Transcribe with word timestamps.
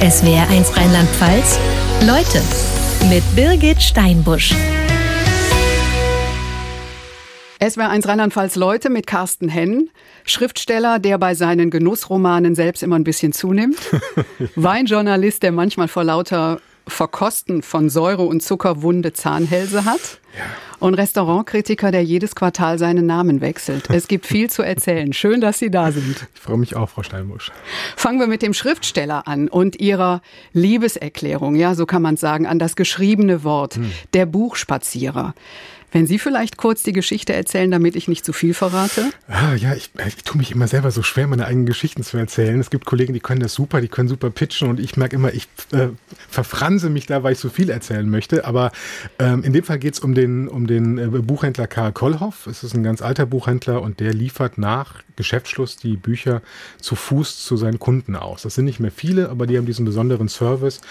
SWR1 0.00 0.76
Rheinland-Pfalz. 0.76 1.58
Leute 2.06 2.42
mit 3.08 3.24
Birgit 3.34 3.82
Steinbusch. 3.82 4.54
SWR1 7.60 8.06
Rheinland-Pfalz 8.06 8.56
Leute 8.56 8.90
mit 8.90 9.06
Carsten 9.06 9.48
Henn, 9.48 9.88
Schriftsteller, 10.26 10.98
der 10.98 11.16
bei 11.16 11.34
seinen 11.34 11.70
Genussromanen 11.70 12.54
selbst 12.54 12.82
immer 12.82 12.96
ein 12.96 13.04
bisschen 13.04 13.32
zunimmt. 13.32 13.78
Weinjournalist, 14.54 15.42
der 15.42 15.52
manchmal 15.52 15.88
vor 15.88 16.04
lauter 16.04 16.60
Verkosten 16.88 17.62
von 17.62 17.90
Säure 17.90 18.22
und 18.22 18.42
Zucker 18.42 18.82
wunde 18.82 19.12
Zahnhälse 19.12 19.84
hat. 19.84 20.20
Ja. 20.36 20.44
Und 20.78 20.94
Restaurantkritiker, 20.94 21.90
der 21.90 22.04
jedes 22.04 22.34
Quartal 22.34 22.78
seinen 22.78 23.06
Namen 23.06 23.40
wechselt. 23.40 23.88
Es 23.90 24.08
gibt 24.08 24.26
viel 24.26 24.50
zu 24.50 24.62
erzählen. 24.62 25.12
Schön, 25.12 25.40
dass 25.40 25.58
Sie 25.58 25.70
da 25.70 25.90
sind. 25.90 26.26
Ich 26.34 26.40
freue 26.40 26.58
mich 26.58 26.76
auch, 26.76 26.90
Frau 26.90 27.02
Steinbusch. 27.02 27.50
Fangen 27.96 28.20
wir 28.20 28.26
mit 28.26 28.42
dem 28.42 28.52
Schriftsteller 28.52 29.26
an 29.26 29.48
und 29.48 29.80
Ihrer 29.80 30.20
Liebeserklärung, 30.52 31.56
ja, 31.56 31.74
so 31.74 31.86
kann 31.86 32.02
man 32.02 32.16
sagen, 32.16 32.46
an 32.46 32.58
das 32.58 32.76
geschriebene 32.76 33.42
Wort, 33.42 33.76
hm. 33.76 33.90
der 34.12 34.26
Buchspazierer. 34.26 35.34
Wenn 35.96 36.06
Sie 36.06 36.18
vielleicht 36.18 36.58
kurz 36.58 36.82
die 36.82 36.92
Geschichte 36.92 37.32
erzählen, 37.32 37.70
damit 37.70 37.96
ich 37.96 38.06
nicht 38.06 38.22
zu 38.22 38.34
viel 38.34 38.52
verrate? 38.52 39.12
Ah, 39.28 39.54
ja, 39.54 39.72
ich, 39.72 39.88
ich 40.06 40.16
tue 40.24 40.36
mich 40.36 40.52
immer 40.52 40.68
selber 40.68 40.90
so 40.90 41.02
schwer, 41.02 41.26
meine 41.26 41.46
eigenen 41.46 41.64
Geschichten 41.64 42.02
zu 42.02 42.18
erzählen. 42.18 42.60
Es 42.60 42.68
gibt 42.68 42.84
Kollegen, 42.84 43.14
die 43.14 43.20
können 43.20 43.40
das 43.40 43.54
super, 43.54 43.80
die 43.80 43.88
können 43.88 44.06
super 44.06 44.28
pitchen 44.28 44.68
und 44.68 44.78
ich 44.78 44.98
merke 44.98 45.16
immer, 45.16 45.32
ich 45.32 45.48
äh, 45.72 45.88
verfranse 46.28 46.90
mich 46.90 47.06
da, 47.06 47.22
weil 47.22 47.32
ich 47.32 47.38
so 47.38 47.48
viel 47.48 47.70
erzählen 47.70 48.06
möchte. 48.06 48.44
Aber 48.44 48.72
ähm, 49.18 49.42
in 49.42 49.54
dem 49.54 49.64
Fall 49.64 49.78
geht 49.78 49.94
es 49.94 50.00
um 50.00 50.14
den, 50.14 50.48
um 50.48 50.66
den 50.66 50.98
äh, 50.98 51.06
Buchhändler 51.06 51.66
Karl 51.66 51.92
Kollhoff. 51.92 52.46
Es 52.46 52.62
ist 52.62 52.74
ein 52.74 52.82
ganz 52.82 53.00
alter 53.00 53.24
Buchhändler 53.24 53.80
und 53.80 53.98
der 53.98 54.12
liefert 54.12 54.58
nach 54.58 55.02
Geschäftsschluss 55.16 55.76
die 55.76 55.96
Bücher 55.96 56.42
zu 56.78 56.94
Fuß 56.94 57.42
zu 57.42 57.56
seinen 57.56 57.78
Kunden 57.78 58.16
aus. 58.16 58.42
Das 58.42 58.54
sind 58.54 58.66
nicht 58.66 58.80
mehr 58.80 58.90
viele, 58.90 59.30
aber 59.30 59.46
die 59.46 59.56
haben 59.56 59.64
diesen 59.64 59.86
besonderen 59.86 60.28
Service. 60.28 60.82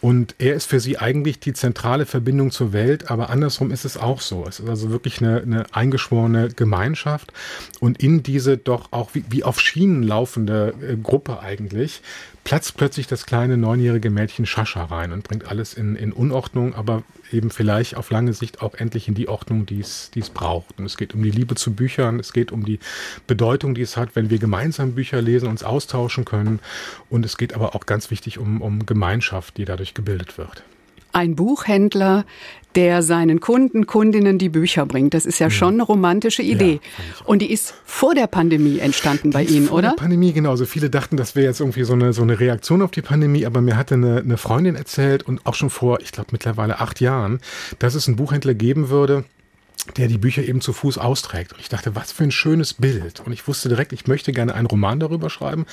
Und 0.00 0.36
er 0.38 0.54
ist 0.54 0.66
für 0.66 0.78
sie 0.78 0.96
eigentlich 0.96 1.40
die 1.40 1.52
zentrale 1.52 2.06
Verbindung 2.06 2.52
zur 2.52 2.72
Welt, 2.72 3.10
aber 3.10 3.30
andersrum 3.30 3.72
ist 3.72 3.84
es 3.84 3.96
auch 3.96 4.20
so. 4.20 4.43
Es 4.48 4.60
ist 4.60 4.68
also 4.68 4.90
wirklich 4.90 5.20
eine, 5.20 5.42
eine 5.42 5.66
eingeschworene 5.72 6.48
Gemeinschaft 6.48 7.32
und 7.80 8.02
in 8.02 8.22
diese 8.22 8.56
doch 8.56 8.92
auch 8.92 9.14
wie, 9.14 9.24
wie 9.28 9.44
auf 9.44 9.60
Schienen 9.60 10.02
laufende 10.02 10.74
äh, 10.80 10.96
Gruppe 10.96 11.40
eigentlich 11.40 12.02
platzt 12.44 12.76
plötzlich 12.76 13.06
das 13.06 13.24
kleine 13.24 13.56
neunjährige 13.56 14.10
Mädchen 14.10 14.44
Schascha 14.44 14.84
rein 14.84 15.12
und 15.12 15.24
bringt 15.24 15.48
alles 15.48 15.74
in, 15.74 15.96
in 15.96 16.12
Unordnung, 16.12 16.74
aber 16.74 17.02
eben 17.32 17.50
vielleicht 17.50 17.96
auf 17.96 18.10
lange 18.10 18.34
Sicht 18.34 18.60
auch 18.60 18.74
endlich 18.74 19.08
in 19.08 19.14
die 19.14 19.28
Ordnung, 19.28 19.64
die 19.64 19.80
es, 19.80 20.10
die 20.10 20.20
es 20.20 20.28
braucht. 20.28 20.78
Und 20.78 20.84
es 20.84 20.98
geht 20.98 21.14
um 21.14 21.22
die 21.22 21.30
Liebe 21.30 21.54
zu 21.54 21.74
Büchern, 21.74 22.20
es 22.20 22.34
geht 22.34 22.52
um 22.52 22.64
die 22.64 22.78
Bedeutung, 23.26 23.74
die 23.74 23.82
es 23.82 23.96
hat, 23.96 24.14
wenn 24.14 24.28
wir 24.28 24.38
gemeinsam 24.38 24.92
Bücher 24.92 25.22
lesen, 25.22 25.48
uns 25.48 25.64
austauschen 25.64 26.26
können. 26.26 26.60
Und 27.08 27.24
es 27.24 27.38
geht 27.38 27.54
aber 27.54 27.74
auch 27.74 27.86
ganz 27.86 28.10
wichtig 28.10 28.38
um, 28.38 28.60
um 28.60 28.84
Gemeinschaft, 28.84 29.56
die 29.56 29.64
dadurch 29.64 29.94
gebildet 29.94 30.36
wird 30.36 30.64
ein 31.14 31.36
Buchhändler, 31.36 32.24
der 32.74 33.02
seinen 33.02 33.40
Kunden, 33.40 33.86
Kundinnen 33.86 34.38
die 34.38 34.48
Bücher 34.48 34.84
bringt. 34.86 35.14
Das 35.14 35.26
ist 35.26 35.38
ja 35.38 35.48
schon 35.48 35.74
eine 35.74 35.84
romantische 35.84 36.42
Idee. 36.42 36.80
Ja, 36.82 37.26
und 37.26 37.40
die 37.40 37.52
ist 37.52 37.74
vor 37.84 38.14
der 38.14 38.26
Pandemie 38.26 38.78
entstanden 38.78 39.30
die 39.30 39.34
bei 39.34 39.44
Ihnen, 39.44 39.66
vor 39.66 39.78
oder? 39.78 39.88
Vor 39.90 39.96
der 39.96 40.02
Pandemie, 40.02 40.32
genau. 40.32 40.50
Also 40.50 40.66
viele 40.66 40.90
dachten, 40.90 41.16
das 41.16 41.36
wäre 41.36 41.46
jetzt 41.46 41.60
irgendwie 41.60 41.84
so 41.84 41.92
eine, 41.92 42.12
so 42.12 42.22
eine 42.22 42.40
Reaktion 42.40 42.82
auf 42.82 42.90
die 42.90 43.02
Pandemie, 43.02 43.46
aber 43.46 43.60
mir 43.60 43.76
hatte 43.76 43.94
eine, 43.94 44.18
eine 44.18 44.36
Freundin 44.36 44.74
erzählt 44.74 45.22
und 45.22 45.46
auch 45.46 45.54
schon 45.54 45.70
vor, 45.70 46.00
ich 46.00 46.12
glaube 46.12 46.30
mittlerweile 46.32 46.80
acht 46.80 47.00
Jahren, 47.00 47.38
dass 47.78 47.94
es 47.94 48.08
einen 48.08 48.16
Buchhändler 48.16 48.54
geben 48.54 48.88
würde, 48.88 49.24
der 49.96 50.08
die 50.08 50.18
Bücher 50.18 50.42
eben 50.42 50.60
zu 50.60 50.72
Fuß 50.72 50.98
austrägt. 50.98 51.52
Und 51.52 51.60
ich 51.60 51.68
dachte, 51.68 51.94
was 51.94 52.12
für 52.12 52.24
ein 52.24 52.30
schönes 52.30 52.74
Bild. 52.74 53.20
Und 53.20 53.32
ich 53.32 53.46
wusste 53.46 53.68
direkt, 53.68 53.92
ich 53.92 54.06
möchte 54.06 54.32
gerne 54.32 54.54
einen 54.54 54.66
Roman 54.66 55.00
darüber 55.00 55.30
schreiben 55.30 55.66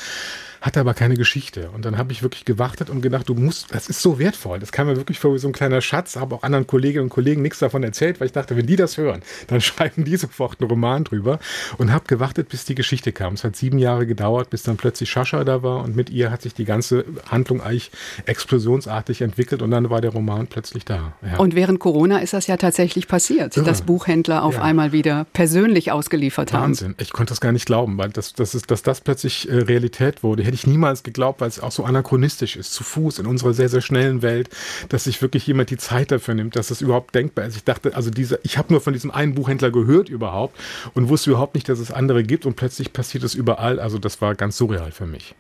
hatte 0.61 0.79
aber 0.79 0.93
keine 0.93 1.15
Geschichte. 1.15 1.71
Und 1.71 1.85
dann 1.85 1.97
habe 1.97 2.11
ich 2.11 2.21
wirklich 2.21 2.45
gewartet 2.45 2.91
und 2.91 3.01
gedacht, 3.01 3.27
du 3.27 3.33
musst, 3.33 3.73
das 3.73 3.89
ist 3.89 4.01
so 4.01 4.19
wertvoll. 4.19 4.59
Das 4.59 4.71
kam 4.71 4.87
mir 4.87 4.95
wirklich 4.95 5.19
vor 5.19 5.33
wie 5.33 5.39
so 5.39 5.47
ein 5.47 5.53
kleiner 5.53 5.81
Schatz, 5.81 6.15
habe 6.15 6.35
auch 6.35 6.43
anderen 6.43 6.67
Kolleginnen 6.67 7.05
und 7.05 7.09
Kollegen 7.09 7.41
nichts 7.41 7.59
davon 7.59 7.81
erzählt, 7.81 8.19
weil 8.19 8.27
ich 8.27 8.31
dachte, 8.31 8.55
wenn 8.55 8.67
die 8.67 8.75
das 8.75 8.97
hören, 8.97 9.23
dann 9.47 9.59
schreiben 9.61 10.05
die 10.05 10.15
sofort 10.15 10.61
einen 10.61 10.69
Roman 10.69 11.03
drüber. 11.03 11.39
Und 11.79 11.91
habe 11.91 12.05
gewartet, 12.05 12.49
bis 12.49 12.63
die 12.65 12.75
Geschichte 12.75 13.11
kam. 13.11 13.33
Es 13.33 13.43
hat 13.43 13.55
sieben 13.55 13.79
Jahre 13.79 14.05
gedauert, 14.05 14.51
bis 14.51 14.61
dann 14.61 14.77
plötzlich 14.77 15.09
Shasha 15.09 15.43
da 15.43 15.63
war 15.63 15.83
und 15.83 15.95
mit 15.95 16.11
ihr 16.11 16.29
hat 16.29 16.43
sich 16.43 16.53
die 16.53 16.65
ganze 16.65 17.05
Handlung 17.27 17.61
eigentlich 17.61 17.91
explosionsartig 18.25 19.21
entwickelt 19.21 19.63
und 19.63 19.71
dann 19.71 19.89
war 19.89 19.99
der 19.99 20.11
Roman 20.11 20.45
plötzlich 20.45 20.85
da. 20.85 21.13
Ja. 21.23 21.37
Und 21.37 21.55
während 21.55 21.79
Corona 21.79 22.19
ist 22.19 22.33
das 22.33 22.45
ja 22.45 22.57
tatsächlich 22.57 23.07
passiert, 23.07 23.57
Irre. 23.57 23.65
dass 23.65 23.81
Buchhändler 23.91 24.43
auf 24.43 24.53
ja. 24.53 24.61
einmal 24.61 24.93
wieder 24.93 25.25
persönlich 25.33 25.91
ausgeliefert 25.91 26.53
haben. 26.53 26.63
Wahnsinn. 26.63 26.95
Ich 26.97 27.11
konnte 27.11 27.31
das 27.31 27.41
gar 27.41 27.51
nicht 27.51 27.65
glauben, 27.65 27.97
weil 27.97 28.09
das, 28.09 28.31
das 28.31 28.55
ist, 28.55 28.71
dass 28.71 28.83
das 28.83 29.01
plötzlich 29.01 29.49
äh, 29.49 29.57
Realität 29.57 30.23
wurde 30.23 30.43
hätte 30.43 30.55
ich 30.55 30.65
niemals 30.65 31.03
geglaubt, 31.03 31.41
weil 31.41 31.49
es 31.49 31.59
auch 31.59 31.73
so 31.73 31.83
anachronistisch 31.83 32.55
ist, 32.55 32.73
zu 32.73 32.85
Fuß 32.85 33.19
in 33.19 33.25
unserer 33.25 33.53
sehr, 33.53 33.67
sehr 33.67 33.81
schnellen 33.81 34.21
Welt, 34.21 34.49
dass 34.87 35.03
sich 35.03 35.21
wirklich 35.21 35.45
jemand 35.45 35.71
die 35.71 35.77
Zeit 35.77 36.09
dafür 36.09 36.35
nimmt, 36.35 36.55
dass 36.55 36.69
das 36.69 36.79
überhaupt 36.79 37.13
denkbar 37.15 37.45
ist. 37.45 37.57
Ich 37.57 37.65
dachte, 37.65 37.93
also 37.93 38.11
diese, 38.11 38.39
ich 38.43 38.57
habe 38.57 38.71
nur 38.71 38.79
von 38.79 38.93
diesem 38.93 39.11
einen 39.11 39.35
Buchhändler 39.35 39.71
gehört 39.71 40.07
überhaupt 40.07 40.57
und 40.93 41.09
wusste 41.09 41.31
überhaupt 41.31 41.55
nicht, 41.55 41.67
dass 41.67 41.79
es 41.79 41.91
andere 41.91 42.23
gibt 42.23 42.45
und 42.45 42.55
plötzlich 42.55 42.93
passiert 42.93 43.25
es 43.25 43.35
überall. 43.35 43.81
Also 43.81 43.99
das 43.99 44.21
war 44.21 44.35
ganz 44.35 44.55
surreal 44.55 44.91
für 44.91 45.05
mich. 45.05 45.35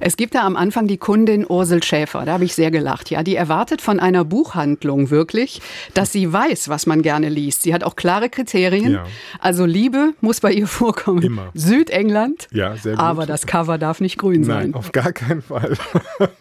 Es 0.00 0.16
gibt 0.16 0.34
da 0.34 0.42
am 0.46 0.56
Anfang 0.56 0.86
die 0.86 0.98
Kundin 0.98 1.46
Ursel 1.48 1.82
Schäfer, 1.82 2.24
da 2.24 2.32
habe 2.32 2.44
ich 2.44 2.54
sehr 2.54 2.70
gelacht. 2.70 3.10
Ja, 3.10 3.22
die 3.22 3.36
erwartet 3.36 3.80
von 3.80 4.00
einer 4.00 4.24
Buchhandlung 4.24 5.10
wirklich, 5.10 5.60
dass 5.94 6.12
sie 6.12 6.32
weiß, 6.32 6.68
was 6.68 6.86
man 6.86 7.02
gerne 7.02 7.28
liest. 7.28 7.62
Sie 7.62 7.74
hat 7.74 7.84
auch 7.84 7.96
klare 7.96 8.28
Kriterien. 8.28 8.92
Ja. 8.92 9.06
Also 9.38 9.64
Liebe 9.64 10.14
muss 10.20 10.40
bei 10.40 10.52
ihr 10.52 10.66
vorkommen. 10.66 11.22
Immer. 11.22 11.50
Südengland. 11.54 12.48
Ja, 12.52 12.76
sehr 12.76 12.92
gut. 12.92 13.00
Aber 13.00 13.26
das 13.26 13.46
Cover 13.46 13.78
darf 13.78 14.00
nicht 14.00 14.18
grün 14.18 14.44
sein. 14.44 14.70
Nein, 14.70 14.74
auf 14.74 14.92
gar 14.92 15.12
keinen 15.12 15.42
Fall. 15.42 15.74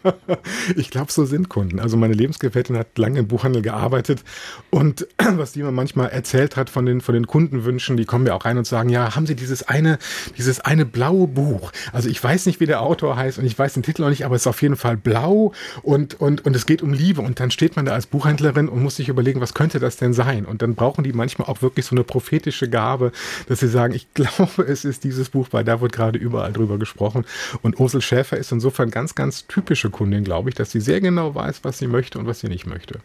ich 0.76 0.90
glaube, 0.90 1.12
so 1.12 1.26
sind 1.26 1.50
Kunden. 1.50 1.80
Also 1.80 1.98
meine 1.98 2.14
Lebensgefährtin 2.14 2.78
hat 2.78 2.98
lange 2.98 3.20
im 3.20 3.28
Buchhandel 3.28 3.62
gearbeitet 3.62 4.24
und 4.70 5.08
was 5.18 5.54
die 5.54 5.64
mir 5.64 5.72
manchmal 5.72 6.10
erzählt 6.10 6.58
hat 6.58 6.70
von 6.70 6.86
den, 6.86 7.02
von 7.02 7.14
den 7.14 7.28
Kundenwünschen, 7.28 7.98
die 7.98 8.06
kommen 8.06 8.26
ja 8.26 8.34
auch 8.34 8.46
rein 8.46 8.58
und 8.58 8.66
sagen, 8.66 8.90
ja, 8.90 9.16
haben 9.16 9.26
Sie 9.26 9.36
dieses 9.36 9.68
eine, 9.68 9.98
dieses 10.38 10.60
eine 10.60 10.86
blaue 10.86 11.28
Buch? 11.28 11.72
Also 11.94 12.10
ich 12.10 12.24
weiß 12.24 12.46
nicht, 12.46 12.60
wie 12.60 12.66
der 12.66 12.82
Autor 12.82 13.16
heißt 13.16 13.29
und 13.38 13.46
ich 13.46 13.58
weiß 13.58 13.74
den 13.74 13.84
Titel 13.84 14.04
auch 14.04 14.10
nicht, 14.10 14.26
aber 14.26 14.36
es 14.36 14.44
ist 14.44 14.48
auf 14.48 14.62
jeden 14.62 14.76
Fall 14.76 14.98
blau 14.98 15.54
und, 15.84 16.20
und, 16.20 16.46
und 16.46 16.56
es 16.56 16.66
geht 16.66 16.82
um 16.82 16.94
Liebe. 16.94 17.22
Und 17.22 17.40
dann 17.40 17.52
steht 17.52 17.76
man 17.76 17.86
da 17.86 17.94
als 17.94 18.08
Buchhändlerin 18.08 18.70
und 18.70 18.82
muss 18.82 18.96
sich 18.96 19.10
überlegen, 19.10 19.42
was 19.42 19.54
könnte 19.54 19.80
das 19.80 19.98
denn 19.98 20.14
sein? 20.14 20.46
Und 20.46 20.62
dann 20.62 20.76
brauchen 20.76 21.04
die 21.04 21.14
manchmal 21.14 21.48
auch 21.48 21.62
wirklich 21.62 21.86
so 21.86 21.96
eine 21.96 22.04
prophetische 22.04 22.70
Gabe, 22.70 23.12
dass 23.48 23.60
sie 23.60 23.68
sagen, 23.68 23.94
ich 23.94 24.08
glaube, 24.14 24.64
es 24.64 24.86
ist 24.86 25.04
dieses 25.04 25.30
Buch, 25.30 25.48
weil 25.52 25.64
da 25.64 25.82
wird 25.82 25.92
gerade 25.92 26.18
überall 26.18 26.54
drüber 26.54 26.78
gesprochen. 26.78 27.26
Und 27.62 27.80
Ursel 27.80 28.02
Schäfer 28.02 28.38
ist 28.38 28.52
insofern 28.52 28.90
ganz, 28.90 29.16
ganz 29.16 29.48
typische 29.48 29.90
Kundin, 29.90 30.24
glaube 30.24 30.50
ich, 30.50 30.56
dass 30.56 30.72
sie 30.72 30.82
sehr 30.82 31.02
genau 31.02 31.36
weiß, 31.36 31.64
was 31.64 31.78
sie 31.78 31.88
möchte 31.88 32.20
und 32.20 32.28
was 32.28 32.40
sie 32.40 32.48
nicht 32.48 32.66
möchte. 32.66 33.00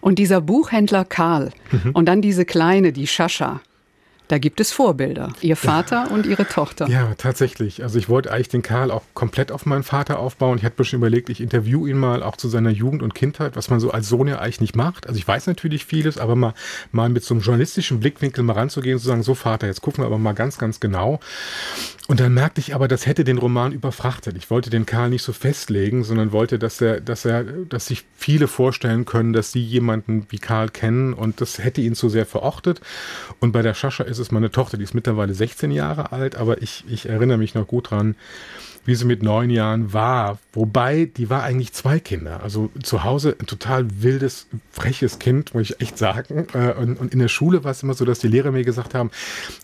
Und 0.00 0.18
dieser 0.18 0.40
Buchhändler 0.40 1.04
Karl 1.04 1.50
mhm. 1.70 1.90
und 1.92 2.06
dann 2.06 2.22
diese 2.22 2.44
Kleine, 2.44 2.92
die 2.92 3.06
Schascha. 3.06 3.60
Da 4.28 4.38
gibt 4.38 4.60
es 4.60 4.72
Vorbilder. 4.72 5.32
Ihr 5.42 5.56
Vater 5.56 6.06
ja. 6.06 6.06
und 6.14 6.26
ihre 6.26 6.46
Tochter. 6.46 6.88
Ja, 6.88 7.14
tatsächlich. 7.18 7.82
Also 7.82 7.98
ich 7.98 8.08
wollte 8.08 8.32
eigentlich 8.32 8.48
den 8.48 8.62
Karl 8.62 8.90
auch 8.90 9.02
komplett 9.12 9.52
auf 9.52 9.66
meinen 9.66 9.82
Vater 9.82 10.18
aufbauen. 10.18 10.58
Ich 10.58 10.64
hatte 10.64 10.76
mir 10.78 10.84
schon 10.84 10.98
überlegt, 10.98 11.28
ich 11.28 11.40
interview 11.40 11.86
ihn 11.86 11.98
mal 11.98 12.22
auch 12.22 12.36
zu 12.36 12.48
seiner 12.48 12.70
Jugend 12.70 13.02
und 13.02 13.14
Kindheit, 13.14 13.56
was 13.56 13.68
man 13.68 13.80
so 13.80 13.90
als 13.90 14.08
Sohn 14.08 14.26
ja 14.26 14.38
eigentlich 14.38 14.60
nicht 14.60 14.76
macht. 14.76 15.06
Also 15.06 15.18
ich 15.18 15.28
weiß 15.28 15.46
natürlich 15.46 15.84
vieles, 15.84 16.16
aber 16.18 16.36
mal, 16.36 16.54
mal 16.90 17.08
mit 17.08 17.24
so 17.24 17.34
einem 17.34 17.42
journalistischen 17.42 18.00
Blickwinkel 18.00 18.42
mal 18.44 18.54
ranzugehen 18.54 18.96
und 18.96 19.00
zu 19.00 19.08
sagen, 19.08 19.22
so 19.22 19.34
Vater, 19.34 19.66
jetzt 19.66 19.82
gucken 19.82 20.02
wir 20.02 20.06
aber 20.06 20.18
mal 20.18 20.32
ganz, 20.32 20.58
ganz 20.58 20.80
genau. 20.80 21.20
Und 22.06 22.20
dann 22.20 22.34
merkte 22.34 22.60
ich 22.60 22.74
aber, 22.74 22.86
das 22.86 23.06
hätte 23.06 23.24
den 23.24 23.38
Roman 23.38 23.72
überfrachtet. 23.72 24.36
Ich 24.36 24.50
wollte 24.50 24.68
den 24.68 24.84
Karl 24.84 25.08
nicht 25.08 25.22
so 25.22 25.32
festlegen, 25.32 26.04
sondern 26.04 26.32
wollte, 26.32 26.58
dass 26.58 26.78
er, 26.82 27.00
dass 27.00 27.24
er, 27.24 27.44
dass 27.44 27.86
sich 27.86 28.04
viele 28.14 28.46
vorstellen 28.46 29.06
können, 29.06 29.32
dass 29.32 29.52
sie 29.52 29.62
jemanden 29.62 30.26
wie 30.28 30.38
Karl 30.38 30.68
kennen 30.68 31.14
und 31.14 31.40
das 31.40 31.58
hätte 31.58 31.80
ihn 31.80 31.94
zu 31.94 32.10
sehr 32.10 32.26
verortet. 32.26 32.82
Und 33.40 33.52
bei 33.52 33.62
der 33.62 33.72
Schascha 34.14 34.22
ist 34.22 34.28
es 34.28 34.32
meine 34.32 34.50
Tochter, 34.50 34.76
die 34.76 34.84
ist 34.84 34.94
mittlerweile 34.94 35.34
16 35.34 35.70
Jahre 35.70 36.12
alt, 36.12 36.36
aber 36.36 36.62
ich, 36.62 36.84
ich 36.88 37.08
erinnere 37.08 37.38
mich 37.38 37.54
noch 37.54 37.66
gut 37.66 37.90
dran, 37.90 38.14
wie 38.84 38.94
sie 38.94 39.04
mit 39.04 39.22
neun 39.22 39.50
Jahren 39.50 39.92
war. 39.92 40.38
Wobei, 40.52 41.10
die 41.16 41.30
war 41.30 41.42
eigentlich 41.42 41.72
zwei 41.72 41.98
Kinder. 41.98 42.42
Also 42.42 42.70
zu 42.82 43.04
Hause 43.04 43.36
ein 43.40 43.46
total 43.46 43.86
wildes, 44.02 44.46
freches 44.70 45.18
Kind, 45.18 45.54
muss 45.54 45.70
ich 45.70 45.80
echt 45.80 45.98
sagen. 45.98 46.46
Äh, 46.52 46.72
und, 46.72 47.00
und 47.00 47.12
in 47.12 47.18
der 47.18 47.28
Schule 47.28 47.64
war 47.64 47.70
es 47.70 47.82
immer 47.82 47.94
so, 47.94 48.04
dass 48.04 48.18
die 48.18 48.28
Lehrer 48.28 48.50
mir 48.50 48.64
gesagt 48.64 48.94
haben, 48.94 49.10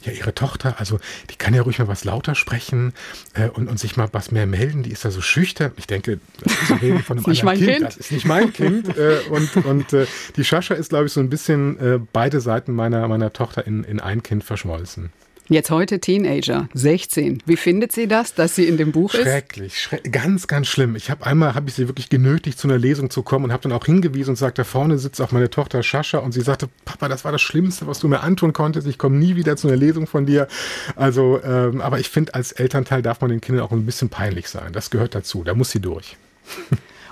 ja, 0.05 0.13
ihre 0.13 0.35
Tochter, 0.35 0.77
also 0.79 0.99
die 1.31 1.37
kann 1.37 1.55
ja 1.55 1.63
ruhig 1.63 1.79
mal 1.79 1.89
was 1.89 2.05
lauter 2.05 2.35
sprechen 2.35 2.93
äh, 3.35 3.49
und, 3.49 3.69
und 3.69 3.79
sich 3.79 3.97
mal 3.97 4.09
was 4.13 4.31
mehr 4.31 4.47
melden. 4.47 4.83
Die 4.83 4.91
ist 4.91 5.05
da 5.05 5.11
so 5.11 5.21
schüchtern. 5.21 5.73
Ich 5.77 5.87
denke, 5.87 6.19
Sie 6.67 6.75
reden 6.75 7.03
von 7.03 7.19
einem 7.19 7.27
nicht 7.31 7.45
mein 7.45 7.59
kind. 7.59 7.71
kind. 7.71 7.87
Das 7.87 7.97
ist 7.97 8.13
nicht 8.13 8.27
mein 8.27 8.53
Kind. 8.53 8.89
Äh, 9.01 9.21
und 9.31 9.57
und 9.65 9.97
die 10.37 10.45
Schascha 10.45 10.75
ist, 10.75 10.91
glaube 10.91 11.07
ich, 11.07 11.13
so 11.13 11.21
ein 11.21 11.31
bisschen 11.31 12.09
beide 12.13 12.41
Seiten 12.41 12.73
meiner, 12.73 13.07
meiner 13.09 13.33
Tochter 13.33 13.67
in, 13.67 13.85
in 13.85 14.01
ein 14.01 14.23
Kind 14.23 14.43
verschmolzen. 14.45 15.11
Jetzt 15.51 15.73
heute 15.73 15.99
Teenager, 15.99 16.69
16. 16.75 17.43
Wie 17.45 17.57
findet 17.57 17.91
sie 17.91 18.07
das, 18.07 18.35
dass 18.35 18.55
sie 18.55 18.69
in 18.69 18.77
dem 18.77 18.93
Buch 18.93 19.15
ist? 19.15 19.23
Schrecklich, 19.23 19.81
schreck, 19.81 20.13
ganz, 20.13 20.47
ganz 20.47 20.69
schlimm. 20.69 20.95
Ich 20.95 21.11
habe 21.11 21.27
einmal 21.27 21.57
habe 21.57 21.69
ich 21.69 21.75
sie 21.75 21.89
wirklich 21.89 22.09
genötigt, 22.09 22.57
zu 22.57 22.69
einer 22.69 22.79
Lesung 22.79 23.11
zu 23.11 23.25
kommen 23.25 23.47
und 23.47 23.53
habe 23.53 23.65
dann 23.65 23.73
auch 23.73 23.85
hingewiesen 23.85 24.31
und 24.31 24.37
sagt, 24.37 24.61
da 24.61 24.65
vorne 24.65 24.97
sitzt 24.97 25.21
auch 25.21 25.33
meine 25.33 25.51
Tochter 25.51 25.83
Schascha 25.83 26.19
und 26.19 26.31
sie 26.31 26.43
sagte, 26.43 26.69
Papa, 26.85 27.09
das 27.09 27.25
war 27.25 27.33
das 27.33 27.43
Schlimmste, 27.43 27.89
was 27.89 27.99
du 27.99 28.07
mir 28.07 28.21
antun 28.21 28.53
konntest. 28.53 28.87
Ich 28.87 28.97
komme 28.97 29.17
nie 29.17 29.35
wieder 29.35 29.57
zu 29.57 29.67
einer 29.67 29.77
Lesung 29.77 30.07
von 30.07 30.25
dir. 30.25 30.47
Also, 30.95 31.41
ähm, 31.43 31.81
aber 31.81 31.99
ich 31.99 32.11
finde, 32.11 32.35
als 32.35 32.53
Elternteil 32.53 33.03
darf 33.03 33.21
man 33.21 33.31
den 33.31 33.41
Kindern 33.41 33.65
auch 33.65 33.73
ein 33.73 33.85
bisschen 33.85 34.09
peinlich 34.09 34.47
sein. 34.49 34.73
Das 34.73 34.91
gehört 34.91 35.17
dazu. 35.17 35.43
Da 35.43 35.55
muss 35.55 35.73
sie 35.73 35.81
durch. 35.81 36.17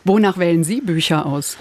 Wonach 0.05 0.39
wählen 0.39 0.63
Sie 0.63 0.81
Bücher 0.81 1.27
aus? 1.27 1.57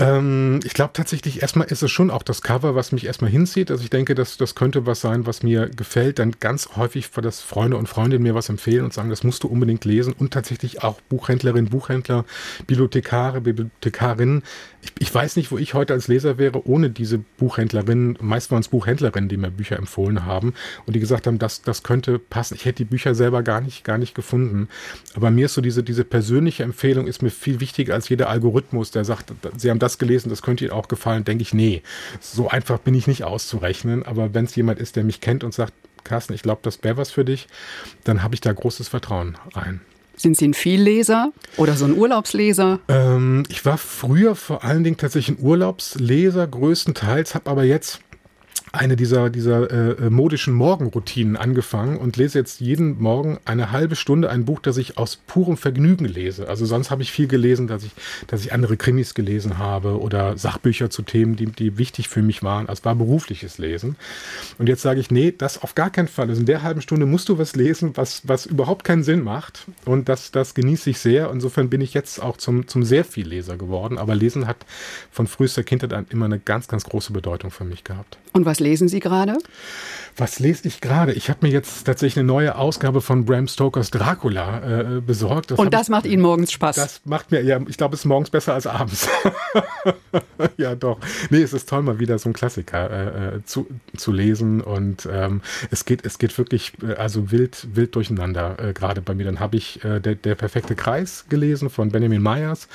Ähm, 0.00 0.60
ich 0.64 0.74
glaube 0.74 0.92
tatsächlich, 0.92 1.42
erstmal 1.42 1.66
ist 1.66 1.82
es 1.82 1.90
schon 1.90 2.10
auch 2.10 2.22
das 2.22 2.42
Cover, 2.42 2.76
was 2.76 2.92
mich 2.92 3.06
erstmal 3.06 3.30
hinzieht. 3.30 3.70
Also 3.70 3.82
ich 3.82 3.90
denke, 3.90 4.14
dass 4.14 4.36
das 4.36 4.54
könnte 4.54 4.86
was 4.86 5.00
sein, 5.00 5.26
was 5.26 5.42
mir 5.42 5.68
gefällt. 5.68 6.20
Dann 6.20 6.36
ganz 6.38 6.70
häufig, 6.76 7.10
dass 7.10 7.40
Freunde 7.40 7.76
und 7.76 7.88
Freundinnen 7.88 8.22
mir 8.22 8.34
was 8.34 8.48
empfehlen 8.48 8.84
und 8.84 8.92
sagen, 8.92 9.10
das 9.10 9.24
musst 9.24 9.42
du 9.42 9.48
unbedingt 9.48 9.84
lesen. 9.84 10.12
Und 10.12 10.32
tatsächlich 10.32 10.84
auch 10.84 11.00
Buchhändlerinnen, 11.08 11.70
Buchhändler, 11.70 12.24
Bibliothekare, 12.66 13.40
Bibliothekarinnen. 13.40 14.42
Ich, 14.82 14.92
ich 15.00 15.12
weiß 15.12 15.34
nicht, 15.34 15.50
wo 15.50 15.58
ich 15.58 15.74
heute 15.74 15.94
als 15.94 16.06
Leser 16.06 16.38
wäre, 16.38 16.66
ohne 16.68 16.90
diese 16.90 17.18
Buchhändlerinnen. 17.18 18.18
Meist 18.20 18.52
waren 18.52 18.60
es 18.60 18.68
Buchhändlerinnen, 18.68 19.28
die 19.28 19.36
mir 19.36 19.50
Bücher 19.50 19.76
empfohlen 19.76 20.24
haben 20.24 20.54
und 20.86 20.94
die 20.94 21.00
gesagt 21.00 21.26
haben, 21.26 21.40
das, 21.40 21.62
das 21.62 21.82
könnte 21.82 22.20
passen. 22.20 22.54
Ich 22.54 22.64
hätte 22.64 22.84
die 22.84 22.84
Bücher 22.84 23.16
selber 23.16 23.42
gar 23.42 23.60
nicht, 23.60 23.82
gar 23.82 23.98
nicht 23.98 24.14
gefunden. 24.14 24.68
Aber 25.14 25.32
mir 25.32 25.46
ist 25.46 25.54
so 25.54 25.60
diese, 25.60 25.82
diese 25.82 26.04
persönliche 26.04 26.62
Empfehlung 26.62 27.08
ist 27.08 27.22
mir 27.22 27.30
viel 27.30 27.58
wichtiger 27.58 27.94
als 27.94 28.08
jeder 28.08 28.28
Algorithmus, 28.28 28.92
der 28.92 29.04
sagt, 29.04 29.32
sie 29.56 29.70
haben 29.70 29.80
das 29.80 29.87
das 29.88 29.98
gelesen, 29.98 30.28
das 30.28 30.42
könnte 30.42 30.64
Ihnen 30.64 30.72
auch 30.72 30.88
gefallen, 30.88 31.24
denke 31.24 31.42
ich, 31.42 31.54
nee, 31.54 31.82
so 32.20 32.48
einfach 32.48 32.78
bin 32.78 32.94
ich 32.94 33.06
nicht 33.06 33.24
auszurechnen. 33.24 34.04
Aber 34.04 34.34
wenn 34.34 34.44
es 34.44 34.54
jemand 34.54 34.78
ist, 34.78 34.96
der 34.96 35.04
mich 35.04 35.20
kennt 35.20 35.44
und 35.44 35.54
sagt, 35.54 35.72
Carsten, 36.04 36.34
ich 36.34 36.42
glaube, 36.42 36.60
das 36.62 36.82
wäre 36.82 36.96
was 36.96 37.10
für 37.10 37.24
dich, 37.24 37.48
dann 38.04 38.22
habe 38.22 38.34
ich 38.34 38.40
da 38.40 38.52
großes 38.52 38.88
Vertrauen 38.88 39.36
rein. 39.54 39.80
Sind 40.16 40.36
Sie 40.36 40.48
ein 40.48 40.54
Vielleser 40.54 41.32
oder 41.56 41.74
so 41.74 41.84
ein 41.84 41.96
Urlaubsleser? 41.96 42.80
Ähm, 42.88 43.44
ich 43.48 43.64
war 43.64 43.78
früher 43.78 44.34
vor 44.34 44.64
allen 44.64 44.82
Dingen 44.82 44.96
tatsächlich 44.96 45.38
ein 45.38 45.44
Urlaubsleser, 45.44 46.46
größtenteils, 46.46 47.36
habe 47.36 47.48
aber 47.48 47.62
jetzt 47.62 48.00
eine 48.78 48.96
dieser, 48.96 49.28
dieser 49.28 49.70
äh, 49.70 50.06
äh, 50.06 50.10
modischen 50.10 50.54
Morgenroutinen 50.54 51.36
angefangen 51.36 51.96
und 51.96 52.16
lese 52.16 52.38
jetzt 52.38 52.60
jeden 52.60 53.00
Morgen 53.00 53.38
eine 53.44 53.72
halbe 53.72 53.96
Stunde 53.96 54.30
ein 54.30 54.44
Buch, 54.44 54.60
das 54.60 54.76
ich 54.76 54.96
aus 54.96 55.16
purem 55.16 55.56
Vergnügen 55.56 56.04
lese. 56.04 56.48
Also 56.48 56.64
sonst 56.64 56.90
habe 56.90 57.02
ich 57.02 57.10
viel 57.10 57.26
gelesen, 57.26 57.66
dass 57.66 57.82
ich, 57.82 57.90
dass 58.28 58.42
ich 58.44 58.52
andere 58.52 58.76
Krimis 58.76 59.14
gelesen 59.14 59.58
habe 59.58 60.00
oder 60.00 60.38
Sachbücher 60.38 60.90
zu 60.90 61.02
Themen, 61.02 61.34
die, 61.36 61.46
die 61.46 61.76
wichtig 61.76 62.08
für 62.08 62.22
mich 62.22 62.42
waren. 62.42 62.68
Also 62.68 62.84
war 62.84 62.94
berufliches 62.94 63.58
Lesen. 63.58 63.96
Und 64.58 64.68
jetzt 64.68 64.82
sage 64.82 65.00
ich, 65.00 65.10
nee, 65.10 65.34
das 65.36 65.62
auf 65.62 65.74
gar 65.74 65.90
keinen 65.90 66.08
Fall. 66.08 66.28
Also 66.28 66.40
in 66.40 66.46
der 66.46 66.62
halben 66.62 66.80
Stunde 66.80 67.06
musst 67.06 67.28
du 67.28 67.38
was 67.38 67.56
lesen, 67.56 67.96
was, 67.96 68.28
was 68.28 68.46
überhaupt 68.46 68.84
keinen 68.84 69.02
Sinn 69.02 69.22
macht. 69.22 69.66
Und 69.84 70.08
das, 70.08 70.30
das 70.30 70.54
genieße 70.54 70.90
ich 70.90 70.98
sehr. 71.00 71.30
Insofern 71.30 71.68
bin 71.68 71.80
ich 71.80 71.94
jetzt 71.94 72.22
auch 72.22 72.36
zum, 72.36 72.68
zum 72.68 72.84
sehr 72.84 73.04
viel 73.04 73.26
Leser 73.26 73.56
geworden. 73.56 73.98
Aber 73.98 74.14
Lesen 74.14 74.46
hat 74.46 74.58
von 75.10 75.26
frühester 75.26 75.64
Kindheit 75.64 75.92
an 75.92 76.06
immer 76.10 76.26
eine 76.26 76.38
ganz, 76.38 76.68
ganz 76.68 76.84
große 76.84 77.12
Bedeutung 77.12 77.50
für 77.50 77.64
mich 77.64 77.82
gehabt. 77.82 78.18
Und 78.38 78.46
was 78.46 78.60
lesen 78.60 78.86
Sie 78.86 79.00
gerade? 79.00 79.36
Was 80.18 80.40
lese 80.40 80.66
ich 80.66 80.80
gerade? 80.80 81.12
Ich 81.12 81.30
habe 81.30 81.46
mir 81.46 81.52
jetzt 81.52 81.84
tatsächlich 81.84 82.18
eine 82.18 82.26
neue 82.26 82.56
Ausgabe 82.56 83.00
von 83.00 83.24
Bram 83.24 83.46
Stokers 83.46 83.92
Dracula 83.92 84.96
äh, 84.96 85.00
besorgt. 85.00 85.52
Das 85.52 85.58
Und 85.60 85.72
das 85.72 85.88
macht 85.88 86.06
Ihnen 86.06 86.22
morgens 86.22 86.50
Spaß? 86.50 86.74
Das 86.74 87.00
macht 87.04 87.30
mir, 87.30 87.40
ja, 87.42 87.60
ich 87.68 87.76
glaube, 87.76 87.94
es 87.94 88.00
ist 88.00 88.04
morgens 88.04 88.28
besser 88.28 88.54
als 88.54 88.66
abends. 88.66 89.08
ja, 90.56 90.74
doch. 90.74 90.98
Nee, 91.30 91.42
es 91.42 91.52
ist 91.52 91.68
toll, 91.68 91.82
mal 91.82 92.00
wieder 92.00 92.18
so 92.18 92.26
einen 92.26 92.34
Klassiker 92.34 92.90
äh, 92.90 93.36
äh, 93.36 93.44
zu, 93.44 93.68
zu 93.96 94.10
lesen. 94.10 94.60
Und 94.60 95.08
ähm, 95.10 95.40
es, 95.70 95.84
geht, 95.84 96.04
es 96.04 96.18
geht 96.18 96.36
wirklich 96.36 96.72
äh, 96.82 96.94
also 96.94 97.30
wild, 97.30 97.68
wild 97.74 97.94
durcheinander, 97.94 98.56
äh, 98.58 98.72
gerade 98.72 99.00
bei 99.00 99.14
mir. 99.14 99.24
Dann 99.24 99.38
habe 99.38 99.56
ich 99.56 99.84
äh, 99.84 100.00
der, 100.00 100.16
der 100.16 100.34
perfekte 100.34 100.74
Kreis 100.74 101.26
gelesen 101.28 101.70
von 101.70 101.90
Benjamin 101.90 102.22
Myers, 102.22 102.66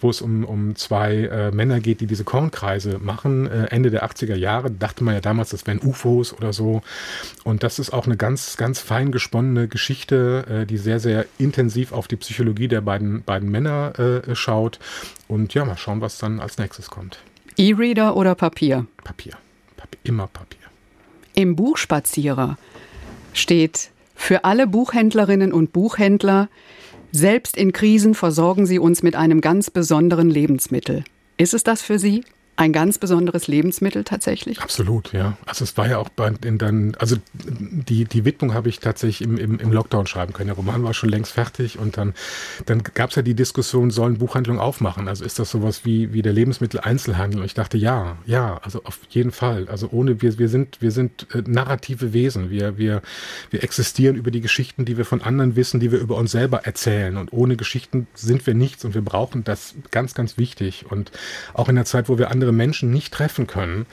wo 0.00 0.10
es 0.10 0.20
um, 0.20 0.44
um 0.44 0.76
zwei 0.76 1.50
Männer 1.52 1.80
geht, 1.80 2.00
die 2.00 2.06
diese 2.06 2.24
Kornkreise 2.24 2.98
machen. 2.98 3.46
Ende 3.46 3.90
der 3.90 4.04
80er 4.04 4.34
Jahre 4.34 4.70
dachte 4.70 5.04
man 5.04 5.09
ja 5.12 5.20
damals, 5.20 5.50
das 5.50 5.66
wären 5.66 5.80
UFOs 5.80 6.32
oder 6.32 6.52
so. 6.52 6.82
Und 7.44 7.62
das 7.62 7.78
ist 7.78 7.92
auch 7.92 8.06
eine 8.06 8.16
ganz, 8.16 8.56
ganz 8.56 8.80
fein 8.80 9.12
gesponnene 9.12 9.68
Geschichte, 9.68 10.62
äh, 10.62 10.66
die 10.66 10.78
sehr, 10.78 11.00
sehr 11.00 11.26
intensiv 11.38 11.92
auf 11.92 12.08
die 12.08 12.16
Psychologie 12.16 12.68
der 12.68 12.80
beiden, 12.80 13.22
beiden 13.22 13.50
Männer 13.50 13.98
äh, 13.98 14.34
schaut. 14.34 14.78
Und 15.28 15.54
ja, 15.54 15.64
mal 15.64 15.76
schauen, 15.76 16.00
was 16.00 16.18
dann 16.18 16.40
als 16.40 16.58
nächstes 16.58 16.90
kommt. 16.90 17.18
E-Reader 17.56 18.16
oder 18.16 18.34
Papier? 18.34 18.86
Papier. 19.04 19.34
Papier. 19.76 20.00
Immer 20.04 20.26
Papier. 20.26 20.58
Im 21.34 21.56
Buchspazierer 21.56 22.58
steht 23.32 23.90
für 24.14 24.44
alle 24.44 24.66
Buchhändlerinnen 24.66 25.52
und 25.52 25.72
Buchhändler, 25.72 26.48
selbst 27.12 27.56
in 27.56 27.72
Krisen 27.72 28.14
versorgen 28.14 28.66
sie 28.66 28.78
uns 28.78 29.02
mit 29.02 29.16
einem 29.16 29.40
ganz 29.40 29.70
besonderen 29.70 30.30
Lebensmittel. 30.30 31.04
Ist 31.38 31.54
es 31.54 31.64
das 31.64 31.82
für 31.82 31.98
Sie? 31.98 32.22
Ein 32.60 32.74
ganz 32.74 32.98
besonderes 32.98 33.48
Lebensmittel 33.48 34.04
tatsächlich? 34.04 34.60
Absolut, 34.60 35.14
ja. 35.14 35.38
Also 35.46 35.64
es 35.64 35.78
war 35.78 35.88
ja 35.88 35.96
auch 35.96 36.10
bei, 36.10 36.30
in 36.44 36.58
dann, 36.58 36.94
also 36.98 37.16
die, 37.32 38.04
die 38.04 38.26
Widmung 38.26 38.52
habe 38.52 38.68
ich 38.68 38.80
tatsächlich 38.80 39.26
im, 39.26 39.38
im, 39.38 39.58
im 39.58 39.72
Lockdown 39.72 40.06
schreiben 40.06 40.34
können. 40.34 40.48
Der 40.48 40.56
Roman 40.56 40.84
war 40.84 40.92
schon 40.92 41.08
längst 41.08 41.32
fertig 41.32 41.78
und 41.78 41.96
dann, 41.96 42.12
dann 42.66 42.82
gab 42.82 43.10
es 43.10 43.16
ja 43.16 43.22
die 43.22 43.32
Diskussion, 43.32 43.90
sollen 43.90 44.18
Buchhandlungen 44.18 44.60
aufmachen? 44.60 45.08
Also 45.08 45.24
ist 45.24 45.38
das 45.38 45.50
sowas 45.50 45.86
wie, 45.86 46.12
wie 46.12 46.20
der 46.20 46.34
Lebensmitteleinzelhandel? 46.34 47.40
Und 47.40 47.46
ich 47.46 47.54
dachte, 47.54 47.78
ja, 47.78 48.18
ja, 48.26 48.60
also 48.62 48.82
auf 48.84 48.98
jeden 49.08 49.32
Fall. 49.32 49.66
Also 49.70 49.88
ohne, 49.90 50.20
wir, 50.20 50.38
wir 50.38 50.50
sind, 50.50 50.82
wir 50.82 50.90
sind 50.90 51.28
äh, 51.34 51.42
narrative 51.46 52.12
Wesen. 52.12 52.50
Wir, 52.50 52.76
wir, 52.76 53.00
wir 53.48 53.64
existieren 53.64 54.16
über 54.16 54.30
die 54.30 54.42
Geschichten, 54.42 54.84
die 54.84 54.98
wir 54.98 55.06
von 55.06 55.22
anderen 55.22 55.56
wissen, 55.56 55.80
die 55.80 55.92
wir 55.92 55.98
über 55.98 56.16
uns 56.16 56.30
selber 56.30 56.66
erzählen. 56.66 57.16
Und 57.16 57.32
ohne 57.32 57.56
Geschichten 57.56 58.06
sind 58.12 58.46
wir 58.46 58.52
nichts 58.52 58.84
und 58.84 58.92
wir 58.94 59.02
brauchen 59.02 59.44
das 59.44 59.76
ganz, 59.90 60.12
ganz 60.12 60.36
wichtig. 60.36 60.84
Und 60.90 61.10
auch 61.54 61.70
in 61.70 61.76
der 61.76 61.86
Zeit, 61.86 62.10
wo 62.10 62.18
wir 62.18 62.30
andere 62.30 62.49
andere 62.50 62.52
Menschen 62.52 62.90
nicht 62.90 63.12
treffen 63.12 63.46
können, 63.46 63.86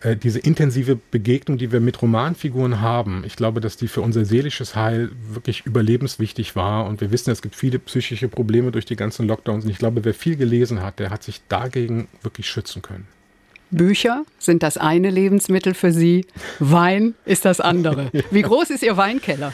äh, 0.00 0.16
diese 0.16 0.38
intensive 0.38 0.96
Begegnung, 1.10 1.58
die 1.58 1.72
wir 1.72 1.80
mit 1.80 2.00
Romanfiguren 2.00 2.80
haben, 2.80 3.22
ich 3.26 3.36
glaube, 3.36 3.60
dass 3.60 3.76
die 3.76 3.88
für 3.88 4.00
unser 4.00 4.24
seelisches 4.24 4.74
Heil 4.74 5.10
wirklich 5.30 5.66
überlebenswichtig 5.66 6.56
war. 6.56 6.86
Und 6.86 7.00
wir 7.00 7.10
wissen, 7.10 7.30
es 7.30 7.42
gibt 7.42 7.54
viele 7.54 7.78
psychische 7.78 8.28
Probleme 8.28 8.70
durch 8.70 8.86
die 8.86 8.96
ganzen 8.96 9.26
Lockdowns. 9.26 9.64
Und 9.64 9.70
ich 9.70 9.78
glaube, 9.78 10.04
wer 10.04 10.14
viel 10.14 10.36
gelesen 10.36 10.82
hat, 10.82 10.98
der 10.98 11.10
hat 11.10 11.22
sich 11.22 11.40
dagegen 11.48 12.08
wirklich 12.22 12.48
schützen 12.48 12.82
können. 12.82 13.06
Bücher 13.70 14.24
sind 14.38 14.62
das 14.62 14.78
eine 14.78 15.10
Lebensmittel 15.10 15.74
für 15.74 15.92
Sie, 15.92 16.24
Wein 16.58 17.14
ist 17.26 17.44
das 17.44 17.60
andere. 17.60 18.10
Wie 18.30 18.42
groß 18.42 18.70
ist 18.70 18.82
Ihr 18.82 18.96
Weinkeller? 18.96 19.52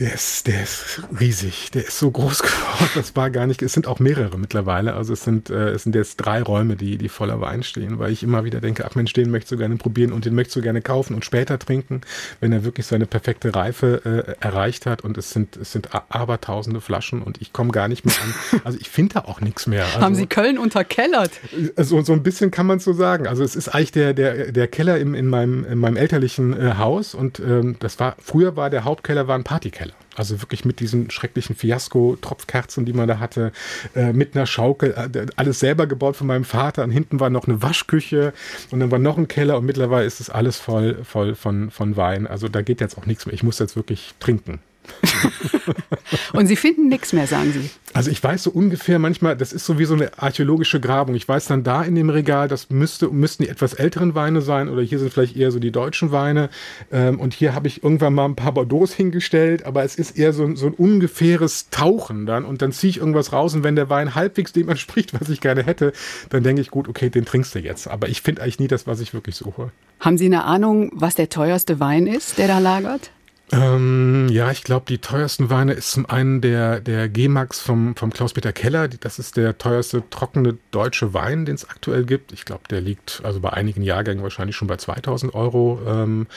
Der 0.00 0.14
ist, 0.14 0.46
der 0.46 0.62
ist 0.62 1.02
riesig. 1.20 1.70
Der 1.72 1.86
ist 1.86 1.98
so 1.98 2.10
groß 2.10 2.42
geworden. 2.42 2.90
Das 2.94 3.14
war 3.16 3.28
gar 3.28 3.46
nicht. 3.46 3.60
Es 3.60 3.74
sind 3.74 3.86
auch 3.86 3.98
mehrere 3.98 4.38
mittlerweile. 4.38 4.94
Also 4.94 5.12
es 5.12 5.24
sind, 5.24 5.50
äh, 5.50 5.68
es 5.68 5.82
sind 5.82 5.94
jetzt 5.94 6.16
drei 6.16 6.42
Räume, 6.42 6.76
die, 6.76 6.96
die 6.96 7.10
voller 7.10 7.42
Wein 7.42 7.62
stehen, 7.62 7.98
weil 7.98 8.10
ich 8.10 8.22
immer 8.22 8.42
wieder 8.44 8.62
denke, 8.62 8.86
ach 8.86 8.94
Mensch, 8.94 9.12
den 9.12 9.30
möchtest 9.30 9.52
du 9.52 9.58
gerne 9.58 9.76
probieren 9.76 10.12
und 10.12 10.24
den 10.24 10.34
möchtest 10.34 10.56
du 10.56 10.62
gerne 10.62 10.80
kaufen 10.80 11.14
und 11.14 11.26
später 11.26 11.58
trinken, 11.58 12.00
wenn 12.40 12.50
er 12.50 12.64
wirklich 12.64 12.86
seine 12.86 13.04
perfekte 13.04 13.54
Reife 13.54 14.36
äh, 14.40 14.42
erreicht 14.42 14.86
hat. 14.86 15.02
Und 15.02 15.18
es 15.18 15.32
sind, 15.32 15.58
es 15.58 15.70
sind 15.72 15.90
abertausende 16.08 16.80
Flaschen 16.80 17.20
und 17.20 17.42
ich 17.42 17.52
komme 17.52 17.70
gar 17.70 17.88
nicht 17.88 18.04
mehr 18.06 18.14
an. 18.22 18.34
Also 18.70 18.78
ich 18.80 18.90
finde 18.90 19.14
da 19.14 19.20
auch 19.20 19.40
nichts 19.40 19.66
mehr. 19.66 19.84
Also, 19.84 20.00
Haben 20.00 20.14
Sie 20.14 20.26
Köln 20.26 20.58
unterkellert? 20.58 21.32
Also 21.76 22.02
so 22.02 22.12
ein 22.12 22.22
bisschen 22.22 22.50
kann 22.50 22.66
man 22.66 22.78
so 22.78 22.92
sagen. 22.92 23.26
Also 23.26 23.42
es 23.42 23.56
ist 23.56 23.68
eigentlich 23.68 23.92
der, 23.92 24.12
der, 24.12 24.52
der 24.52 24.68
Keller 24.68 24.98
im, 24.98 25.14
in, 25.14 25.26
meinem, 25.26 25.64
in 25.64 25.78
meinem 25.78 25.96
elterlichen 25.96 26.58
äh, 26.58 26.74
Haus 26.78 27.14
und 27.14 27.40
ähm, 27.40 27.76
das 27.80 27.98
war, 27.98 28.16
früher 28.18 28.56
war 28.56 28.70
der 28.70 28.84
Hauptkeller 28.84 29.28
war 29.28 29.34
ein 29.34 29.44
Partykeller. 29.44 29.89
Also 30.20 30.42
wirklich 30.42 30.66
mit 30.66 30.80
diesen 30.80 31.10
schrecklichen 31.10 31.56
Fiasko-Tropfkerzen, 31.56 32.84
die 32.84 32.92
man 32.92 33.08
da 33.08 33.20
hatte, 33.20 33.52
äh, 33.96 34.12
mit 34.12 34.36
einer 34.36 34.44
Schaukel, 34.44 34.90
äh, 34.90 35.26
alles 35.36 35.60
selber 35.60 35.86
gebaut 35.86 36.14
von 36.14 36.26
meinem 36.26 36.44
Vater. 36.44 36.84
Und 36.84 36.90
hinten 36.90 37.20
war 37.20 37.30
noch 37.30 37.48
eine 37.48 37.62
Waschküche 37.62 38.34
und 38.70 38.80
dann 38.80 38.90
war 38.90 38.98
noch 38.98 39.16
ein 39.16 39.28
Keller 39.28 39.56
und 39.56 39.64
mittlerweile 39.64 40.04
ist 40.04 40.20
es 40.20 40.28
alles 40.28 40.58
voll, 40.58 41.02
voll 41.04 41.34
von, 41.34 41.70
von 41.70 41.96
Wein. 41.96 42.26
Also 42.26 42.48
da 42.48 42.60
geht 42.60 42.82
jetzt 42.82 42.98
auch 42.98 43.06
nichts 43.06 43.24
mehr. 43.24 43.32
Ich 43.32 43.42
muss 43.42 43.58
jetzt 43.60 43.76
wirklich 43.76 44.12
trinken. 44.20 44.60
Und 46.32 46.46
Sie 46.46 46.56
finden 46.56 46.88
nichts 46.88 47.12
mehr, 47.12 47.26
sagen 47.26 47.52
Sie. 47.52 47.70
Also 47.92 48.10
ich 48.10 48.22
weiß 48.22 48.44
so 48.44 48.50
ungefähr 48.50 48.98
manchmal, 48.98 49.36
das 49.36 49.52
ist 49.52 49.66
so 49.66 49.78
wie 49.78 49.84
so 49.84 49.94
eine 49.94 50.18
archäologische 50.18 50.80
Grabung. 50.80 51.14
Ich 51.16 51.28
weiß 51.28 51.46
dann 51.46 51.64
da 51.64 51.82
in 51.82 51.94
dem 51.94 52.08
Regal, 52.08 52.48
das 52.48 52.70
müsste, 52.70 53.08
müssten 53.08 53.42
die 53.42 53.48
etwas 53.48 53.74
älteren 53.74 54.14
Weine 54.14 54.42
sein 54.42 54.68
oder 54.68 54.82
hier 54.82 54.98
sind 54.98 55.12
vielleicht 55.12 55.36
eher 55.36 55.50
so 55.50 55.58
die 55.58 55.72
deutschen 55.72 56.12
Weine. 56.12 56.50
Ähm, 56.92 57.18
und 57.18 57.34
hier 57.34 57.54
habe 57.54 57.66
ich 57.68 57.82
irgendwann 57.82 58.14
mal 58.14 58.26
ein 58.26 58.36
paar 58.36 58.52
Bordeaux 58.52 58.86
hingestellt, 58.86 59.64
aber 59.64 59.82
es 59.82 59.96
ist 59.96 60.16
eher 60.16 60.32
so, 60.32 60.54
so 60.54 60.66
ein 60.66 60.74
ungefähres 60.74 61.68
Tauchen 61.70 62.26
dann 62.26 62.44
und 62.44 62.62
dann 62.62 62.72
ziehe 62.72 62.90
ich 62.90 62.98
irgendwas 62.98 63.32
raus 63.32 63.54
und 63.54 63.64
wenn 63.64 63.76
der 63.76 63.90
Wein 63.90 64.14
halbwegs 64.14 64.52
dem 64.52 64.68
entspricht, 64.68 65.12
was 65.20 65.28
ich 65.28 65.40
gerne 65.40 65.64
hätte, 65.64 65.92
dann 66.28 66.42
denke 66.42 66.62
ich, 66.62 66.70
gut, 66.70 66.88
okay, 66.88 67.10
den 67.10 67.24
trinkst 67.24 67.54
du 67.54 67.58
jetzt. 67.58 67.88
Aber 67.88 68.08
ich 68.08 68.22
finde 68.22 68.42
eigentlich 68.42 68.60
nie 68.60 68.68
das, 68.68 68.86
was 68.86 69.00
ich 69.00 69.14
wirklich 69.14 69.36
suche. 69.36 69.72
Haben 69.98 70.16
Sie 70.16 70.26
eine 70.26 70.44
Ahnung, 70.44 70.90
was 70.94 71.14
der 71.14 71.28
teuerste 71.28 71.80
Wein 71.80 72.06
ist, 72.06 72.38
der 72.38 72.48
da 72.48 72.58
lagert? 72.58 73.10
Ähm, 73.52 74.28
ja, 74.30 74.50
ich 74.52 74.62
glaube, 74.62 74.86
die 74.88 74.98
teuersten 74.98 75.50
Weine 75.50 75.72
ist 75.72 75.90
zum 75.90 76.06
einen 76.06 76.40
der, 76.40 76.80
der 76.80 77.08
G-Max 77.08 77.60
vom, 77.60 77.96
vom 77.96 78.12
Klaus-Peter 78.12 78.52
Keller. 78.52 78.86
Das 78.86 79.18
ist 79.18 79.36
der 79.36 79.58
teuerste 79.58 80.04
trockene 80.08 80.56
deutsche 80.70 81.14
Wein, 81.14 81.46
den 81.46 81.56
es 81.56 81.68
aktuell 81.68 82.04
gibt. 82.04 82.32
Ich 82.32 82.44
glaube, 82.44 82.62
der 82.70 82.80
liegt 82.80 83.22
also 83.24 83.40
bei 83.40 83.52
einigen 83.52 83.82
Jahrgängen 83.82 84.22
wahrscheinlich 84.22 84.54
schon 84.54 84.68
bei 84.68 84.76
2000 84.76 85.34
Euro. 85.34 85.80
Ähm, 85.84 86.28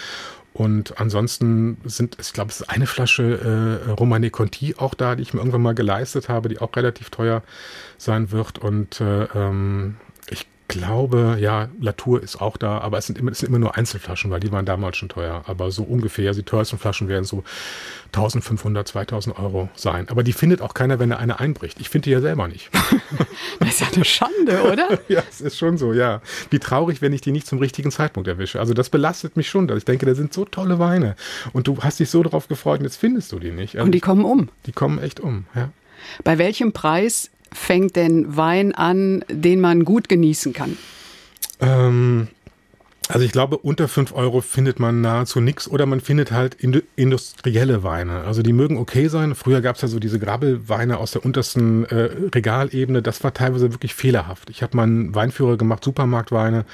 und 0.54 1.00
ansonsten 1.00 1.78
sind, 1.84 2.18
ich 2.20 2.34
glaube, 2.34 2.50
es 2.52 2.62
ist 2.62 2.70
eine 2.70 2.88
Flasche 2.88 3.80
äh, 3.88 3.92
Romane 3.92 4.30
Conti 4.30 4.76
auch 4.78 4.94
da, 4.94 5.16
die 5.16 5.24
ich 5.24 5.34
mir 5.34 5.40
irgendwann 5.40 5.64
mal 5.64 5.76
geleistet 5.76 6.30
habe, 6.30 6.50
die 6.50 6.60
auch 6.60 6.76
relativ 6.76 7.10
teuer 7.10 7.44
sein 7.98 8.32
wird. 8.32 8.60
Und 8.60 9.02
äh, 9.02 9.26
ähm, 9.36 9.98
glaube, 10.68 11.38
ja, 11.40 11.70
Latour 11.80 12.22
ist 12.22 12.42
auch 12.42 12.58
da, 12.58 12.80
aber 12.80 12.98
es 12.98 13.08
sind, 13.08 13.18
immer, 13.18 13.32
es 13.32 13.40
sind 13.40 13.50
immer 13.50 13.60
nur 13.60 13.76
Einzelflaschen, 13.76 14.32
weil 14.32 14.40
die 14.40 14.52
waren 14.52 14.66
damals 14.66 14.98
schon 14.98 15.10
teuer. 15.10 15.44
Aber 15.46 15.72
so 15.72 15.84
ungefähr, 15.84 16.34
die 16.34 16.44
teuersten 16.44 16.78
Flaschen 16.78 17.08
werden 17.08 17.26
so 17.26 17.44
1500, 18.08 18.88
2000 18.88 19.38
Euro 19.38 19.70
sein. 19.76 20.10
Aber 20.10 20.24
die 20.24 20.34
findet 20.34 20.62
auch 20.62 20.74
keiner, 20.74 21.00
wenn 21.00 21.12
er 21.12 21.20
eine 21.20 21.40
einbricht. 21.40 21.80
Ich 21.80 21.90
finde 21.90 22.06
die 22.06 22.12
ja 22.12 22.22
selber 22.22 22.48
nicht. 22.48 22.70
das 23.60 23.70
ist 23.70 23.82
ja 23.82 23.88
eine 23.94 24.06
Schande, 24.06 24.64
oder? 24.64 25.00
ja, 25.08 25.24
es 25.30 25.42
ist 25.42 25.58
schon 25.58 25.78
so, 25.78 25.94
ja. 25.94 26.22
Wie 26.50 26.60
traurig, 26.60 27.02
wenn 27.02 27.14
ich 27.14 27.22
die 27.22 27.32
nicht 27.32 27.48
zum 27.48 27.60
richtigen 27.60 27.92
Zeitpunkt 27.92 28.28
erwische. 28.28 28.60
Also 28.60 28.74
das 28.74 28.90
belastet 28.90 29.38
mich 29.38 29.50
schon. 29.50 29.70
Ich 29.76 29.86
denke, 29.86 30.06
da 30.06 30.16
sind 30.16 30.34
so 30.34 30.46
tolle 30.46 30.80
Weine. 30.80 31.16
Und 31.54 31.68
du 31.68 31.78
hast 31.82 32.00
dich 32.00 32.10
so 32.10 32.24
darauf 32.24 32.48
gefreut 32.48 32.80
und 32.80 32.86
jetzt 32.86 32.98
findest 32.98 33.32
du 33.32 33.40
die 33.40 33.52
nicht. 33.52 33.76
Also 33.76 33.86
und 33.86 33.92
die 33.92 34.00
kommen 34.00 34.26
um. 34.26 34.50
Die 34.66 34.72
kommen 34.72 35.00
echt 35.00 35.20
um, 35.20 35.46
ja. 35.56 35.70
Bei 36.24 36.38
welchem 36.38 36.74
Preis 36.74 37.32
fängt 37.54 37.96
denn 37.96 38.36
Wein 38.36 38.74
an, 38.74 39.24
den 39.30 39.62
man 39.62 39.86
gut 39.86 40.10
genießen 40.10 40.54
kann? 40.54 40.78
Ähm, 41.60 42.28
also 43.10 43.26
ich 43.26 43.32
glaube, 43.32 43.58
unter 43.58 43.88
5 43.88 44.14
Euro 44.14 44.42
findet 44.42 44.80
man 44.80 45.02
nahezu 45.02 45.42
nichts 45.42 45.68
oder 45.68 45.86
man 45.86 46.00
findet 46.00 46.32
halt 46.32 46.58
industrielle 46.96 47.84
Weine. 47.84 48.22
Also 48.22 48.42
die 48.42 48.54
mögen 48.54 48.78
okay 48.78 49.08
sein. 49.08 49.36
Früher 49.36 49.62
gab 49.62 49.76
es 49.76 49.82
ja 49.82 49.88
so 49.88 50.00
diese 50.00 50.20
Grabbelweine 50.20 50.98
aus 50.98 51.12
der 51.12 51.26
untersten 51.26 51.86
äh, 51.86 52.10
Regalebene. 52.34 53.02
Das 53.02 53.24
war 53.24 53.34
teilweise 53.34 53.74
wirklich 53.74 53.94
fehlerhaft. 53.94 54.50
Ich 54.50 54.64
habe 54.64 54.78
mal 54.78 54.84
einen 54.84 55.14
Weinführer 55.16 55.58
gemacht, 55.58 55.84
Supermarktweine 55.84 56.66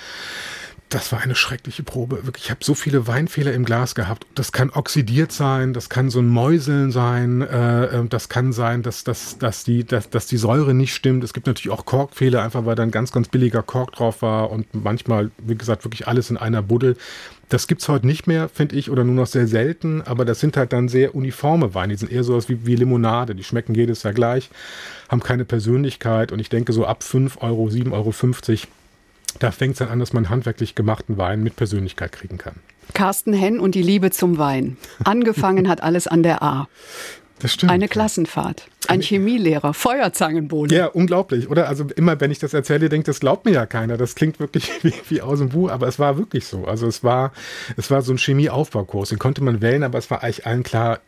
das 0.89 1.11
war 1.11 1.21
eine 1.21 1.35
schreckliche 1.35 1.83
Probe. 1.83 2.25
Wirklich, 2.25 2.45
ich 2.45 2.51
habe 2.51 2.63
so 2.63 2.73
viele 2.73 3.05
Weinfehler 3.05 3.53
im 3.53 3.63
Glas 3.63 3.93
gehabt. 3.93 4.25
Das 4.33 4.51
kann 4.51 4.71
oxidiert 4.71 5.31
sein, 5.31 5.73
das 5.73 5.89
kann 5.89 6.09
so 6.09 6.19
ein 6.19 6.27
Mäuseln 6.27 6.91
sein, 6.91 7.41
äh, 7.41 7.85
ähm, 7.85 8.09
das 8.09 8.27
kann 8.27 8.53
sein, 8.53 8.81
dass, 8.81 9.03
dass, 9.03 9.37
dass, 9.37 9.63
die, 9.63 9.83
dass, 9.83 10.09
dass 10.09 10.25
die 10.25 10.37
Säure 10.37 10.73
nicht 10.73 10.95
stimmt. 10.95 11.23
Es 11.23 11.33
gibt 11.33 11.45
natürlich 11.45 11.69
auch 11.69 11.85
Korkfehler, 11.85 12.41
einfach 12.41 12.65
weil 12.65 12.75
da 12.75 12.81
ein 12.81 12.91
ganz, 12.91 13.11
ganz 13.11 13.27
billiger 13.27 13.61
Kork 13.61 13.91
drauf 13.91 14.23
war 14.23 14.49
und 14.49 14.65
manchmal, 14.73 15.29
wie 15.37 15.55
gesagt, 15.55 15.85
wirklich 15.85 16.07
alles 16.07 16.31
in 16.31 16.37
einer 16.37 16.63
Buddel. 16.63 16.97
Das 17.49 17.67
gibt's 17.67 17.87
heute 17.87 18.07
nicht 18.07 18.25
mehr, 18.25 18.49
finde 18.49 18.75
ich, 18.75 18.89
oder 18.89 19.03
nur 19.03 19.15
noch 19.15 19.27
sehr 19.27 19.47
selten, 19.47 20.01
aber 20.01 20.25
das 20.25 20.39
sind 20.39 20.57
halt 20.57 20.73
dann 20.73 20.87
sehr 20.87 21.13
uniforme 21.13 21.75
Weine. 21.75 21.93
Die 21.93 21.99
sind 21.99 22.11
eher 22.11 22.23
sowas 22.23 22.49
wie, 22.49 22.65
wie 22.65 22.75
Limonade. 22.75 23.35
Die 23.35 23.43
schmecken 23.43 23.75
jedes 23.75 24.03
Jahr 24.03 24.13
gleich, 24.13 24.49
haben 25.07 25.21
keine 25.21 25.45
Persönlichkeit 25.45 26.31
und 26.31 26.39
ich 26.39 26.49
denke 26.49 26.73
so 26.73 26.85
ab 26.85 27.03
5 27.03 27.41
Euro, 27.41 27.67
7,50 27.67 27.91
Euro 27.91 28.11
da 29.39 29.51
fängt 29.51 29.73
es 29.73 29.79
dann 29.79 29.89
an, 29.89 29.99
dass 29.99 30.13
man 30.13 30.29
handwerklich 30.29 30.75
gemachten 30.75 31.17
Wein 31.17 31.43
mit 31.43 31.55
Persönlichkeit 31.55 32.11
kriegen 32.11 32.37
kann. 32.37 32.55
Carsten 32.93 33.33
Henn 33.33 33.59
und 33.59 33.75
die 33.75 33.83
Liebe 33.83 34.11
zum 34.11 34.37
Wein. 34.37 34.77
Angefangen 35.03 35.67
hat 35.67 35.83
alles 35.83 36.07
an 36.07 36.23
der 36.23 36.41
A. 36.41 36.67
Das 37.39 37.53
stimmt. 37.53 37.71
Eine 37.71 37.87
Klassenfahrt, 37.87 38.67
ein 38.87 39.01
Chemielehrer, 39.01 39.73
Feuerzangenbowle. 39.73 40.75
Ja, 40.75 40.87
unglaublich, 40.87 41.49
oder? 41.49 41.69
Also 41.69 41.85
immer, 41.95 42.19
wenn 42.19 42.31
ich 42.31 42.39
das 42.39 42.53
erzähle, 42.53 42.89
denkt, 42.89 43.07
das 43.07 43.21
glaubt 43.21 43.45
mir 43.45 43.51
ja 43.51 43.65
keiner. 43.65 43.95
Das 43.95 44.15
klingt 44.15 44.41
wirklich 44.41 44.69
wie, 44.83 44.93
wie 45.07 45.21
aus 45.21 45.39
dem 45.39 45.49
Buch, 45.49 45.71
aber 45.71 45.87
es 45.87 45.99
war 45.99 46.17
wirklich 46.17 46.45
so. 46.45 46.65
Also 46.65 46.85
es 46.87 47.03
war, 47.03 47.31
es 47.77 47.89
war 47.89 48.01
so 48.01 48.11
ein 48.11 48.17
Chemieaufbaukurs, 48.17 49.09
den 49.09 49.19
konnte 49.19 49.41
man 49.41 49.61
wählen, 49.61 49.83
aber 49.83 49.97
es 49.97 50.11
war 50.11 50.21
eigentlich 50.21 50.45
allen 50.45 50.63
klar, 50.63 50.99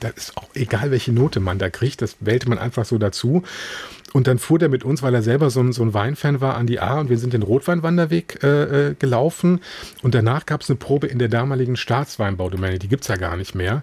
da 0.00 0.08
ist 0.08 0.36
auch 0.36 0.48
egal, 0.54 0.90
welche 0.90 1.12
Note 1.12 1.40
man 1.40 1.58
da 1.58 1.68
kriegt, 1.68 2.00
das 2.00 2.16
wählte 2.20 2.48
man 2.48 2.58
einfach 2.58 2.86
so 2.86 2.96
dazu. 2.96 3.42
Und 4.12 4.26
dann 4.26 4.38
fuhr 4.38 4.58
der 4.58 4.68
mit 4.68 4.84
uns, 4.84 5.02
weil 5.02 5.14
er 5.14 5.22
selber 5.22 5.50
so 5.50 5.60
ein, 5.60 5.72
so 5.72 5.82
ein 5.82 5.94
Weinfan 5.94 6.40
war, 6.40 6.56
an 6.56 6.66
die 6.66 6.80
A 6.80 7.00
und 7.00 7.08
wir 7.08 7.18
sind 7.18 7.32
den 7.32 7.42
Rotweinwanderweg 7.42 8.40
äh, 8.42 8.90
äh 8.90 8.94
gelaufen. 8.94 9.60
Und 10.02 10.14
danach 10.14 10.46
gab 10.46 10.60
es 10.60 10.70
eine 10.70 10.76
Probe 10.76 11.06
in 11.06 11.18
der 11.18 11.28
damaligen 11.28 11.76
Staatsweinbaudomäne, 11.76 12.78
die 12.78 12.88
gibt's 12.88 13.08
ja 13.08 13.16
gar 13.16 13.36
nicht 13.36 13.54
mehr. 13.54 13.82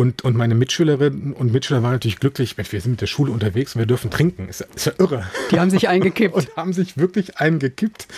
Und, 0.00 0.24
und 0.24 0.34
meine 0.34 0.54
Mitschülerinnen 0.54 1.34
und 1.34 1.52
Mitschüler 1.52 1.82
waren 1.82 1.92
natürlich 1.92 2.18
glücklich, 2.18 2.56
Mensch, 2.56 2.72
wir 2.72 2.80
sind 2.80 2.92
mit 2.92 3.02
der 3.02 3.06
Schule 3.06 3.32
unterwegs 3.32 3.74
und 3.74 3.80
wir 3.80 3.86
dürfen 3.86 4.10
trinken. 4.10 4.48
Ist, 4.48 4.66
ist 4.74 4.86
ja 4.86 4.92
irre. 4.98 5.26
Die 5.50 5.60
haben 5.60 5.68
sich 5.68 5.88
eingekippt. 5.90 6.34
und 6.34 6.56
haben 6.56 6.72
sich 6.72 6.96
wirklich 6.96 7.36
eingekippt. 7.36 8.08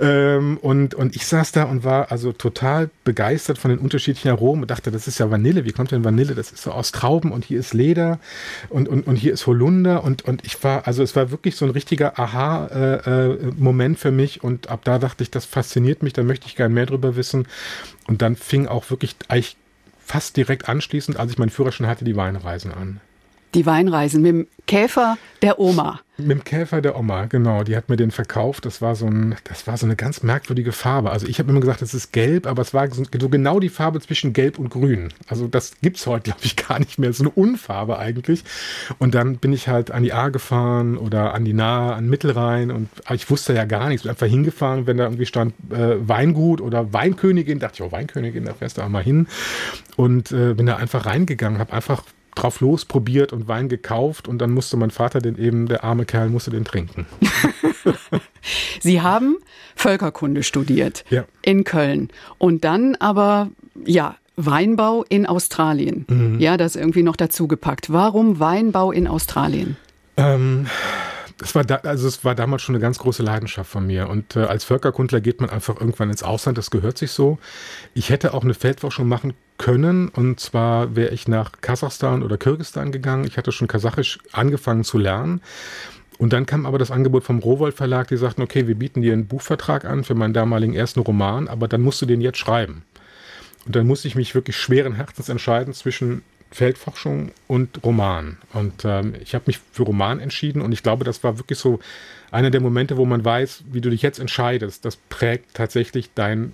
Ähm, 0.00 0.58
und, 0.60 0.96
und 0.96 1.14
ich 1.14 1.28
saß 1.28 1.52
da 1.52 1.62
und 1.62 1.84
war 1.84 2.10
also 2.10 2.32
total 2.32 2.90
begeistert 3.04 3.56
von 3.56 3.70
den 3.70 3.78
unterschiedlichen 3.78 4.30
Aromen 4.30 4.62
und 4.62 4.70
dachte, 4.72 4.90
das 4.90 5.06
ist 5.06 5.18
ja 5.20 5.30
Vanille. 5.30 5.64
Wie 5.64 5.70
kommt 5.70 5.92
denn 5.92 6.02
Vanille? 6.02 6.34
Das 6.34 6.50
ist 6.50 6.64
so 6.64 6.72
aus 6.72 6.90
Trauben 6.90 7.30
und 7.30 7.44
hier 7.44 7.60
ist 7.60 7.72
Leder 7.72 8.18
und, 8.68 8.88
und, 8.88 9.06
und 9.06 9.14
hier 9.14 9.32
ist 9.32 9.46
Holunder. 9.46 10.02
Und, 10.02 10.24
und 10.24 10.44
ich 10.44 10.64
war, 10.64 10.88
also 10.88 11.04
es 11.04 11.14
war 11.14 11.30
wirklich 11.30 11.54
so 11.54 11.66
ein 11.66 11.70
richtiger 11.70 12.18
Aha-Moment 12.18 13.94
äh, 13.94 13.98
äh, 13.98 14.02
für 14.02 14.10
mich. 14.10 14.42
Und 14.42 14.70
ab 14.70 14.80
da 14.82 14.98
dachte 14.98 15.22
ich, 15.22 15.30
das 15.30 15.44
fasziniert 15.44 16.02
mich, 16.02 16.14
da 16.14 16.24
möchte 16.24 16.48
ich 16.48 16.56
gerne 16.56 16.74
mehr 16.74 16.86
drüber 16.86 17.14
wissen. 17.14 17.46
Und 18.08 18.22
dann 18.22 18.34
fing 18.34 18.66
auch 18.66 18.90
wirklich 18.90 19.14
eigentlich 19.28 19.56
fast 20.08 20.36
direkt 20.36 20.68
anschließend, 20.68 21.18
als 21.18 21.30
ich 21.30 21.38
meinen 21.38 21.50
Führerschein 21.50 21.86
hatte, 21.86 22.04
die 22.04 22.16
Weinreisen 22.16 22.72
an. 22.72 23.00
Die 23.54 23.66
Weinreisen 23.66 24.22
mit 24.22 24.30
dem 24.30 24.46
Käfer 24.66 25.16
der 25.40 25.58
Oma. 25.58 26.00
Mit 26.18 26.30
dem 26.30 26.44
Käfer 26.44 26.82
der 26.82 26.98
Oma, 26.98 27.26
genau. 27.26 27.62
Die 27.62 27.76
hat 27.76 27.88
mir 27.88 27.96
den 27.96 28.10
verkauft. 28.10 28.66
Das 28.66 28.82
war 28.82 28.94
so, 28.94 29.06
ein, 29.06 29.36
das 29.44 29.66
war 29.66 29.78
so 29.78 29.86
eine 29.86 29.96
ganz 29.96 30.22
merkwürdige 30.22 30.72
Farbe. 30.72 31.10
Also 31.10 31.26
ich 31.26 31.38
habe 31.38 31.50
immer 31.50 31.60
gesagt, 31.60 31.80
es 31.80 31.94
ist 31.94 32.12
gelb, 32.12 32.46
aber 32.46 32.60
es 32.60 32.74
war 32.74 32.90
so, 32.90 33.04
genau 33.04 33.60
die 33.60 33.68
Farbe 33.68 34.00
zwischen 34.00 34.32
gelb 34.32 34.58
und 34.58 34.68
grün. 34.68 35.12
Also 35.28 35.46
das 35.46 35.80
gibt 35.80 35.96
es 35.96 36.06
heute, 36.06 36.24
glaube 36.24 36.40
ich, 36.42 36.56
gar 36.56 36.78
nicht 36.80 36.98
mehr. 36.98 37.12
So 37.12 37.22
eine 37.22 37.30
Unfarbe 37.30 37.98
eigentlich. 37.98 38.44
Und 38.98 39.14
dann 39.14 39.38
bin 39.38 39.52
ich 39.52 39.68
halt 39.68 39.90
an 39.90 40.02
die 40.02 40.12
A 40.12 40.28
gefahren 40.28 40.98
oder 40.98 41.34
an 41.34 41.44
die 41.44 41.54
Nahe, 41.54 41.94
an 41.94 42.08
Mittelrhein. 42.08 42.70
Und 42.70 42.88
ich 43.14 43.30
wusste 43.30 43.54
ja 43.54 43.64
gar 43.64 43.88
nichts. 43.88 44.02
Bin 44.02 44.10
einfach 44.10 44.26
hingefahren. 44.26 44.86
Wenn 44.86 44.98
da 44.98 45.04
irgendwie 45.04 45.26
stand 45.26 45.54
äh, 45.70 45.96
Weingut 46.06 46.60
oder 46.60 46.92
Weinkönigin, 46.92 47.60
dachte 47.60 47.76
ich, 47.76 47.82
oh, 47.82 47.92
Weinkönigin, 47.92 48.44
da 48.44 48.54
fährst 48.54 48.76
du 48.76 48.82
auch 48.82 48.88
mal 48.88 49.02
hin. 49.02 49.28
Und 49.96 50.32
äh, 50.32 50.54
bin 50.54 50.66
da 50.66 50.76
einfach 50.76 51.06
reingegangen, 51.06 51.58
habe 51.58 51.72
einfach 51.72 52.02
drauf 52.34 52.60
losprobiert 52.60 53.32
und 53.32 53.48
Wein 53.48 53.68
gekauft 53.68 54.28
und 54.28 54.38
dann 54.38 54.50
musste 54.50 54.76
mein 54.76 54.90
Vater 54.90 55.20
den 55.20 55.36
eben, 55.36 55.66
der 55.66 55.84
arme 55.84 56.04
Kerl, 56.04 56.28
musste 56.28 56.50
den 56.50 56.64
trinken. 56.64 57.06
Sie 58.80 59.00
haben 59.00 59.38
Völkerkunde 59.74 60.42
studiert 60.42 61.04
ja. 61.10 61.24
in 61.42 61.64
Köln 61.64 62.10
und 62.38 62.64
dann 62.64 62.94
aber, 62.96 63.50
ja, 63.84 64.16
Weinbau 64.36 65.04
in 65.08 65.26
Australien. 65.26 66.06
Mhm. 66.08 66.38
Ja, 66.38 66.56
das 66.56 66.76
irgendwie 66.76 67.02
noch 67.02 67.16
dazu 67.16 67.48
gepackt. 67.48 67.92
Warum 67.92 68.38
Weinbau 68.38 68.92
in 68.92 69.08
Australien? 69.08 69.76
Ähm, 70.16 70.66
es 71.42 71.54
war 71.54 71.64
da, 71.64 71.76
also 71.76 72.08
es 72.08 72.24
war 72.24 72.34
damals 72.34 72.62
schon 72.62 72.74
eine 72.74 72.82
ganz 72.82 72.98
große 72.98 73.22
Leidenschaft 73.22 73.70
von 73.70 73.86
mir. 73.86 74.08
Und 74.08 74.36
äh, 74.36 74.40
als 74.40 74.64
Völkerkundler 74.64 75.20
geht 75.20 75.40
man 75.40 75.50
einfach 75.50 75.80
irgendwann 75.80 76.10
ins 76.10 76.22
Ausland, 76.22 76.58
das 76.58 76.70
gehört 76.70 76.98
sich 76.98 77.12
so. 77.12 77.38
Ich 77.94 78.10
hätte 78.10 78.34
auch 78.34 78.42
eine 78.42 78.54
Feldforschung 78.54 79.06
machen 79.06 79.34
können. 79.56 80.08
Und 80.08 80.40
zwar 80.40 80.96
wäre 80.96 81.10
ich 81.10 81.28
nach 81.28 81.52
Kasachstan 81.60 82.22
oder 82.22 82.38
Kirgistan 82.38 82.90
gegangen. 82.92 83.24
Ich 83.24 83.36
hatte 83.36 83.52
schon 83.52 83.68
Kasachisch 83.68 84.18
angefangen 84.32 84.84
zu 84.84 84.98
lernen. 84.98 85.40
Und 86.18 86.32
dann 86.32 86.46
kam 86.46 86.66
aber 86.66 86.78
das 86.78 86.90
Angebot 86.90 87.22
vom 87.22 87.38
Rowold 87.38 87.74
Verlag, 87.74 88.08
die 88.08 88.16
sagten, 88.16 88.42
okay, 88.42 88.66
wir 88.66 88.74
bieten 88.74 89.02
dir 89.02 89.12
einen 89.12 89.28
Buchvertrag 89.28 89.84
an 89.84 90.02
für 90.02 90.16
meinen 90.16 90.34
damaligen 90.34 90.74
ersten 90.74 91.00
Roman, 91.00 91.46
aber 91.46 91.68
dann 91.68 91.80
musst 91.80 92.02
du 92.02 92.06
den 92.06 92.20
jetzt 92.20 92.38
schreiben. 92.38 92.82
Und 93.66 93.76
dann 93.76 93.86
musste 93.86 94.08
ich 94.08 94.16
mich 94.16 94.34
wirklich 94.34 94.56
schweren 94.56 94.94
Herzens 94.94 95.28
entscheiden 95.28 95.72
zwischen 95.74 96.22
Feldforschung 96.50 97.32
und 97.46 97.84
Roman. 97.84 98.38
Und 98.52 98.84
ähm, 98.84 99.14
ich 99.20 99.34
habe 99.34 99.44
mich 99.46 99.60
für 99.72 99.82
Roman 99.82 100.20
entschieden 100.20 100.62
und 100.62 100.72
ich 100.72 100.82
glaube, 100.82 101.04
das 101.04 101.22
war 101.22 101.38
wirklich 101.38 101.58
so 101.58 101.78
einer 102.30 102.50
der 102.50 102.60
Momente, 102.60 102.96
wo 102.96 103.04
man 103.04 103.24
weiß, 103.24 103.64
wie 103.70 103.80
du 103.80 103.90
dich 103.90 104.02
jetzt 104.02 104.18
entscheidest. 104.18 104.84
Das 104.84 104.96
prägt 104.96 105.54
tatsächlich 105.54 106.10
dein 106.14 106.52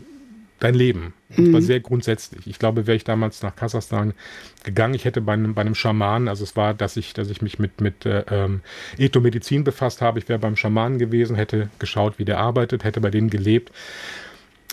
dein 0.60 0.74
Leben. 0.74 1.12
Und 1.36 1.50
zwar 1.50 1.60
mhm. 1.60 1.64
sehr 1.64 1.80
grundsätzlich. 1.80 2.46
Ich 2.46 2.58
glaube, 2.58 2.86
wäre 2.86 2.96
ich 2.96 3.04
damals 3.04 3.42
nach 3.42 3.54
Kasachstan 3.54 4.14
gegangen, 4.62 4.94
ich 4.94 5.04
hätte 5.04 5.20
bei 5.20 5.32
einem, 5.32 5.54
bei 5.54 5.60
einem 5.60 5.74
Schamanen, 5.74 6.28
also 6.28 6.44
es 6.44 6.56
war, 6.56 6.74
dass 6.74 6.96
ich, 6.96 7.12
dass 7.12 7.28
ich 7.28 7.42
mich 7.42 7.58
mit, 7.58 7.80
mit 7.80 8.06
äh, 8.06 8.24
ähm, 8.30 8.60
Ethomedizin 8.96 9.64
befasst 9.64 10.00
habe. 10.00 10.18
Ich 10.18 10.28
wäre 10.28 10.38
beim 10.38 10.56
Schamanen 10.56 10.98
gewesen, 10.98 11.36
hätte 11.36 11.68
geschaut, 11.78 12.18
wie 12.18 12.24
der 12.24 12.38
arbeitet, 12.38 12.84
hätte 12.84 13.00
bei 13.00 13.10
denen 13.10 13.30
gelebt. 13.30 13.72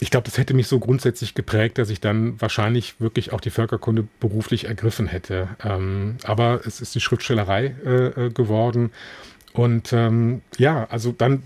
Ich 0.04 0.10
glaube, 0.10 0.26
das 0.26 0.40
hätte 0.40 0.56
mich 0.56 0.66
so 0.66 0.80
grundsätzlich 0.80 1.36
geprägt, 1.36 1.78
dass 1.78 1.92
ich 1.92 2.02
dann 2.02 2.42
wahrscheinlich 2.42 3.00
wirklich 3.00 3.34
auch 3.34 3.40
die 3.40 3.52
Völkerkunde 3.52 4.08
beruflich 4.20 4.66
ergriffen 4.66 5.06
hätte. 5.06 5.50
Ähm, 5.64 6.18
aber 6.24 6.62
es 6.66 6.82
ist 6.82 6.96
die 6.96 7.00
Schriftstellerei 7.00 7.76
äh, 7.86 8.08
äh 8.08 8.30
geworden. 8.32 8.92
Und 9.54 9.94
ähm, 9.94 10.42
ja, 10.58 10.88
also 10.90 11.12
dann 11.12 11.44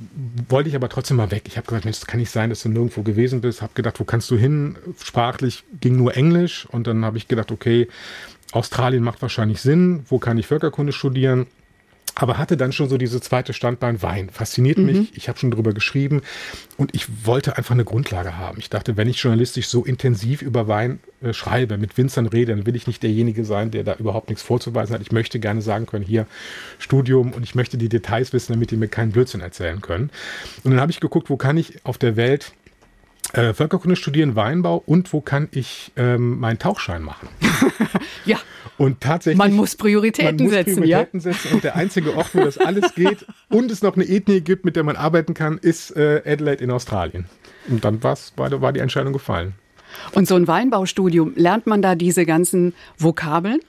wollte 0.48 0.70
ich 0.70 0.76
aber 0.78 0.88
trotzdem 0.88 1.18
mal 1.18 1.32
weg. 1.32 1.44
Ich 1.48 1.58
habe 1.58 1.68
gesagt, 1.68 1.84
Mensch, 1.84 2.00
das 2.00 2.08
kann 2.08 2.22
nicht 2.22 2.32
sein, 2.32 2.50
dass 2.50 2.62
du 2.64 2.70
nirgendwo 2.70 3.02
gewesen 3.02 3.42
bist. 3.42 3.62
Habe 3.62 3.74
gedacht, 3.74 4.00
wo 4.00 4.06
kannst 4.06 4.32
du 4.32 4.38
hin? 4.38 4.78
Sprachlich 5.04 5.66
ging 5.82 5.98
nur 5.98 6.16
Englisch. 6.16 6.66
Und 6.72 6.88
dann 6.88 7.04
habe 7.04 7.18
ich 7.18 7.28
gedacht, 7.28 7.52
okay, 7.52 7.90
Australien 8.54 9.04
macht 9.04 9.22
wahrscheinlich 9.22 9.60
Sinn. 9.60 10.06
Wo 10.08 10.18
kann 10.18 10.38
ich 10.38 10.48
Völkerkunde 10.48 10.94
studieren? 10.94 11.48
Aber 12.16 12.38
hatte 12.38 12.58
dann 12.58 12.72
schon 12.72 12.90
so 12.90 12.98
diese 12.98 13.20
zweite 13.22 13.54
Standbein 13.54 14.02
Wein. 14.02 14.30
Fasziniert 14.30 14.78
mhm. 14.78 14.86
mich. 14.86 15.18
Ich 15.18 15.28
habe 15.28 15.38
schon 15.38 15.52
drüber 15.52 15.74
geschrieben 15.74 16.22
und 16.78 16.96
ich 16.96 17.26
wollte 17.26 17.58
einfach 17.58 17.76
eine 17.76 17.84
Grundlage 17.84 18.38
haben. 18.38 18.58
Ich 18.58 18.70
dachte, 18.70 18.98
wenn 18.98 19.08
ich 19.10 19.22
journalistisch 19.22 19.68
so 19.68 19.84
intensiv 19.84 20.42
über 20.42 20.68
Wein 20.68 21.00
äh, 21.22 21.34
schreibe, 21.34 21.78
mit 21.78 21.98
Winzern 21.98 22.26
rede, 22.26 22.56
dann 22.56 22.66
will 22.66 22.76
ich 22.76 22.88
nicht 22.88 23.04
derjenige 23.04 23.44
sein, 23.44 23.70
der 23.70 23.84
da 23.84 23.96
überhaupt 23.96 24.30
nichts 24.30 24.44
vorzuweisen 24.44 24.96
hat. 24.96 25.02
Ich 25.02 25.12
möchte 25.12 25.40
gerne 25.40 25.62
sagen 25.62 25.86
können, 25.86 26.06
hier 26.06 26.26
Studium 26.80 27.34
und 27.34 27.44
ich 27.44 27.54
möchte 27.54 27.78
die 27.78 27.90
Details 27.90 28.32
wissen, 28.34 28.54
damit 28.54 28.72
die 28.72 28.78
mir 28.78 28.88
keinen 28.88 29.12
Blödsinn 29.12 29.42
erzählen 29.42 29.82
können. 29.82 30.10
Und 30.64 30.72
dann 30.72 30.80
habe 30.80 30.92
ich 30.92 31.02
geguckt, 31.02 31.30
wo 31.30 31.36
kann 31.38 31.58
ich 31.58 31.86
auf 31.86 31.98
der 31.98 32.16
Welt 32.16 32.54
Äh, 33.34 33.54
Völkerkunde 33.54 33.96
studieren, 33.96 34.36
Weinbau 34.36 34.82
und 34.86 35.12
wo 35.12 35.20
kann 35.20 35.50
ich 35.52 35.92
ähm, 35.98 36.40
meinen 36.40 36.60
Tauchschein 36.60 37.02
machen? 37.02 37.28
ja. 38.26 38.38
Und 38.78 39.02
tatsächlich. 39.02 39.38
Man 39.38 39.54
muss 39.54 39.76
Prioritäten 39.76 40.36
man 40.36 40.46
muss 40.46 40.54
setzen, 40.54 40.82
Prioritäten 40.82 41.20
ja. 41.20 41.34
setzen. 41.34 41.54
Und 41.54 41.64
der 41.64 41.76
einzige 41.76 42.16
Ort, 42.16 42.36
wo 42.36 42.42
das 42.42 42.58
alles 42.58 42.94
geht 42.94 43.26
und 43.50 43.72
es 43.72 43.82
noch 43.82 43.96
eine 43.96 44.06
Ethnie 44.06 44.42
gibt, 44.42 44.66
mit 44.66 44.76
der 44.76 44.84
man 44.84 44.96
arbeiten 44.96 45.34
kann, 45.34 45.58
ist 45.58 45.96
äh, 45.96 46.22
Adelaide 46.26 46.64
in 46.64 46.72
Australien. 46.72 47.26
Und 47.70 47.86
dann 47.86 48.04
war, 48.04 48.18
war 48.36 48.74
die 48.74 48.80
Entscheidung 48.80 49.14
gefallen. 49.14 49.54
Und 50.12 50.28
so 50.28 50.36
ein 50.36 50.48
Weinbaustudium, 50.48 51.34
lernt 51.36 51.68
man 51.68 51.82
da 51.82 51.96
diese 51.96 52.26
ganzen 52.26 52.74
Vokabeln, 52.98 53.60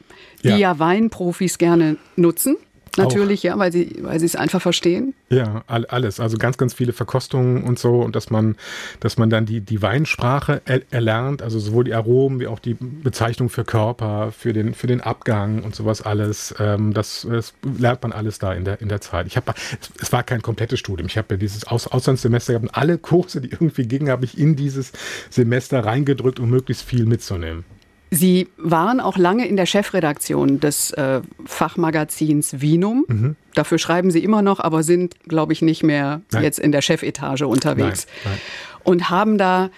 die 0.43 0.49
ja, 0.49 0.57
ja 0.57 0.79
Weinprofis 0.79 1.59
gerne 1.59 1.99
nutzen? 2.17 2.57
Natürlich, 2.97 3.41
auch. 3.41 3.45
ja, 3.45 3.59
weil 3.59 3.73
sie, 3.73 3.97
weil 4.01 4.19
sie 4.21 4.27
es 4.27 4.37
einfach 4.37 4.63
verstehen. 4.63 5.15
Ja, 5.29 5.65
alles. 5.67 6.21
Also 6.21 6.39
ganz, 6.39 6.57
ganz 6.57 6.75
viele 6.75 6.93
Verkostungen 6.93 7.65
und 7.65 7.79
so 7.79 8.01
und 8.01 8.17
dass 8.17 8.31
man, 8.31 8.57
dass 9.01 9.19
man 9.19 9.31
dann 9.31 9.47
die, 9.47 9.61
die 9.61 9.83
Weinsprache 9.83 10.63
er, 10.65 10.83
erlernt, 10.91 11.43
also 11.43 11.59
sowohl 11.59 11.85
die 11.85 11.95
Aromen 11.95 12.41
wie 12.41 12.47
auch 12.47 12.59
die 12.59 12.75
Bezeichnung 12.75 13.49
für 13.49 13.65
Körper, 13.65 14.33
für 14.33 14.53
den, 14.53 14.75
für 14.75 14.87
den 14.87 15.01
Abgang 15.01 15.63
und 15.63 15.75
sowas 15.75 16.03
alles. 16.03 16.55
Ähm, 16.59 16.93
das, 16.93 17.27
das, 17.29 17.55
lernt 17.79 18.03
man 18.03 18.13
alles 18.13 18.39
da 18.39 18.53
in 18.53 18.65
der, 18.65 18.81
in 18.81 18.89
der 18.89 19.01
Zeit. 19.01 19.27
Ich 19.27 19.37
habe, 19.37 19.53
es 20.01 20.13
war 20.13 20.23
kein 20.23 20.43
komplettes 20.43 20.79
Studium. 20.79 21.07
Ich 21.09 21.19
habe 21.19 21.35
ja 21.35 21.37
dieses 21.37 21.67
Aus, 21.67 21.87
Auslandssemester 21.87 22.55
gehabt 22.55 22.69
und 22.69 22.77
alle 22.77 22.99
Kurse, 22.99 23.41
die 23.41 23.51
irgendwie 23.51 23.87
gingen, 23.87 24.11
habe 24.11 24.25
ich 24.25 24.39
in 24.39 24.57
dieses 24.57 24.93
Semester 25.31 25.85
reingedrückt, 25.85 26.41
um 26.41 26.51
möglichst 26.51 26.85
viel 26.85 27.07
mitzunehmen. 27.07 27.65
Sie 28.11 28.49
waren 28.57 29.01
auch 29.01 29.19
lange 29.19 29.47
in 29.47 29.57
der 29.57 29.67
Chefredaktion 29.67 30.61
des 30.61 30.93
äh, 30.93 31.23
Fachmagazins 31.45 32.61
Vinum. 32.61 33.05
Mhm. 33.09 33.37
Dafür 33.55 33.79
schreiben 33.79 34.11
Sie 34.11 34.23
immer 34.23 34.43
noch, 34.43 34.61
aber 34.61 34.83
sind, 34.83 35.17
glaube 35.29 35.53
ich, 35.53 35.63
nicht 35.63 35.83
mehr 35.83 36.21
nein. 36.31 36.43
jetzt 36.43 36.59
in 36.59 36.73
der 36.73 36.83
Chefetage 36.83 37.47
unterwegs. 37.47 38.07
Nein, 38.25 38.33
nein. 38.33 38.41
Und 38.85 39.11
haben 39.11 39.39
da 39.39 39.71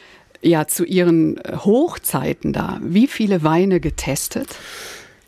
ja 0.42 0.66
zu 0.66 0.84
Ihren 0.84 1.40
Hochzeiten 1.64 2.52
da 2.52 2.78
wie 2.82 3.06
viele 3.06 3.42
Weine 3.42 3.80
getestet? 3.80 4.56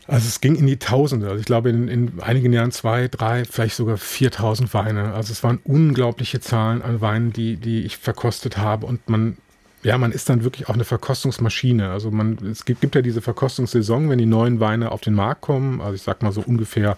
Also 0.07 0.27
es 0.27 0.41
ging 0.41 0.57
in 0.57 0.67
die 0.67 0.77
Tausende. 0.77 1.29
Also 1.29 1.39
ich 1.39 1.47
glaube 1.47 1.71
in, 1.71 1.87
in 1.87 2.21
einigen 2.21 2.53
Jahren 2.53 2.73
zwei, 2.73 3.07
drei, 3.07 3.45
vielleicht 3.45 3.77
sogar 3.77 3.97
4000 3.97 4.75
Weine. 4.75 5.15
Also 5.15 5.33
es 5.33 5.45
waren 5.45 5.61
unglaubliche 5.63 6.41
Zahlen 6.41 6.83
an 6.83 7.01
Weinen, 7.01 7.33
die, 7.33 7.57
die 7.57 7.85
ich 7.85 7.97
verkostet 7.97 8.59
habe. 8.59 8.87
Und 8.87 9.09
man 9.09 9.37
ja, 9.83 9.97
man 9.97 10.13
ist 10.13 10.29
dann 10.29 10.45
wirklich 10.45 10.69
auch 10.69 10.75
eine 10.75 10.85
Verkostungsmaschine. 10.85 11.91
Also 11.91 12.11
man, 12.11 12.37
es 12.51 12.65
gibt, 12.65 12.83
gibt 12.83 12.95
ja 12.95 13.03
diese 13.03 13.23
Verkostungssaison, 13.23 14.11
wenn 14.11 14.19
die 14.19 14.27
neuen 14.27 14.61
Weine 14.61 14.93
auf 14.93 15.01
den 15.01 15.15
Markt 15.15 15.41
kommen. 15.41 15.81
Also 15.81 15.95
ich 15.95 16.03
sag 16.03 16.23
mal 16.23 16.33
so 16.33 16.43
ungefähr, 16.43 16.97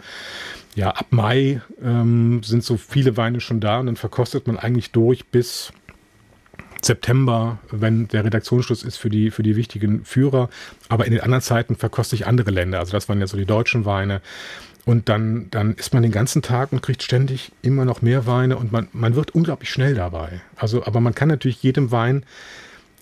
ja, 0.74 0.90
ab 0.90 1.06
Mai 1.10 1.60
ähm, 1.82 2.42
sind 2.42 2.64
so 2.64 2.76
viele 2.76 3.16
Weine 3.16 3.40
schon 3.40 3.60
da 3.60 3.78
und 3.78 3.86
dann 3.86 3.96
verkostet 3.96 4.46
man 4.46 4.56
eigentlich 4.56 4.90
durch 4.90 5.26
bis 5.26 5.72
September, 6.84 7.58
wenn 7.70 8.08
der 8.08 8.24
Redaktionsschluss 8.24 8.82
ist 8.82 8.96
für 8.96 9.10
die, 9.10 9.30
für 9.30 9.44
die 9.44 9.54
wichtigen 9.54 10.04
Führer. 10.04 10.48
Aber 10.88 11.06
in 11.06 11.12
den 11.12 11.20
anderen 11.20 11.42
Zeiten 11.42 11.76
verkoste 11.76 12.16
ich 12.16 12.26
andere 12.26 12.50
Länder. 12.50 12.80
Also 12.80 12.92
das 12.92 13.08
waren 13.08 13.20
ja 13.20 13.28
so 13.28 13.36
die 13.36 13.46
deutschen 13.46 13.84
Weine. 13.84 14.20
Und 14.84 15.08
dann, 15.08 15.48
dann 15.50 15.74
ist 15.74 15.94
man 15.94 16.02
den 16.02 16.10
ganzen 16.10 16.42
Tag 16.42 16.72
und 16.72 16.82
kriegt 16.82 17.04
ständig 17.04 17.52
immer 17.62 17.84
noch 17.84 18.02
mehr 18.02 18.26
Weine 18.26 18.56
und 18.56 18.72
man, 18.72 18.88
man 18.92 19.14
wird 19.14 19.32
unglaublich 19.32 19.70
schnell 19.70 19.94
dabei. 19.94 20.40
Also, 20.56 20.84
aber 20.84 21.00
man 21.00 21.14
kann 21.14 21.28
natürlich 21.28 21.62
jedem 21.62 21.92
Wein 21.92 22.24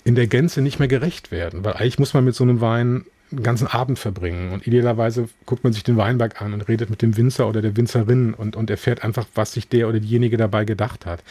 in 0.05 0.15
der 0.15 0.27
Gänze 0.27 0.63
nicht 0.63 0.79
mehr 0.79 0.89
gerecht 0.89 1.31
werden, 1.31 1.65
weil 1.65 1.75
eigentlich 1.75 1.99
muss 1.99 2.15
man 2.15 2.25
mit 2.25 2.35
so 2.35 2.45
einem 2.45 2.61
Wein 2.61 3.05
einen 3.31 3.43
ganzen 3.43 3.69
Abend 3.69 3.99
verbringen 3.99 4.53
und 4.53 4.67
idealerweise 4.67 5.29
guckt 5.47 5.63
man 5.63 5.73
sich 5.73 5.85
den 5.85 5.97
Weinberg 5.97 6.43
an 6.43 6.53
und 6.53 6.63
redet 6.63 6.91
mit 6.91 7.01
dem 7.03 7.17
Winzer 7.17 7.49
oder 7.49 7.63
der 7.63 7.77
Winzerin 7.77 8.35
und, 8.35 8.57
und 8.57 8.71
erfährt 8.71 9.05
einfach, 9.05 9.27
was 9.35 9.53
sich 9.53 9.69
der 9.69 9.89
oder 9.89 10.01
diejenige 10.01 10.37
dabei 10.37 10.65
gedacht 10.65 11.07
hat. 11.07 11.23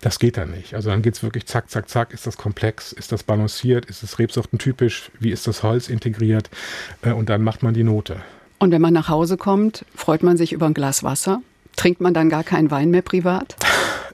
Das 0.00 0.18
geht 0.18 0.36
dann 0.36 0.52
nicht. 0.52 0.74
Also 0.74 0.90
dann 0.90 1.02
geht 1.02 1.14
es 1.14 1.22
wirklich 1.22 1.46
zack, 1.46 1.70
zack, 1.70 1.88
zack. 1.88 2.14
Ist 2.14 2.26
das 2.26 2.36
komplex? 2.36 2.92
Ist 2.92 3.10
das 3.10 3.24
balanciert? 3.24 3.86
Ist 3.86 4.04
es 4.04 4.18
rebsortentypisch? 4.20 5.10
Wie 5.18 5.30
ist 5.30 5.48
das 5.48 5.64
Holz 5.64 5.88
integriert? 5.88 6.50
Äh, 7.02 7.12
und 7.12 7.28
dann 7.28 7.42
macht 7.42 7.64
man 7.64 7.74
die 7.74 7.82
Note. 7.82 8.22
Und 8.60 8.70
wenn 8.70 8.80
man 8.80 8.94
nach 8.94 9.08
Hause 9.08 9.36
kommt, 9.36 9.84
freut 9.94 10.22
man 10.22 10.36
sich 10.36 10.52
über 10.52 10.66
ein 10.66 10.74
Glas 10.74 11.02
Wasser? 11.02 11.42
Trinkt 11.78 12.00
man 12.00 12.12
dann 12.12 12.28
gar 12.28 12.42
keinen 12.42 12.72
Wein 12.72 12.90
mehr 12.90 13.02
privat? 13.02 13.54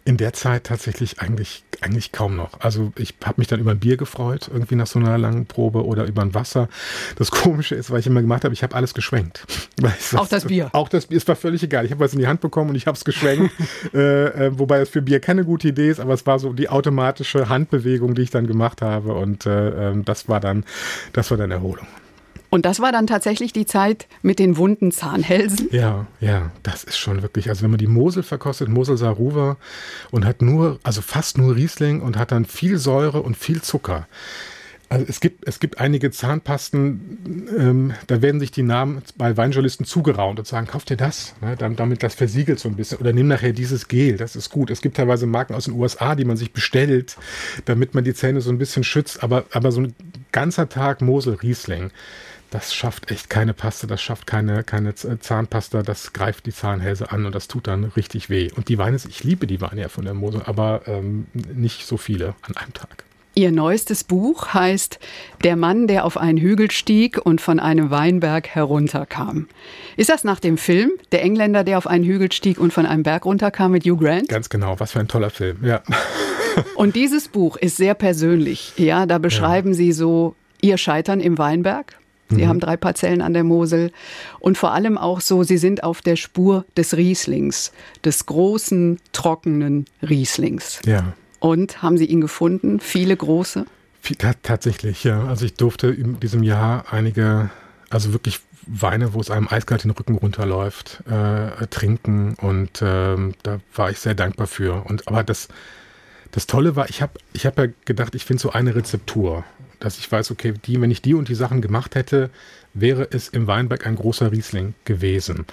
In 0.05 0.19
der 0.19 0.35
Zeit 0.35 0.65
tatsächlich 0.65 1.21
eigentlich, 1.21 1.65
eigentlich 1.81 2.13
kaum 2.13 2.37
noch. 2.37 2.61
Also 2.61 2.93
ich 2.99 3.15
habe 3.25 3.37
mich 3.39 3.49
dann 3.49 3.59
über 3.59 3.71
ein 3.71 3.79
Bier 3.79 3.97
gefreut, 3.97 4.51
irgendwie 4.53 4.75
nach 4.75 4.87
so 4.87 4.99
einer 4.99 5.17
langen 5.17 5.47
Probe 5.47 5.87
oder 5.87 6.05
über 6.05 6.21
ein 6.21 6.35
Wasser. 6.35 6.69
Das 7.17 7.31
Komische 7.31 7.75
ist, 7.75 7.91
weil 7.91 8.01
ich 8.01 8.07
immer 8.07 8.21
gemacht 8.21 8.45
habe, 8.45 8.53
ich 8.53 8.63
habe 8.63 8.77
alles 8.77 8.93
geschwenkt. 8.93 9.47
auch 10.15 10.29
das 10.29 10.45
Bier? 10.45 10.69
Auch 10.75 10.91
das 10.91 11.07
Bier, 11.07 11.17
es 11.17 11.27
war 11.27 11.37
völlig 11.37 11.63
egal. 11.63 11.87
Ich 11.87 11.91
habe 11.91 12.05
was 12.05 12.13
in 12.13 12.19
die 12.19 12.27
Hand 12.27 12.43
bekommen 12.43 12.69
und 12.69 12.77
ich 12.77 12.87
habe 12.87 12.99
es 12.99 13.05
geschwenkt. 13.05 13.51
äh, 13.95 14.49
äh, 14.49 14.59
wobei 14.59 14.81
es 14.81 14.91
für 14.91 15.01
Bier 15.01 15.21
keine 15.21 15.47
gute 15.47 15.69
Idee 15.69 15.89
ist, 15.89 16.01
aber 16.01 16.13
es 16.13 16.27
war 16.27 16.39
so 16.39 16.53
die 16.53 16.69
automatische 16.69 17.49
Handbewegung, 17.49 18.15
die 18.15 18.23
ich 18.23 18.31
dann 18.31 18.47
gemacht 18.47 18.83
habe 18.83 19.15
und 19.15 19.47
äh, 19.47 19.91
ähm, 19.91 20.05
das 20.05 20.29
war 20.29 20.39
dann, 20.39 20.67
das 21.15 21.31
war 21.31 21.39
dann 21.39 21.51
Erholung. 21.51 21.87
Und 22.55 22.65
das 22.67 22.79
war 22.79 22.93
dann 22.93 23.09
tatsächlich 23.09 23.53
die 23.53 23.67
Zeit 23.67 24.07
mit 24.23 24.39
den 24.39 24.57
wunden 24.57 24.93
Zahnhälsen? 24.93 25.71
Ja, 25.73 26.07
ja, 26.21 26.53
das 26.63 26.85
ist 26.85 26.97
schon 26.97 27.21
wirklich. 27.23 27.49
Also 27.49 27.65
wenn 27.65 27.71
man 27.71 27.79
die 27.79 27.89
Mosel 27.89 28.23
verkostet, 28.23 28.69
Mosel 28.69 28.97
Saruwa 28.97 29.57
und 30.13 30.25
hat 30.25 30.41
nur, 30.41 30.79
also 30.85 31.03
fast 31.03 31.37
nur 31.37 31.57
Riesling 31.57 32.01
und 32.01 32.17
hat 32.17 32.31
dann 32.31 32.45
viel 32.45 32.79
Säure 32.79 33.23
und 33.23 33.37
viel 33.37 33.61
Zucker. 33.61 34.07
Also 34.89 35.05
es 35.09 35.19
gibt, 35.19 35.49
es 35.49 35.59
gibt 35.59 35.81
einige 35.81 36.13
Zahnpasten, 36.13 37.49
ähm, 37.59 37.95
da 38.07 38.23
werden 38.23 38.39
sich 38.39 38.53
die 38.53 38.63
Namen 38.63 39.03
bei 39.17 39.37
Weinjournalisten 39.37 39.85
zugeraunt 39.85 40.39
und 40.39 40.47
sagen, 40.47 40.69
kauf 40.69 40.85
dir 40.85 40.97
das, 40.97 41.35
ne, 41.41 41.57
damit 41.57 42.05
das 42.05 42.15
versiegelt 42.15 42.61
so 42.61 42.69
ein 42.69 42.77
bisschen. 42.77 42.99
Oder 42.99 43.13
nimm 43.13 43.27
nachher 43.27 43.53
dieses 43.53 43.89
Gel, 43.89 44.17
das 44.17 44.37
ist 44.37 44.51
gut. 44.51 44.71
Es 44.71 44.81
gibt 44.81 44.97
teilweise 44.97 45.27
Marken 45.27 45.55
aus 45.55 45.65
den 45.65 45.75
USA, 45.75 46.15
die 46.15 46.25
man 46.25 46.37
sich 46.37 46.53
bestellt, 46.53 47.17
damit 47.65 47.97
man 47.97 48.05
die 48.05 48.15
Zähne 48.15 48.41
so 48.41 48.51
ein 48.51 48.59
bisschen 48.59 48.85
schützt. 48.85 49.25
Aber, 49.25 49.45
aber 49.51 49.73
so 49.73 49.81
ein 49.81 49.95
ganzer 50.31 50.69
Tag 50.69 51.03
Mosel 51.03 51.35
Riesling, 51.35 51.91
das 52.55 52.73
schafft 52.73 53.11
echt 53.11 53.29
keine 53.29 53.53
Paste, 53.53 53.89
das 53.89 54.01
schafft 54.01 54.29
keine, 54.29 54.63
keine 54.63 54.95
Zahnpasta, 54.95 55.83
das 55.83 56.13
greift 56.13 56.47
die 56.47 56.53
Zahnhälse 56.53 57.11
an 57.11 57.27
und 57.27 57.35
das 57.35 57.49
tut 57.49 57.67
dann 57.67 57.83
richtig 57.85 58.31
weh. 58.31 58.49
Und 58.55 58.69
die 58.69 58.79
Weine, 58.79 58.97
ich 59.09 59.25
liebe 59.25 59.49
die 59.49 59.61
Weine 59.61 59.81
ja 59.81 59.89
von 59.89 60.05
der 60.05 60.15
Mosel, 60.15 60.43
aber 60.47 60.83
ähm, 60.87 61.27
nicht 61.33 61.85
so 61.85 61.97
viele 61.97 62.37
an 62.43 62.57
einem 62.57 62.73
Tag. 62.73 63.03
Ihr 63.35 63.51
neuestes 63.51 64.05
Buch 64.05 64.55
heißt 64.55 65.01
Der 65.43 65.57
Mann, 65.57 65.89
der 65.89 66.05
auf 66.05 66.17
einen 66.17 66.39
Hügel 66.39 66.71
stieg 66.71 67.19
und 67.21 67.41
von 67.41 67.59
einem 67.59 67.91
Weinberg 67.91 68.47
herunterkam. 68.47 69.49
Ist 69.97 70.11
das 70.11 70.23
nach 70.23 70.39
dem 70.39 70.57
Film 70.57 70.93
Der 71.11 71.25
Engländer, 71.25 71.65
der 71.65 71.79
auf 71.79 71.89
einen 71.89 72.05
Hügel 72.05 72.31
stieg 72.31 72.61
und 72.61 72.73
von 72.73 72.87
einem 72.87 73.03
Berg 73.03 73.25
runterkam 73.25 73.73
mit 73.73 73.85
Hugh 73.85 73.97
Grant? 73.97 74.29
Ganz 74.29 74.49
genau, 74.49 74.79
was 74.79 74.93
für 74.93 75.01
ein 75.01 75.09
toller 75.09 75.31
Film, 75.31 75.65
ja. 75.65 75.83
Und 76.77 76.95
dieses 76.95 77.27
Buch 77.27 77.57
ist 77.57 77.77
sehr 77.77 77.95
persönlich. 77.95 78.75
Ja, 78.77 79.07
da 79.07 79.19
beschreiben 79.19 79.71
ja. 79.71 79.75
Sie 79.75 79.91
so 79.91 80.37
Ihr 80.61 80.79
Scheitern 80.79 81.19
im 81.19 81.37
Weinberg, 81.37 81.97
Sie 82.31 82.45
mhm. 82.45 82.49
haben 82.49 82.61
drei 82.61 82.77
Parzellen 82.77 83.21
an 83.21 83.35
der 83.35 83.45
Mosel. 83.45 83.93
Und 84.41 84.57
vor 84.57 84.73
allem 84.73 84.97
auch 84.97 85.21
so, 85.21 85.43
Sie 85.43 85.59
sind 85.59 85.83
auf 85.83 86.01
der 86.01 86.17
Spur 86.17 86.65
des 86.77 86.97
Rieslings, 86.97 87.73
des 88.05 88.27
großen, 88.27 88.99
trockenen 89.13 89.87
Rieslings. 90.03 90.81
Ja. 90.87 91.13
Und 91.41 91.83
haben 91.83 91.99
Sie 91.99 92.07
ihn 92.07 92.21
gefunden? 92.21 92.81
Viele 92.81 93.17
große? 93.17 93.67
Tatsächlich, 94.43 95.05
ja. 95.05 95.25
Also 95.27 95.45
ich 95.45 95.55
durfte 95.55 95.89
in 95.89 96.21
diesem 96.21 96.43
Jahr 96.43 96.87
einige, 96.91 97.51
also 97.91 98.13
wirklich 98.13 98.41
Weine, 98.67 99.13
wo 99.13 99.21
es 99.21 99.31
einem 99.31 99.49
eiskalt 99.49 99.85
den 99.85 99.91
Rücken 99.91 100.15
runterläuft, 100.17 101.03
äh, 101.07 101.67
trinken. 101.67 102.35
Und 102.35 102.81
ähm, 102.83 103.35
da 103.43 103.61
war 103.75 103.91
ich 103.91 103.99
sehr 103.99 104.15
dankbar 104.15 104.47
für. 104.47 104.85
Und 104.87 105.07
aber 105.09 105.23
das, 105.23 105.49
das 106.31 106.47
Tolle 106.47 106.77
war, 106.77 106.89
ich 106.89 107.03
habe 107.03 107.13
ich 107.33 107.47
hab 107.47 107.59
ja 107.59 107.67
gedacht, 107.85 108.15
ich 108.15 108.25
finde 108.25 108.41
so 108.41 108.51
eine 108.51 108.75
Rezeptur 108.75 109.45
dass 109.85 109.99
ich 109.99 110.11
weiß, 110.11 110.31
okay, 110.31 110.55
die, 110.65 110.81
wenn 110.81 110.91
ich 110.91 111.03
die 111.03 111.15
und 111.15 111.29
die 111.29 111.35
Sachen 111.35 111.61
gemacht 111.61 111.95
hätte, 111.95 112.31
wäre 112.73 113.07
es 113.11 113.29
im 113.29 113.47
Weinberg 113.47 113.87
ein 113.87 113.97
großer 113.97 114.33
Riesling 114.33 114.75
gewesen. 114.85 115.45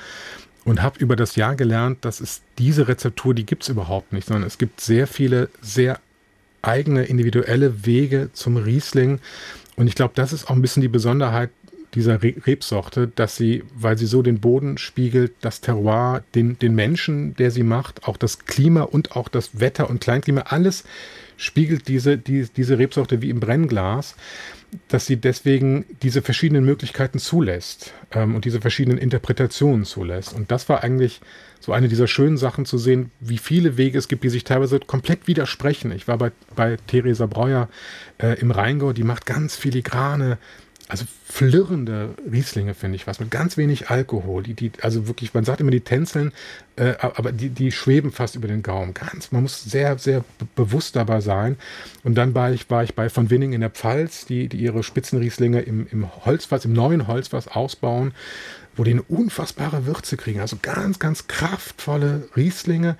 Und 0.64 0.82
habe 0.82 1.00
über 1.00 1.16
das 1.16 1.36
Jahr 1.36 1.56
gelernt, 1.56 2.06
dass 2.06 2.22
es 2.22 2.42
diese 2.58 2.88
Rezeptur, 2.88 3.34
die 3.34 3.46
gibt 3.46 3.64
es 3.64 3.70
überhaupt 3.70 4.14
nicht, 4.14 4.28
sondern 4.28 4.48
es 4.48 4.58
gibt 4.58 4.80
sehr 4.80 5.08
viele, 5.08 5.50
sehr 5.62 6.00
eigene, 6.62 7.04
individuelle 7.04 7.86
Wege 7.86 8.30
zum 8.32 8.56
Riesling. 8.58 9.20
Und 9.76 9.88
ich 9.88 9.96
glaube, 9.96 10.14
das 10.16 10.32
ist 10.32 10.46
auch 10.46 10.56
ein 10.56 10.62
bisschen 10.62 10.82
die 10.82 10.88
Besonderheit 10.88 11.50
dieser 11.94 12.24
Re 12.24 12.36
Rebsorte, 12.46 13.08
dass 13.08 13.36
sie, 13.36 13.64
weil 13.76 13.98
sie 13.98 14.06
so 14.06 14.22
den 14.22 14.40
Boden 14.40 14.78
spiegelt, 14.78 15.34
das 15.42 15.60
Terroir, 15.60 16.24
den, 16.36 16.58
den 16.58 16.74
Menschen, 16.74 17.36
der 17.36 17.52
sie 17.52 17.64
macht, 17.64 18.08
auch 18.08 18.16
das 18.16 18.46
Klima 18.46 18.84
und 18.84 19.18
auch 19.18 19.28
das 19.28 19.60
Wetter 19.60 19.90
und 19.90 20.00
Kleinklima, 20.00 20.42
alles 20.42 20.86
spiegelt 21.42 21.88
diese, 21.88 22.18
die, 22.18 22.48
diese 22.56 22.78
Rebsorte 22.78 23.22
wie 23.22 23.32
im 23.32 23.40
Brennglas, 23.40 24.16
dass 24.88 25.06
sie 25.06 25.18
deswegen 25.18 25.86
diese 26.04 26.22
verschiedenen 26.22 26.64
Möglichkeiten 26.64 27.20
zulässt 27.20 27.94
ähm, 28.12 28.36
und 28.36 28.46
diese 28.46 28.62
verschiedenen 28.62 29.00
Interpretationen 29.00 29.84
zulässt. 29.84 30.34
Und 30.34 30.52
das 30.52 30.70
war 30.70 30.84
eigentlich 30.84 31.20
so 31.60 31.74
eine 31.74 31.88
dieser 31.88 32.08
schönen 32.08 32.38
Sachen 32.38 32.66
zu 32.66 32.78
sehen, 32.78 33.12
wie 33.20 33.40
viele 33.40 33.76
Wege 33.76 33.98
es 33.98 34.08
gibt, 34.08 34.24
die 34.24 34.30
sich 34.30 34.44
teilweise 34.44 34.80
komplett 34.80 35.28
widersprechen. 35.28 35.92
Ich 35.92 36.08
war 36.08 36.18
bei, 36.18 36.32
bei 36.56 36.78
Theresa 36.88 37.26
Breuer 37.26 37.70
äh, 38.20 38.40
im 38.40 38.52
Rheingau, 38.52 38.94
die 38.94 39.04
macht 39.04 39.26
ganz 39.26 39.56
filigrane 39.56 40.38
also 40.92 41.06
flirrende 41.24 42.10
Rieslinge, 42.30 42.74
finde 42.74 42.98
ich 42.98 43.08
was, 43.08 43.22
mit 43.22 43.32
ganz 43.32 43.56
wenig 43.56 43.90
Alkohol. 43.90 44.44
Die, 44.44 44.56
die, 44.56 44.74
also 44.82 45.08
wirklich, 45.08 45.34
man 45.34 45.46
sagt 45.46 45.62
immer, 45.62 45.72
die 45.72 45.80
tänzeln, 45.80 46.34
äh, 46.76 46.96
aber 47.00 47.32
die, 47.32 47.48
die 47.48 47.72
schweben 47.72 48.12
fast 48.12 48.36
über 48.36 48.50
den 48.50 48.62
Gaumen. 48.62 48.94
Ganz, 48.94 49.32
man 49.32 49.44
muss 49.44 49.64
sehr, 49.64 49.98
sehr 49.98 50.26
bewusst 50.54 50.98
dabei 50.98 51.22
sein. 51.22 51.56
Und 52.04 52.16
dann 52.16 52.36
war 52.36 52.52
ich, 52.52 52.70
war 52.70 52.84
ich 52.84 52.94
bei 52.94 53.10
von 53.10 53.30
Winning 53.30 53.54
in 53.54 53.62
der 53.62 53.70
Pfalz, 53.70 54.26
die, 54.26 54.50
die 54.50 54.58
ihre 54.58 54.84
Spitzenrieslinge 54.84 55.62
im, 55.62 55.88
im 55.90 56.26
Holzfass, 56.26 56.66
im 56.66 56.74
neuen 56.74 57.08
Holzfass 57.08 57.48
ausbauen, 57.48 58.12
wo 58.76 58.84
die 58.84 58.92
eine 58.92 59.04
unfassbare 59.04 59.86
Würze 59.86 60.18
kriegen. 60.18 60.42
Also 60.42 60.58
ganz, 60.62 61.00
ganz 61.00 61.28
kraftvolle 61.28 62.28
Rieslinge. 62.36 62.98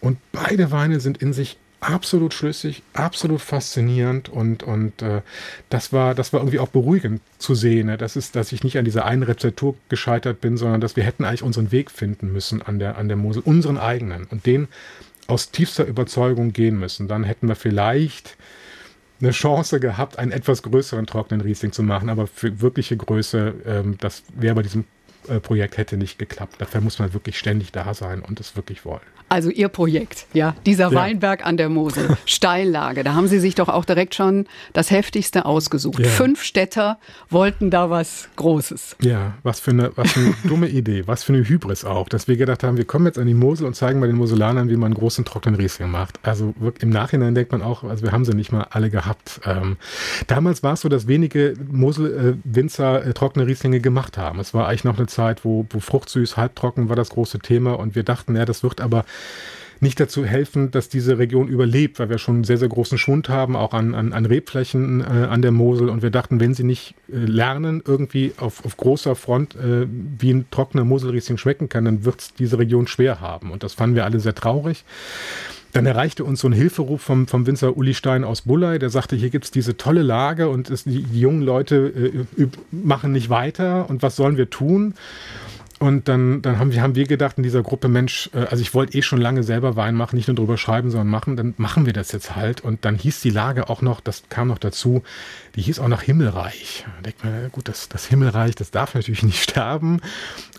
Und 0.00 0.18
beide 0.32 0.70
Weine 0.70 1.00
sind 1.00 1.22
in 1.22 1.32
sich 1.32 1.56
absolut 1.82 2.32
schlüssig, 2.32 2.82
absolut 2.92 3.40
faszinierend 3.40 4.28
und, 4.28 4.62
und 4.62 5.02
äh, 5.02 5.20
das, 5.68 5.92
war, 5.92 6.14
das 6.14 6.32
war 6.32 6.40
irgendwie 6.40 6.60
auch 6.60 6.68
beruhigend 6.68 7.20
zu 7.38 7.54
sehen. 7.54 7.88
Ne? 7.88 7.98
Das 7.98 8.14
ist, 8.16 8.36
dass 8.36 8.52
ich 8.52 8.62
nicht 8.62 8.78
an 8.78 8.84
dieser 8.84 9.04
einen 9.04 9.24
Rezeptur 9.24 9.74
gescheitert 9.88 10.40
bin, 10.40 10.56
sondern 10.56 10.80
dass 10.80 10.96
wir 10.96 11.02
hätten 11.02 11.24
eigentlich 11.24 11.42
unseren 11.42 11.72
Weg 11.72 11.90
finden 11.90 12.32
müssen 12.32 12.62
an 12.62 12.78
der, 12.78 12.98
an 12.98 13.08
der 13.08 13.16
Mosel, 13.16 13.42
unseren 13.44 13.78
eigenen 13.78 14.24
und 14.24 14.46
den 14.46 14.68
aus 15.26 15.50
tiefster 15.50 15.84
Überzeugung 15.84 16.52
gehen 16.52 16.78
müssen. 16.78 17.08
Dann 17.08 17.24
hätten 17.24 17.48
wir 17.48 17.56
vielleicht 17.56 18.36
eine 19.20 19.32
Chance 19.32 19.80
gehabt, 19.80 20.18
einen 20.18 20.32
etwas 20.32 20.62
größeren 20.62 21.06
trockenen 21.06 21.40
Riesling 21.40 21.72
zu 21.72 21.82
machen, 21.82 22.10
aber 22.10 22.26
für 22.26 22.60
wirkliche 22.60 22.96
Größe, 22.96 23.54
ähm, 23.66 23.96
das 24.00 24.22
wäre 24.34 24.54
bei 24.54 24.62
diesem 24.62 24.84
äh, 25.28 25.40
Projekt 25.40 25.78
hätte 25.78 25.96
nicht 25.96 26.18
geklappt. 26.18 26.56
Dafür 26.58 26.80
muss 26.80 26.98
man 26.98 27.12
wirklich 27.12 27.38
ständig 27.38 27.72
da 27.72 27.94
sein 27.94 28.22
und 28.22 28.40
es 28.40 28.56
wirklich 28.56 28.84
wollen. 28.84 29.00
Also 29.32 29.48
Ihr 29.48 29.68
Projekt, 29.68 30.26
ja, 30.34 30.54
dieser 30.66 30.92
ja. 30.92 30.94
Weinberg 30.94 31.46
an 31.46 31.56
der 31.56 31.70
Mosel, 31.70 32.18
Steillage, 32.26 33.02
da 33.02 33.14
haben 33.14 33.28
Sie 33.28 33.40
sich 33.40 33.54
doch 33.54 33.70
auch 33.70 33.86
direkt 33.86 34.14
schon 34.14 34.46
das 34.74 34.90
Heftigste 34.90 35.46
ausgesucht. 35.46 36.00
Ja. 36.00 36.08
Fünf 36.08 36.42
Städter 36.42 36.98
wollten 37.30 37.70
da 37.70 37.88
was 37.88 38.28
Großes. 38.36 38.96
Ja, 39.00 39.32
was 39.42 39.58
für 39.58 39.70
eine, 39.70 39.90
was 39.96 40.12
für 40.12 40.20
eine 40.20 40.34
dumme 40.44 40.68
Idee, 40.68 41.04
was 41.06 41.24
für 41.24 41.32
eine 41.32 41.48
Hybris 41.48 41.86
auch, 41.86 42.10
dass 42.10 42.28
wir 42.28 42.36
gedacht 42.36 42.62
haben, 42.62 42.76
wir 42.76 42.84
kommen 42.84 43.06
jetzt 43.06 43.18
an 43.18 43.26
die 43.26 43.32
Mosel 43.32 43.66
und 43.66 43.72
zeigen 43.72 44.00
mal 44.00 44.06
den 44.06 44.16
Moselanern, 44.16 44.68
wie 44.68 44.76
man 44.76 44.92
einen 44.92 44.96
großen 44.96 45.24
trockenen 45.24 45.58
Riesling 45.58 45.90
macht. 45.90 46.20
Also 46.22 46.52
im 46.80 46.90
Nachhinein 46.90 47.34
denkt 47.34 47.52
man 47.52 47.62
auch, 47.62 47.84
also 47.84 48.04
wir 48.04 48.12
haben 48.12 48.26
sie 48.26 48.34
nicht 48.34 48.52
mal 48.52 48.66
alle 48.68 48.90
gehabt. 48.90 49.40
Ähm, 49.46 49.78
damals 50.26 50.62
war 50.62 50.74
es 50.74 50.82
so, 50.82 50.90
dass 50.90 51.06
wenige 51.06 51.54
Mosel-Winzer 51.70 53.06
äh, 53.06 53.08
äh, 53.08 53.12
trockene 53.14 53.46
Rieslinge 53.46 53.80
gemacht 53.80 54.18
haben. 54.18 54.40
Es 54.40 54.52
war 54.52 54.68
eigentlich 54.68 54.84
noch 54.84 54.98
eine 54.98 55.06
Zeit, 55.06 55.42
wo, 55.46 55.64
wo 55.70 55.80
fruchtsüß, 55.80 56.36
halbtrocken 56.36 56.90
war 56.90 56.96
das 56.96 57.08
große 57.08 57.38
Thema 57.38 57.78
und 57.78 57.94
wir 57.94 58.02
dachten, 58.02 58.36
ja, 58.36 58.44
das 58.44 58.62
wird 58.62 58.82
aber 58.82 59.06
nicht 59.82 59.98
dazu 59.98 60.24
helfen, 60.24 60.70
dass 60.70 60.88
diese 60.88 61.18
Region 61.18 61.48
überlebt, 61.48 61.98
weil 61.98 62.08
wir 62.08 62.18
schon 62.18 62.36
einen 62.36 62.44
sehr, 62.44 62.56
sehr 62.56 62.68
großen 62.68 62.98
Schwund 62.98 63.28
haben, 63.28 63.56
auch 63.56 63.74
an, 63.74 63.96
an, 63.96 64.12
an 64.12 64.26
Rebflächen 64.26 65.00
äh, 65.00 65.04
an 65.04 65.42
der 65.42 65.50
Mosel. 65.50 65.88
Und 65.88 66.02
wir 66.02 66.10
dachten, 66.10 66.38
wenn 66.38 66.54
sie 66.54 66.62
nicht 66.62 66.94
äh, 67.12 67.16
lernen, 67.16 67.82
irgendwie 67.84 68.32
auf, 68.36 68.64
auf 68.64 68.76
großer 68.76 69.16
Front, 69.16 69.56
äh, 69.56 69.88
wie 70.18 70.30
ein 70.30 70.46
trockener 70.52 70.84
Moselriesling 70.84 71.36
schmecken 71.36 71.68
kann, 71.68 71.84
dann 71.84 72.04
wird 72.04 72.20
es 72.20 72.34
diese 72.34 72.60
Region 72.60 72.86
schwer 72.86 73.20
haben. 73.20 73.50
Und 73.50 73.64
das 73.64 73.74
fanden 73.74 73.96
wir 73.96 74.04
alle 74.04 74.20
sehr 74.20 74.36
traurig. 74.36 74.84
Dann 75.72 75.84
erreichte 75.84 76.24
uns 76.24 76.40
so 76.40 76.48
ein 76.48 76.52
Hilferuf 76.52 77.02
vom, 77.02 77.26
vom 77.26 77.46
Winzer 77.48 77.76
Uli 77.76 77.94
Stein 77.94 78.22
aus 78.22 78.42
Bullei, 78.42 78.78
der 78.78 78.90
sagte, 78.90 79.16
hier 79.16 79.30
gibt 79.30 79.46
es 79.46 79.50
diese 79.50 79.76
tolle 79.76 80.02
Lage 80.02 80.48
und 80.48 80.70
es, 80.70 80.84
die, 80.84 81.02
die, 81.02 81.20
jungen 81.20 81.42
Leute 81.42 82.24
äh, 82.38 82.46
machen 82.70 83.10
nicht 83.10 83.30
weiter 83.30 83.90
und 83.90 84.02
was 84.02 84.14
sollen 84.14 84.36
wir 84.36 84.48
tun? 84.48 84.94
Und 85.82 86.06
dann, 86.06 86.42
dann 86.42 86.60
haben, 86.60 86.70
wir, 86.70 86.80
haben 86.80 86.94
wir 86.94 87.08
gedacht 87.08 87.38
in 87.38 87.42
dieser 87.42 87.64
Gruppe, 87.64 87.88
Mensch, 87.88 88.30
äh, 88.34 88.44
also 88.44 88.62
ich 88.62 88.72
wollte 88.72 88.96
eh 88.96 89.02
schon 89.02 89.20
lange 89.20 89.42
selber 89.42 89.74
Wein 89.74 89.96
machen, 89.96 90.14
nicht 90.14 90.28
nur 90.28 90.36
drüber 90.36 90.56
schreiben, 90.56 90.92
sondern 90.92 91.08
machen, 91.08 91.36
dann 91.36 91.54
machen 91.56 91.86
wir 91.86 91.92
das 91.92 92.12
jetzt 92.12 92.36
halt. 92.36 92.60
Und 92.60 92.84
dann 92.84 92.94
hieß 92.94 93.20
die 93.20 93.30
Lage 93.30 93.68
auch 93.68 93.82
noch, 93.82 94.00
das 94.00 94.22
kam 94.28 94.46
noch 94.46 94.58
dazu, 94.58 95.02
die 95.56 95.62
hieß 95.62 95.80
auch 95.80 95.88
noch 95.88 96.02
Himmelreich. 96.02 96.84
Da 96.86 97.02
denkt 97.02 97.24
man, 97.24 97.50
gut, 97.50 97.66
das, 97.66 97.88
das 97.88 98.06
Himmelreich, 98.06 98.54
das 98.54 98.70
darf 98.70 98.94
natürlich 98.94 99.22
nicht 99.24 99.42
sterben. 99.42 100.00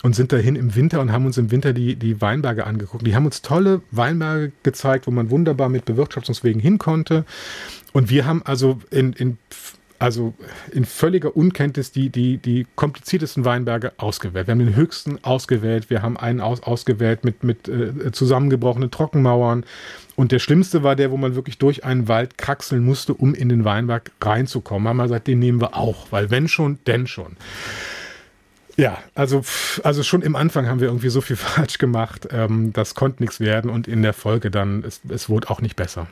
Und 0.02 0.14
sind 0.14 0.30
dahin 0.30 0.56
im 0.56 0.74
Winter 0.74 1.00
und 1.00 1.10
haben 1.10 1.24
uns 1.24 1.38
im 1.38 1.50
Winter 1.50 1.72
die, 1.72 1.96
die 1.96 2.20
Weinberge 2.20 2.66
angeguckt. 2.66 3.06
Die 3.06 3.16
haben 3.16 3.24
uns 3.24 3.40
tolle 3.40 3.80
Weinberge 3.92 4.52
gezeigt, 4.62 5.06
wo 5.06 5.10
man 5.10 5.30
wunderbar 5.30 5.70
mit 5.70 5.86
Bewirtschaftungswegen 5.86 6.60
hin 6.60 6.76
konnte. 6.76 7.24
Und 7.94 8.10
wir 8.10 8.26
haben 8.26 8.42
also 8.44 8.78
in, 8.90 9.14
in 9.14 9.38
also 10.04 10.34
in 10.70 10.84
völliger 10.84 11.34
Unkenntnis 11.34 11.90
die, 11.90 12.10
die, 12.10 12.36
die 12.36 12.66
kompliziertesten 12.76 13.46
Weinberge 13.46 13.92
ausgewählt. 13.96 14.46
Wir 14.46 14.52
haben 14.52 14.58
den 14.58 14.76
höchsten 14.76 15.18
ausgewählt, 15.24 15.88
wir 15.88 16.02
haben 16.02 16.18
einen 16.18 16.42
aus, 16.42 16.62
ausgewählt 16.62 17.24
mit, 17.24 17.42
mit 17.42 17.68
äh, 17.68 18.12
zusammengebrochenen 18.12 18.90
Trockenmauern. 18.90 19.64
Und 20.14 20.30
der 20.30 20.40
schlimmste 20.40 20.82
war 20.82 20.94
der, 20.94 21.10
wo 21.10 21.16
man 21.16 21.34
wirklich 21.36 21.56
durch 21.56 21.86
einen 21.86 22.06
Wald 22.06 22.36
kraxeln 22.36 22.84
musste, 22.84 23.14
um 23.14 23.34
in 23.34 23.48
den 23.48 23.64
Weinberg 23.64 24.10
reinzukommen. 24.20 24.86
Haben 24.86 24.98
wir 24.98 25.04
gesagt, 25.04 25.26
den 25.26 25.38
nehmen 25.38 25.62
wir 25.62 25.74
auch, 25.74 26.08
weil 26.10 26.30
wenn 26.30 26.48
schon, 26.48 26.78
denn 26.86 27.06
schon. 27.06 27.38
Ja, 28.76 28.98
also, 29.14 29.42
also 29.84 30.02
schon 30.02 30.20
im 30.20 30.36
Anfang 30.36 30.66
haben 30.66 30.80
wir 30.80 30.88
irgendwie 30.88 31.08
so 31.08 31.22
viel 31.22 31.36
falsch 31.36 31.78
gemacht. 31.78 32.28
Ähm, 32.30 32.74
das 32.74 32.94
konnte 32.94 33.22
nichts 33.22 33.40
werden 33.40 33.70
und 33.70 33.88
in 33.88 34.02
der 34.02 34.12
Folge 34.12 34.50
dann, 34.50 34.84
es, 34.84 35.00
es 35.08 35.30
wurde 35.30 35.48
auch 35.48 35.62
nicht 35.62 35.76
besser. 35.76 36.08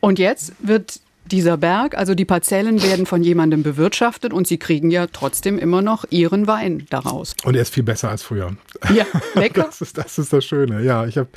Und 0.00 0.18
jetzt 0.18 0.52
wird 0.60 1.00
dieser 1.32 1.56
Berg, 1.56 1.96
also 1.96 2.14
die 2.14 2.24
Parzellen 2.24 2.82
werden 2.82 3.06
von 3.06 3.22
jemandem 3.22 3.62
bewirtschaftet 3.62 4.32
und 4.32 4.46
sie 4.46 4.58
kriegen 4.58 4.90
ja 4.90 5.06
trotzdem 5.06 5.58
immer 5.58 5.82
noch 5.82 6.04
ihren 6.10 6.46
Wein 6.46 6.86
daraus. 6.90 7.34
Und 7.44 7.54
er 7.54 7.62
ist 7.62 7.74
viel 7.74 7.82
besser 7.82 8.10
als 8.10 8.22
früher. 8.22 8.56
Ja, 8.94 9.04
lecker. 9.34 9.64
Das 9.64 9.80
ist 9.80 9.98
das, 9.98 10.18
ist 10.18 10.32
das 10.32 10.44
Schöne. 10.44 10.82
Ja, 10.82 11.06
ich 11.06 11.18
habe, 11.18 11.28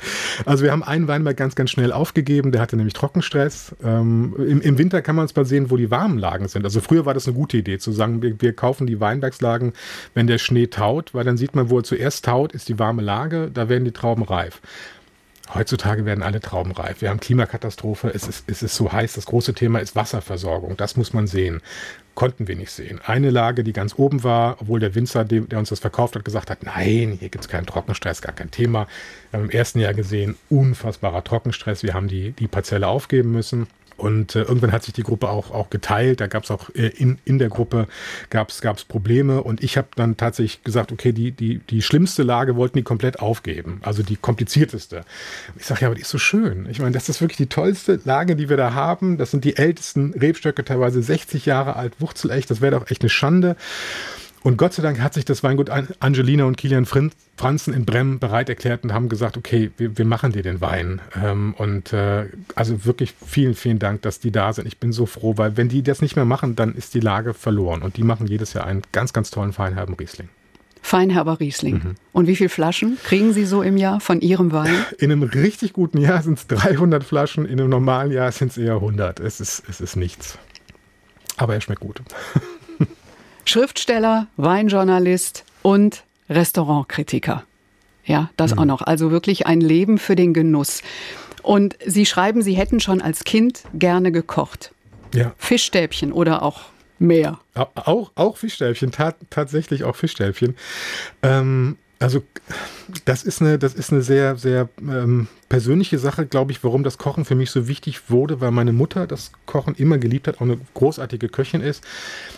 also 0.44 0.64
wir 0.64 0.72
haben 0.72 0.82
einen 0.82 1.08
Weinberg 1.08 1.36
ganz, 1.36 1.54
ganz 1.54 1.70
schnell 1.70 1.92
aufgegeben. 1.92 2.52
Der 2.52 2.60
hatte 2.60 2.76
nämlich 2.76 2.94
Trockenstress. 2.94 3.74
Ähm, 3.82 4.34
im, 4.38 4.60
im, 4.60 4.78
Winter 4.78 5.02
kann 5.02 5.16
man 5.16 5.26
es 5.26 5.36
mal 5.36 5.44
sehen, 5.44 5.70
wo 5.70 5.76
die 5.76 5.90
warmen 5.90 6.18
Lagen 6.18 6.48
sind. 6.48 6.64
Also 6.64 6.80
früher 6.80 7.06
war 7.06 7.14
das 7.14 7.26
eine 7.26 7.36
gute 7.36 7.56
Idee, 7.56 7.78
zu 7.78 7.92
sagen, 7.92 8.22
wir, 8.22 8.40
wir 8.40 8.54
kaufen 8.54 8.86
die 8.86 9.00
Weinbergslagen, 9.00 9.72
wenn 10.14 10.26
der 10.26 10.38
Schnee 10.38 10.66
taut, 10.66 11.14
weil 11.14 11.24
dann 11.24 11.36
sieht 11.36 11.54
man, 11.54 11.70
wo 11.70 11.78
er 11.78 11.84
zuerst 11.84 12.24
taut, 12.24 12.52
ist 12.52 12.68
die 12.68 12.78
warme 12.78 13.02
Lage, 13.02 13.50
da 13.52 13.68
werden 13.68 13.84
die 13.84 13.92
Trauben 13.92 14.22
reif. 14.22 14.60
Heutzutage 15.54 16.06
werden 16.06 16.22
alle 16.22 16.40
Trauben 16.40 16.72
reif. 16.72 17.02
Wir 17.02 17.10
haben 17.10 17.20
Klimakatastrophe. 17.20 18.10
Es 18.14 18.26
ist, 18.26 18.44
es 18.46 18.62
ist 18.62 18.74
so 18.74 18.90
heiß. 18.90 19.14
Das 19.14 19.26
große 19.26 19.52
Thema 19.54 19.80
ist 19.80 19.94
Wasserversorgung. 19.94 20.76
Das 20.76 20.96
muss 20.96 21.12
man 21.12 21.26
sehen. 21.26 21.60
Konnten 22.14 22.48
wir 22.48 22.56
nicht 22.56 22.70
sehen. 22.70 23.00
Eine 23.04 23.30
Lage, 23.30 23.64
die 23.64 23.72
ganz 23.72 23.94
oben 23.98 24.22
war, 24.22 24.56
obwohl 24.60 24.80
der 24.80 24.94
Winzer, 24.94 25.24
der 25.24 25.58
uns 25.58 25.70
das 25.70 25.80
verkauft 25.80 26.14
hat, 26.14 26.24
gesagt 26.24 26.50
hat, 26.50 26.62
nein, 26.62 27.16
hier 27.18 27.28
gibt 27.28 27.44
es 27.44 27.48
keinen 27.48 27.66
Trockenstress, 27.66 28.22
gar 28.22 28.34
kein 28.34 28.50
Thema. 28.50 28.86
Wir 29.30 29.40
haben 29.40 29.44
im 29.46 29.50
ersten 29.50 29.80
Jahr 29.80 29.94
gesehen, 29.94 30.36
unfassbarer 30.50 31.24
Trockenstress. 31.24 31.82
Wir 31.82 31.94
haben 31.94 32.08
die, 32.08 32.32
die 32.32 32.48
Parzelle 32.48 32.88
aufgeben 32.88 33.32
müssen. 33.32 33.66
Und 33.96 34.36
äh, 34.36 34.42
irgendwann 34.42 34.72
hat 34.72 34.84
sich 34.84 34.94
die 34.94 35.02
Gruppe 35.02 35.28
auch, 35.28 35.50
auch 35.50 35.70
geteilt. 35.70 36.20
Da 36.20 36.26
gab 36.26 36.44
es 36.44 36.50
auch 36.50 36.70
äh, 36.74 36.88
in, 36.88 37.18
in 37.24 37.38
der 37.38 37.48
Gruppe 37.48 37.86
gab's, 38.30 38.60
gab's 38.60 38.84
Probleme. 38.84 39.42
Und 39.42 39.62
ich 39.62 39.76
habe 39.76 39.88
dann 39.96 40.16
tatsächlich 40.16 40.62
gesagt, 40.64 40.92
okay, 40.92 41.12
die, 41.12 41.32
die, 41.32 41.58
die 41.58 41.82
schlimmste 41.82 42.22
Lage 42.22 42.56
wollten 42.56 42.78
die 42.78 42.84
komplett 42.84 43.20
aufgeben. 43.20 43.80
Also 43.82 44.02
die 44.02 44.16
komplizierteste. 44.16 45.04
Ich 45.56 45.66
sage, 45.66 45.82
ja, 45.82 45.88
aber 45.88 45.94
die 45.94 46.02
ist 46.02 46.10
so 46.10 46.18
schön. 46.18 46.66
Ich 46.70 46.78
meine, 46.80 46.92
das 46.92 47.08
ist 47.08 47.20
wirklich 47.20 47.38
die 47.38 47.48
tollste 47.48 48.00
Lage, 48.04 48.36
die 48.36 48.48
wir 48.48 48.56
da 48.56 48.74
haben. 48.74 49.18
Das 49.18 49.30
sind 49.30 49.44
die 49.44 49.56
ältesten 49.56 50.14
Rebstöcke, 50.14 50.64
teilweise 50.64 51.02
60 51.02 51.46
Jahre 51.46 51.76
alt, 51.76 51.94
wurzelecht. 52.00 52.50
Das 52.50 52.60
wäre 52.60 52.78
doch 52.78 52.90
echt 52.90 53.02
eine 53.02 53.10
Schande. 53.10 53.56
Und 54.42 54.56
Gott 54.56 54.72
sei 54.72 54.82
Dank 54.82 55.00
hat 55.00 55.14
sich 55.14 55.24
das 55.24 55.42
Weingut 55.44 55.70
Angelina 56.00 56.44
und 56.44 56.56
Kilian 56.56 56.84
Franzen 57.36 57.74
in 57.74 57.84
Bremen 57.84 58.18
bereit 58.18 58.48
erklärt 58.48 58.82
und 58.82 58.92
haben 58.92 59.08
gesagt, 59.08 59.36
okay, 59.36 59.70
wir, 59.76 59.96
wir 59.96 60.04
machen 60.04 60.32
dir 60.32 60.42
den 60.42 60.60
Wein. 60.60 61.00
Ähm, 61.14 61.54
und 61.56 61.92
äh, 61.92 62.26
also 62.56 62.84
wirklich 62.84 63.14
vielen, 63.24 63.54
vielen 63.54 63.78
Dank, 63.78 64.02
dass 64.02 64.18
die 64.18 64.32
da 64.32 64.52
sind. 64.52 64.66
Ich 64.66 64.78
bin 64.78 64.92
so 64.92 65.06
froh, 65.06 65.34
weil 65.36 65.56
wenn 65.56 65.68
die 65.68 65.82
das 65.82 66.02
nicht 66.02 66.16
mehr 66.16 66.24
machen, 66.24 66.56
dann 66.56 66.74
ist 66.74 66.94
die 66.94 67.00
Lage 67.00 67.34
verloren. 67.34 67.82
Und 67.82 67.96
die 67.96 68.02
machen 68.02 68.26
jedes 68.26 68.52
Jahr 68.52 68.66
einen 68.66 68.82
ganz, 68.90 69.12
ganz 69.12 69.30
tollen 69.30 69.52
Feinherben 69.52 69.94
Riesling. 69.94 70.28
Feinherber 70.84 71.38
Riesling. 71.38 71.74
Mhm. 71.74 71.94
Und 72.12 72.26
wie 72.26 72.34
viele 72.34 72.48
Flaschen 72.48 72.98
kriegen 73.04 73.32
Sie 73.32 73.44
so 73.44 73.62
im 73.62 73.76
Jahr 73.76 74.00
von 74.00 74.20
Ihrem 74.20 74.50
Wein? 74.50 74.74
In 74.98 75.12
einem 75.12 75.22
richtig 75.22 75.72
guten 75.72 75.98
Jahr 75.98 76.20
sind 76.22 76.38
es 76.38 76.48
300 76.48 77.04
Flaschen, 77.04 77.46
in 77.46 77.60
einem 77.60 77.70
normalen 77.70 78.10
Jahr 78.10 78.32
sind 78.32 78.50
es 78.50 78.58
eher 78.58 78.74
100. 78.74 79.20
Es 79.20 79.40
ist, 79.40 79.62
es 79.68 79.80
ist 79.80 79.94
nichts. 79.94 80.36
Aber 81.36 81.54
er 81.54 81.60
schmeckt 81.60 81.80
gut. 81.80 82.02
Schriftsteller, 83.44 84.28
Weinjournalist 84.36 85.44
und 85.62 86.04
Restaurantkritiker. 86.28 87.44
Ja, 88.04 88.30
das 88.36 88.52
mhm. 88.52 88.58
auch 88.60 88.64
noch. 88.64 88.82
Also 88.82 89.10
wirklich 89.10 89.46
ein 89.46 89.60
Leben 89.60 89.98
für 89.98 90.16
den 90.16 90.34
Genuss. 90.34 90.82
Und 91.42 91.76
Sie 91.84 92.06
schreiben, 92.06 92.42
Sie 92.42 92.54
hätten 92.54 92.80
schon 92.80 93.00
als 93.00 93.24
Kind 93.24 93.64
gerne 93.74 94.12
gekocht. 94.12 94.72
Ja. 95.14 95.34
Fischstäbchen 95.36 96.12
oder 96.12 96.42
auch 96.42 96.62
mehr. 96.98 97.38
Auch, 97.54 98.12
auch 98.14 98.36
Fischstäbchen, 98.36 98.92
tat, 98.92 99.16
tatsächlich 99.28 99.84
auch 99.84 99.96
Fischstäbchen. 99.96 100.56
Ähm, 101.22 101.76
Also 102.02 102.22
das 103.04 103.22
ist 103.22 103.40
eine, 103.40 103.58
das 103.58 103.74
ist 103.74 103.92
eine 103.92 104.02
sehr, 104.02 104.36
sehr 104.36 104.68
ähm, 104.80 105.28
persönliche 105.48 105.98
Sache, 105.98 106.26
glaube 106.26 106.52
ich, 106.52 106.62
warum 106.64 106.82
das 106.82 106.98
Kochen 106.98 107.24
für 107.24 107.34
mich 107.34 107.50
so 107.50 107.68
wichtig 107.68 108.10
wurde, 108.10 108.40
weil 108.40 108.50
meine 108.50 108.72
Mutter 108.72 109.06
das 109.06 109.32
Kochen 109.46 109.74
immer 109.76 109.98
geliebt 109.98 110.26
hat, 110.26 110.36
auch 110.36 110.42
eine 110.42 110.58
großartige 110.74 111.28
Köchin 111.28 111.60
ist. 111.60 111.84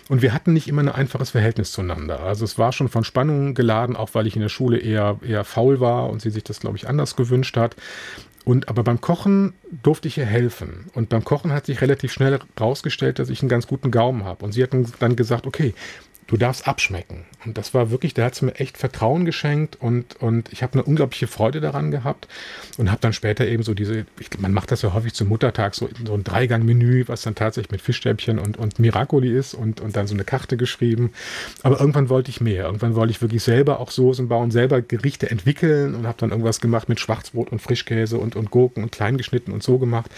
Und 0.08 0.22
wir 0.22 0.32
hatten 0.32 0.52
nicht 0.52 0.68
immer 0.68 0.82
ein 0.82 0.88
einfaches 0.88 1.30
Verhältnis 1.30 1.72
zueinander. 1.72 2.20
Also 2.20 2.44
es 2.44 2.58
war 2.58 2.72
schon 2.72 2.88
von 2.88 3.04
Spannungen 3.04 3.54
geladen, 3.54 3.96
auch 3.96 4.10
weil 4.12 4.26
ich 4.26 4.36
in 4.36 4.42
der 4.42 4.48
Schule 4.48 4.78
eher, 4.78 5.18
eher 5.26 5.44
faul 5.44 5.80
war 5.80 6.10
und 6.10 6.20
sie 6.20 6.30
sich 6.30 6.44
das, 6.44 6.60
glaube 6.60 6.76
ich, 6.76 6.86
anders 6.88 7.16
gewünscht 7.16 7.56
hat. 7.56 7.76
Und 8.44 8.68
aber 8.68 8.84
beim 8.84 9.00
Kochen 9.00 9.54
durfte 9.82 10.08
ich 10.08 10.18
ihr 10.18 10.26
helfen. 10.26 10.90
Und 10.92 11.08
beim 11.08 11.24
Kochen 11.24 11.52
hat 11.52 11.64
sich 11.64 11.80
relativ 11.80 12.12
schnell 12.12 12.38
herausgestellt, 12.56 13.18
dass 13.18 13.30
ich 13.30 13.40
einen 13.40 13.48
ganz 13.48 13.66
guten 13.66 13.90
Gaumen 13.90 14.24
habe. 14.24 14.44
Und 14.44 14.52
sie 14.52 14.62
hat 14.62 14.76
dann 15.00 15.16
gesagt, 15.16 15.46
okay, 15.46 15.72
du 16.26 16.36
darfst 16.36 16.68
abschmecken. 16.68 17.24
Und 17.44 17.58
das 17.58 17.74
war 17.74 17.90
wirklich, 17.90 18.14
der 18.14 18.24
hat 18.26 18.40
mir 18.42 18.54
echt 18.56 18.78
Vertrauen 18.78 19.24
geschenkt 19.24 19.76
und, 19.80 20.20
und 20.20 20.52
ich 20.52 20.62
habe 20.62 20.74
eine 20.74 20.82
unglaubliche 20.82 21.26
Freude 21.26 21.60
daran 21.60 21.90
gehabt 21.90 22.28
und 22.78 22.90
habe 22.90 23.00
dann 23.00 23.12
später 23.12 23.46
eben 23.46 23.62
so 23.62 23.74
diese, 23.74 24.06
ich, 24.18 24.38
man 24.38 24.52
macht 24.52 24.70
das 24.70 24.82
ja 24.82 24.92
häufig 24.92 25.14
zum 25.14 25.28
Muttertag, 25.28 25.74
so, 25.74 25.88
so 26.04 26.14
ein 26.14 26.24
Dreigang-Menü, 26.24 27.04
was 27.06 27.22
dann 27.22 27.34
tatsächlich 27.34 27.70
mit 27.70 27.82
Fischstäbchen 27.82 28.38
und, 28.38 28.56
und 28.56 28.78
Miracoli 28.78 29.36
ist 29.36 29.54
und, 29.54 29.80
und 29.80 29.96
dann 29.96 30.06
so 30.06 30.14
eine 30.14 30.24
Karte 30.24 30.56
geschrieben. 30.56 31.12
Aber 31.62 31.80
irgendwann 31.80 32.08
wollte 32.08 32.30
ich 32.30 32.40
mehr. 32.40 32.64
Irgendwann 32.64 32.94
wollte 32.94 33.10
ich 33.10 33.20
wirklich 33.20 33.42
selber 33.42 33.80
auch 33.80 33.90
Soßen 33.90 34.28
bauen, 34.28 34.50
selber 34.50 34.82
Gerichte 34.82 35.30
entwickeln 35.30 35.94
und 35.94 36.06
habe 36.06 36.18
dann 36.18 36.30
irgendwas 36.30 36.60
gemacht 36.60 36.88
mit 36.88 37.00
Schwarzbrot 37.00 37.52
und 37.52 37.60
Frischkäse 37.60 38.18
und, 38.18 38.36
und 38.36 38.50
Gurken 38.50 38.82
und 38.82 38.92
kleingeschnitten 38.92 39.52
und 39.52 39.62
so 39.62 39.78
gemacht 39.78 40.10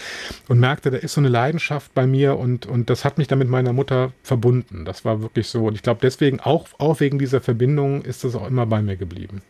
und 0.47 0.59
merkte, 0.59 0.91
da 0.91 0.97
ist 0.97 1.13
so 1.13 1.21
eine 1.21 1.29
Leidenschaft 1.29 1.93
bei 1.93 2.07
mir 2.07 2.37
und, 2.37 2.65
und 2.65 2.89
das 2.89 3.05
hat 3.05 3.17
mich 3.17 3.27
dann 3.27 3.39
mit 3.39 3.49
meiner 3.49 3.73
Mutter 3.73 4.11
verbunden. 4.23 4.85
Das 4.85 5.05
war 5.05 5.21
wirklich 5.21 5.47
so. 5.47 5.65
Und 5.65 5.75
ich 5.75 5.83
glaube, 5.83 5.99
deswegen, 6.01 6.39
auch, 6.39 6.67
auch 6.77 6.99
wegen 6.99 7.16
dieser 7.19 7.41
Verbindung, 7.41 8.01
ist 8.03 8.23
das 8.23 8.35
auch 8.35 8.47
immer 8.47 8.65
bei 8.65 8.81
mir 8.81 8.97
geblieben. 8.97 9.41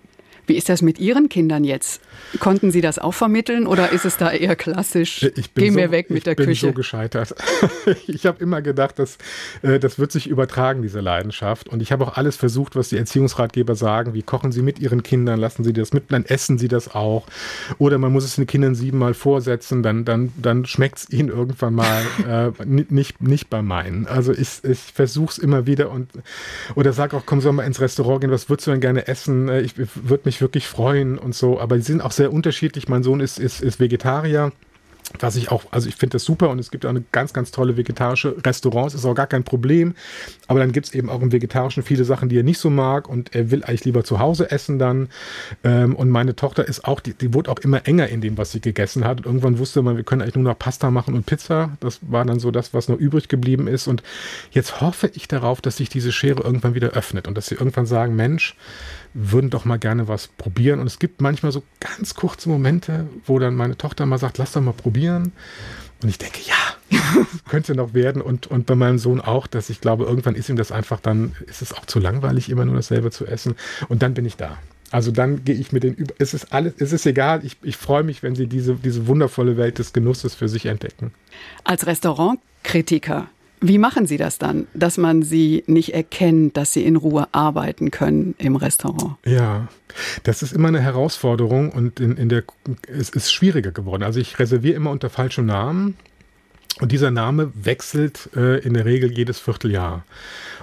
Wie 0.47 0.55
ist 0.55 0.69
das 0.69 0.81
mit 0.81 0.99
Ihren 0.99 1.29
Kindern 1.29 1.63
jetzt? 1.63 2.01
Konnten 2.39 2.71
Sie 2.71 2.81
das 2.81 2.99
auch 2.99 3.13
vermitteln 3.13 3.67
oder 3.67 3.91
ist 3.91 4.05
es 4.05 4.17
da 4.17 4.31
eher 4.31 4.55
klassisch? 4.55 5.23
Ich 5.36 5.51
bin 5.51 5.65
Geh 5.65 5.71
mir 5.71 5.88
so, 5.88 5.91
weg 5.91 6.10
mit 6.10 6.25
der 6.25 6.36
Küche. 6.36 6.51
Ich 6.51 6.62
bin 6.62 6.69
so 6.69 6.73
gescheitert. 6.73 7.36
ich 8.07 8.25
habe 8.25 8.41
immer 8.41 8.62
gedacht, 8.62 8.97
dass, 8.97 9.17
äh, 9.62 9.79
das 9.79 9.99
wird 9.99 10.12
sich 10.12 10.27
übertragen, 10.27 10.81
diese 10.81 11.01
Leidenschaft. 11.01 11.67
Und 11.69 11.81
ich 11.81 11.91
habe 11.91 12.05
auch 12.05 12.17
alles 12.17 12.38
versucht, 12.38 12.75
was 12.75 12.89
die 12.89 12.97
Erziehungsratgeber 12.97 13.75
sagen. 13.75 14.13
Wie 14.13 14.23
kochen 14.23 14.51
Sie 14.51 14.62
mit 14.62 14.79
Ihren 14.79 15.03
Kindern? 15.03 15.39
Lassen 15.39 15.63
Sie 15.63 15.73
das 15.73 15.93
mit? 15.93 16.12
Dann 16.12 16.25
essen 16.25 16.57
Sie 16.57 16.67
das 16.67 16.93
auch. 16.95 17.27
Oder 17.77 17.97
man 17.97 18.12
muss 18.12 18.23
es 18.23 18.36
den 18.36 18.47
Kindern 18.47 18.73
siebenmal 18.73 19.13
vorsetzen, 19.13 19.83
dann, 19.83 20.05
dann, 20.05 20.31
dann 20.38 20.65
schmeckt 20.65 20.99
es 20.99 21.10
ihnen 21.10 21.29
irgendwann 21.29 21.75
mal 21.75 22.01
äh, 22.60 22.65
nicht, 22.65 23.21
nicht 23.21 23.49
bei 23.49 23.62
meinen. 23.62 24.07
Also 24.07 24.31
ich, 24.31 24.63
ich 24.63 24.79
versuche 24.79 25.31
es 25.31 25.38
immer 25.38 25.67
wieder 25.67 25.91
und 25.91 26.10
oder 26.75 26.93
sag 26.93 27.13
auch, 27.13 27.23
komm, 27.25 27.41
soll 27.41 27.53
mal 27.53 27.63
ins 27.63 27.81
Restaurant 27.81 28.21
gehen, 28.21 28.31
was 28.31 28.49
würdest 28.49 28.67
du 28.67 28.71
denn 28.71 28.81
gerne 28.81 29.07
essen? 29.07 29.49
Äh, 29.49 29.62
ich 29.62 29.77
würde 29.77 30.21
mich 30.25 30.37
mich 30.38 30.41
wirklich 30.41 30.67
freuen 30.67 31.17
und 31.17 31.36
so. 31.36 31.60
Aber 31.60 31.76
die 31.78 31.82
sind 31.82 32.02
auch 32.02 32.12
sehr 32.12 32.32
unterschiedlich. 32.32 32.88
Mein 32.88 33.04
Sohn 33.04 33.19
ist, 33.19 33.39
ist, 33.39 33.62
ist 33.62 33.80
Vegetarier. 33.80 34.52
Was 35.19 35.38
ich 35.38 35.52
auch, 35.52 35.63
also 35.71 35.88
ich 35.88 35.95
finde 35.95 36.15
das 36.15 36.26
super 36.26 36.50
und 36.50 36.60
es 36.60 36.69
gibt 36.69 36.86
auch 36.86 36.89
eine 36.89 37.02
ganz, 37.13 37.32
ganz 37.32 37.52
tolle 37.52 37.78
vegetarische 37.78 38.36
Restaurants, 38.45 38.93
ist 38.93 39.06
auch 39.06 39.15
gar 39.15 39.26
kein 39.26 39.45
Problem. 39.45 39.95
Aber 40.47 40.60
dann 40.60 40.73
gibt 40.73 40.88
es 40.88 40.93
eben 40.93 41.10
auch 41.10 41.21
im 41.21 41.32
Vegetarischen 41.32 41.82
viele 41.82 42.04
Sachen, 42.04 42.28
die 42.28 42.38
er 42.38 42.43
nicht 42.43 42.60
so 42.60 42.69
mag 42.69 43.08
und 43.08 43.34
er 43.34 43.50
will 43.50 43.63
eigentlich 43.63 43.86
lieber 43.86 44.04
zu 44.04 44.19
Hause 44.19 44.52
essen 44.52 44.80
dann. 44.80 45.08
Ähm, 45.63 45.95
und 45.95 46.10
meine 46.10 46.36
Tochter 46.36 46.67
ist 46.67 46.84
auch, 46.84 47.00
die, 47.00 47.13
die 47.13 47.34
wurde 47.34 47.50
auch 47.50 47.60
immer 47.60 47.88
enger 47.88 48.10
in 48.10 48.19
dem, 48.19 48.38
was 48.38 48.52
sie 48.52 48.60
gegessen 48.60 49.06
hat. 49.06 49.19
Und 49.19 49.28
irgendwann 49.28 49.60
wusste 49.60 49.82
man, 49.82 49.95
wir 49.95 50.04
können 50.04 50.21
eigentlich 50.21 50.36
nur 50.36 50.43
noch 50.43 50.60
Pasta 50.60 50.91
machen 50.91 51.13
und 51.13 51.26
Pizza. 51.26 51.78
Das 51.80 52.00
war 52.02 52.26
dann 52.26 52.39
so 52.39 52.52
das, 52.52 52.73
was 52.73 52.89
noch 52.89 52.97
übrig 52.97 53.30
geblieben 53.30 53.67
ist. 53.67 53.88
Und 53.88 54.04
jetzt 54.52 54.82
hoffe 54.82 55.10
ich 55.13 55.30
darauf, 55.30 55.62
dass 55.62 55.78
sich 55.78 55.88
diese 55.88 56.12
Schere 56.12 56.43
irgendwann 56.43 56.76
wieder 56.76 56.89
öffnet 56.89 57.30
und 57.30 57.38
dass 57.38 57.47
sie 57.47 57.56
irgendwann 57.56 57.86
sagen, 57.86 58.17
Mensch, 58.17 58.58
würden 59.19 59.49
doch 59.49 59.65
mal 59.65 59.77
gerne 59.77 60.08
was 60.08 60.27
probieren. 60.27 60.80
Und 60.80 60.86
es 60.86 60.99
gibt 60.99 61.21
manchmal 61.21 61.51
so 61.51 61.63
ganz 61.80 62.13
kurze 62.13 62.49
Momente, 62.49 63.08
wo 63.25 63.39
dann 63.39 63.56
meine 63.56 63.75
Tochter 63.75 64.06
mal 64.06 64.19
sagt, 64.19 64.38
lass 64.38 64.51
doch 64.51 64.62
mal 64.62 64.73
probieren. 64.73 65.32
Und 66.03 66.10
ich 66.10 66.19
denke, 66.19 66.39
ja, 66.45 66.99
könnte 67.49 67.73
noch 67.73 67.95
werden. 67.95 68.21
Und, 68.21 68.45
und 68.45 68.67
bei 68.67 68.75
meinem 68.75 68.99
Sohn 68.99 69.19
auch, 69.19 69.47
dass 69.47 69.71
ich 69.71 69.82
glaube, 69.82 70.03
irgendwann 70.03 70.36
ist 70.36 70.49
ihm 70.49 70.56
das 70.56 70.71
einfach 70.71 70.99
dann, 70.99 71.36
ist 71.47 71.63
es 71.63 71.73
auch 71.73 71.86
zu 71.86 71.99
langweilig, 71.99 72.49
immer 72.49 72.65
nur 72.65 72.75
dasselbe 72.75 73.10
zu 73.10 73.25
essen. 73.25 73.56
Und 73.89 74.03
dann 74.03 74.13
bin 74.13 74.25
ich 74.25 74.38
da. 74.38 74.60
Also 74.91 75.12
dann 75.12 75.43
gehe 75.43 75.56
ich 75.56 75.71
mit 75.71 75.84
den 75.84 75.95
über. 75.95 76.13
Es 76.19 76.36
ist 76.36 76.53
alles, 76.53 76.73
es 76.77 76.93
ist 76.93 77.06
egal. 77.08 77.43
Ich, 77.43 77.58
ich 77.63 77.75
freue 77.75 78.03
mich, 78.03 78.21
wenn 78.21 78.36
sie 78.36 78.45
diese, 78.45 78.75
diese 78.75 79.08
wundervolle 79.08 79.58
Welt 79.58 79.80
des 79.80 79.93
Genusses 79.93 80.36
für 80.36 80.47
sich 80.47 80.67
entdecken. 80.67 81.12
Als 81.63 81.88
Restaurantkritiker 81.88 83.30
wie 83.60 83.78
machen 83.78 84.06
Sie 84.06 84.17
das 84.17 84.38
dann, 84.38 84.67
dass 84.74 84.98
man 84.98 85.24
Sie 85.24 85.63
nicht 85.67 85.93
erkennt, 85.93 86.58
dass 86.58 86.74
Sie 86.74 86.84
in 86.84 86.96
Ruhe 86.96 87.28
arbeiten 87.32 87.91
können 87.91 88.36
im 88.38 88.56
Restaurant? 88.56 89.15
Ja, 89.26 89.67
das 90.24 90.43
ist 90.43 90.54
immer 90.54 90.67
eine 90.67 90.82
Herausforderung 90.82 91.72
und 91.72 92.00
in, 92.00 92.17
in 92.17 92.30
der, 92.30 92.43
es 92.88 93.10
ist 93.10 93.32
schwieriger 93.32 93.72
geworden. 93.72 94.04
Also 94.04 94.20
ich 94.20 94.38
reserviere 94.39 94.76
immer 94.76 94.91
unter 94.91 95.10
falschem 95.10 95.46
Namen 95.46 95.96
und 96.79 96.91
dieser 96.91 97.11
Name 97.11 97.51
wechselt 97.55 98.29
äh, 98.35 98.59
in 98.59 98.73
der 98.73 98.85
Regel 98.85 99.11
jedes 99.11 99.39
Vierteljahr. 99.39 100.03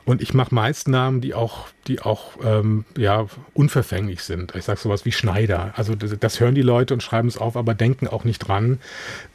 Und 0.04 0.20
ich 0.20 0.34
mache 0.34 0.54
meist 0.54 0.86
Namen, 0.86 1.20
die 1.20 1.32
auch, 1.32 1.68
die 1.86 2.00
auch 2.00 2.32
ähm, 2.44 2.84
ja, 2.96 3.26
unverfänglich 3.54 4.22
sind. 4.22 4.54
Ich 4.54 4.64
sage 4.64 4.78
sowas 4.78 5.04
wie 5.06 5.12
Schneider. 5.12 5.72
Also 5.76 5.94
das, 5.94 6.14
das, 6.18 6.40
hören 6.40 6.54
die 6.54 6.62
Leute 6.62 6.92
und 6.92 7.02
schreiben 7.02 7.26
es 7.26 7.38
auf, 7.38 7.56
aber 7.56 7.74
denken 7.74 8.06
auch 8.06 8.24
nicht 8.24 8.38
dran. 8.40 8.80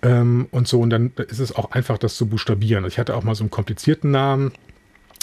Ähm, 0.03 0.47
und 0.51 0.67
so. 0.67 0.79
Und 0.79 0.91
dann 0.91 1.11
ist 1.27 1.39
es 1.39 1.55
auch 1.55 1.71
einfach, 1.71 1.97
das 1.97 2.15
zu 2.15 2.27
buchstabieren. 2.27 2.85
Ich 2.85 2.99
hatte 2.99 3.15
auch 3.15 3.23
mal 3.23 3.35
so 3.35 3.43
einen 3.43 3.51
komplizierten 3.51 4.11
Namen. 4.11 4.51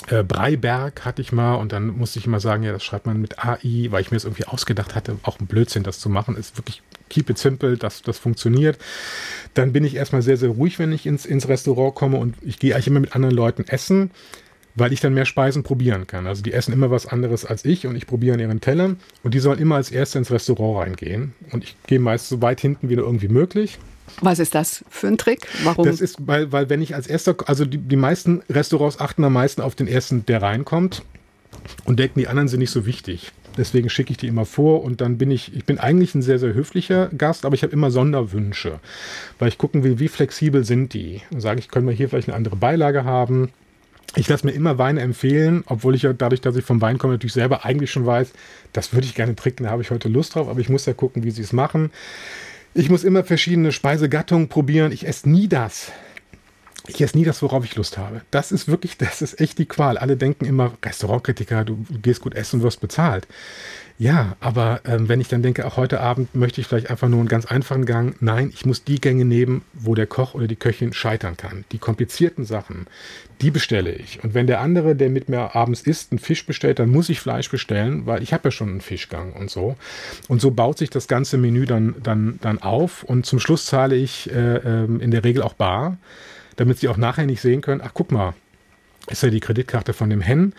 Äh, 0.09 0.23
Breiberg 0.23 1.05
hatte 1.05 1.23
ich 1.23 1.33
mal 1.33 1.55
und 1.55 1.73
dann 1.73 1.89
musste 1.89 2.19
ich 2.19 2.27
immer 2.27 2.39
sagen, 2.39 2.63
ja, 2.63 2.73
das 2.73 2.85
schreibt 2.85 3.07
man 3.07 3.21
mit 3.21 3.39
AI, 3.39 3.89
weil 3.91 4.03
ich 4.03 4.11
mir 4.11 4.17
das 4.17 4.25
irgendwie 4.25 4.45
ausgedacht 4.45 4.95
hatte, 4.95 5.17
auch 5.23 5.41
ein 5.41 5.47
Blödsinn, 5.47 5.83
das 5.83 5.99
zu 5.99 6.09
machen, 6.09 6.37
ist 6.37 6.57
wirklich 6.57 6.83
keep 7.09 7.31
it 7.31 7.39
simple, 7.39 7.77
das, 7.77 8.03
das 8.03 8.19
funktioniert. 8.19 8.79
Dann 9.55 9.73
bin 9.73 9.85
ich 9.85 9.97
erstmal 9.97 10.23
sehr, 10.23 10.37
sehr 10.37 10.51
ruhig, 10.51 10.79
wenn 10.79 10.93
ich 10.93 11.07
ins, 11.07 11.27
ins 11.27 11.49
Restaurant 11.49 11.95
komme 11.95 12.19
und 12.19 12.37
ich 12.43 12.59
gehe 12.59 12.75
eigentlich 12.75 12.89
immer 12.89 13.01
mit 13.01 13.15
anderen 13.15 13.35
Leuten 13.35 13.65
essen 13.65 14.11
weil 14.77 14.93
ich 14.93 15.01
dann 15.01 15.15
mehr 15.15 15.25
Speisen 15.25 15.63
probieren 15.63 16.07
kann. 16.07 16.27
Also 16.27 16.43
die 16.43 16.53
essen 16.53 16.73
immer 16.73 16.91
was 16.91 17.07
anderes 17.07 17.45
als 17.45 17.65
ich 17.65 17.87
und 17.87 17.97
ich 17.97 18.07
probiere 18.07 18.35
an 18.35 18.41
ihren 18.41 18.61
Tellern 18.61 19.01
und 19.23 19.35
die 19.35 19.41
sollen 19.41 19.59
immer 19.59 19.77
als 19.77 19.91
Erste 19.91 20.19
ins 20.19 20.31
Restaurant 20.31 20.79
reingehen. 20.87 21.33
Und 21.51 21.65
ich 21.65 21.77
gehe 21.87 21.99
meist 21.99 22.29
so 22.29 22.43
weit 22.43 22.61
hinten 22.61 22.89
wie 22.89 22.97
nur 22.97 23.07
irgendwie 23.07 23.29
möglich. 23.29 23.79
Was 24.21 24.39
ist 24.39 24.55
das 24.55 24.85
für 24.89 25.09
ein 25.09 25.19
Trick? 25.19 25.47
Warum? 25.65 25.85
Das 25.85 26.01
ist, 26.01 26.17
weil, 26.21 26.53
weil 26.53 26.71
wenn 26.71 26.83
ich 26.83 26.95
als 26.95 27.07
erster, 27.07 27.37
also 27.47 27.65
die, 27.65 27.79
die 27.79 27.97
meisten 27.97 28.43
Restaurants 28.49 29.01
achten 29.01 29.25
am 29.25 29.33
meisten 29.33 29.61
auf 29.61 29.75
den 29.75 29.89
ersten, 29.89 30.25
der 30.27 30.43
reinkommt 30.43 31.03
und 31.85 31.99
denken, 31.99 32.21
die 32.21 32.29
anderen 32.29 32.49
sind 32.49 32.61
nicht 32.61 32.71
so 32.71 32.87
wichtig. 32.87 33.33
Deswegen 33.57 33.89
schicke 33.89 34.11
ich 34.11 34.19
die 34.19 34.27
immer 34.27 34.45
vor 34.45 34.85
und 34.85 35.01
dann 35.01 35.17
bin 35.17 35.31
ich, 35.31 35.55
ich 35.55 35.65
bin 35.65 35.79
eigentlich 35.79 36.15
ein 36.15 36.23
sehr, 36.23 36.39
sehr 36.39 36.53
höflicher 36.53 37.09
Gast, 37.17 37.45
aber 37.47 37.55
ich 37.55 37.63
habe 37.63 37.73
immer 37.73 37.91
Sonderwünsche, 37.91 38.81
weil 39.39 39.49
ich 39.49 39.59
gucken 39.59 39.83
will, 39.83 39.99
wie 39.99 40.09
flexibel 40.09 40.65
sind 40.65 40.93
die. 40.93 41.23
Und 41.31 41.41
sage 41.41 41.61
ich, 41.61 41.69
können 41.69 41.87
wir 41.87 41.95
hier 41.95 42.09
vielleicht 42.09 42.29
eine 42.29 42.37
andere 42.37 42.57
Beilage 42.57 43.05
haben? 43.05 43.51
Ich 44.15 44.29
lasse 44.29 44.47
mir 44.47 44.53
immer 44.53 44.79
Weine 44.79 45.01
empfehlen, 45.01 45.65
obwohl 45.67 45.95
ich 45.95 46.03
ja 46.03 46.13
dadurch, 46.13 46.41
dass 46.41 46.57
ich 46.57 46.65
vom 46.65 46.81
Wein 46.81 46.99
komme, 46.99 47.15
natürlich 47.15 47.33
selber 47.33 47.65
eigentlich 47.65 47.91
schon 47.91 48.07
weiß, 48.07 48.33
das 48.73 48.93
würde 48.93 49.07
ich 49.07 49.15
gerne 49.15 49.35
trinken, 49.37 49.65
da 49.65 49.71
habe 49.71 49.83
ich 49.83 49.91
heute 49.91 50.09
Lust 50.09 50.35
drauf, 50.35 50.49
aber 50.49 50.61
ich 50.61 50.69
muss 50.69 50.87
ja 50.87 50.93
gucken, 50.93 51.25
wie 51.25 51.31
sie 51.31 51.43
es 51.43 51.53
machen. 51.53 51.91
Ich 52.79 52.91
muss 52.91 53.05
immer 53.05 53.25
verschiedene 53.25 53.73
Speisegattungen 53.73 54.49
probieren. 54.49 54.93
Ich 54.93 55.07
esse 55.07 55.31
nie 55.31 55.49
das. 55.49 55.93
Ich 56.89 57.01
esse 57.01 57.17
nie 57.17 57.25
das, 57.25 57.41
worauf 57.41 57.65
ich 57.65 57.75
Lust 57.75 57.97
habe. 57.97 58.21
Das 58.31 58.53
ist 58.53 58.69
wirklich, 58.69 58.99
das 58.99 59.23
ist 59.23 59.41
echt 59.41 59.59
die 59.59 59.65
Qual. 59.65 59.97
Alle 59.97 60.19
denken 60.19 60.45
immer, 60.45 60.77
Restaurantkritiker, 60.85 61.65
du 61.65 61.83
gehst 62.03 62.21
gut 62.21 62.35
essen 62.35 62.57
und 62.57 62.65
wirst 62.65 62.83
bezahlt. 62.83 63.27
Ja, 63.99 64.37
aber 64.41 64.83
ähm, 64.85 65.09
wenn 65.09 65.23
ich 65.23 65.29
dann 65.29 65.43
denke, 65.43 65.67
auch 65.67 65.79
heute 65.79 66.01
Abend 66.01 66.35
möchte 66.35 66.61
ich 66.61 66.67
vielleicht 66.67 66.91
einfach 66.91 67.09
nur 67.09 67.21
einen 67.21 67.29
ganz 67.29 67.47
einfachen 67.47 67.87
Gang. 67.87 68.15
Nein, 68.21 68.51
ich 68.53 68.67
muss 68.67 68.85
die 68.85 69.01
Gänge 69.01 69.25
nehmen, 69.25 69.63
wo 69.73 69.95
der 69.95 70.07
Koch 70.07 70.35
oder 70.35 70.47
die 70.47 70.57
Köchin 70.57 70.93
scheitern 70.93 71.39
kann. 71.39 71.65
Die 71.73 71.79
komplizierten 71.79 72.45
Sachen, 72.45 72.87
die 73.41 73.51
bestelle 73.51 73.93
ich. 73.93 74.23
Und 74.23 74.35
wenn 74.35 74.47
der 74.47 74.61
andere, 74.61 74.97
der 74.97 75.09
mit 75.09 75.31
mir 75.31 75.55
abends 75.55 75.81
isst, 75.81 76.13
einen 76.13 76.19
Fisch 76.19 76.45
bestellt, 76.45 76.79
dann 76.79 76.91
muss 76.91 77.09
ich 77.09 77.21
Fleisch 77.21 77.51
bestellen, 77.51 78.05
weil 78.05 78.23
ich 78.23 78.35
habe 78.35 78.49
ja 78.49 78.51
schon 78.51 78.69
einen 78.69 78.81
Fischgang 78.83 79.33
und 79.33 79.51
so. 79.51 79.77
Und 80.29 80.43
so 80.43 80.51
baut 80.51 80.77
sich 80.77 80.91
das 80.91 81.09
ganze 81.09 81.39
Menü 81.39 81.65
dann, 81.65 81.95
dann, 82.03 82.39
dann 82.43 82.61
auf. 82.61 83.03
Und 83.03 83.25
zum 83.25 83.41
Schluss 83.41 83.65
zahle 83.65 83.97
ich 83.97 84.31
äh, 84.31 84.57
äh, 84.57 84.85
in 84.85 85.11
der 85.11 85.25
Regel 85.25 85.43
auch 85.43 85.55
bar, 85.55 85.97
damit 86.57 86.81
sie 86.81 86.89
auch 86.89 86.99
nachher 86.99 87.25
nicht 87.25 87.41
sehen 87.41 87.63
können, 87.63 87.81
ach 87.83 87.93
guck 87.95 88.13
mal, 88.13 88.35
ist 89.09 89.23
ja 89.23 89.31
die 89.31 89.41
Kreditkarte 89.41 89.95
von 89.95 90.11
dem 90.11 90.21
Hen. 90.21 90.53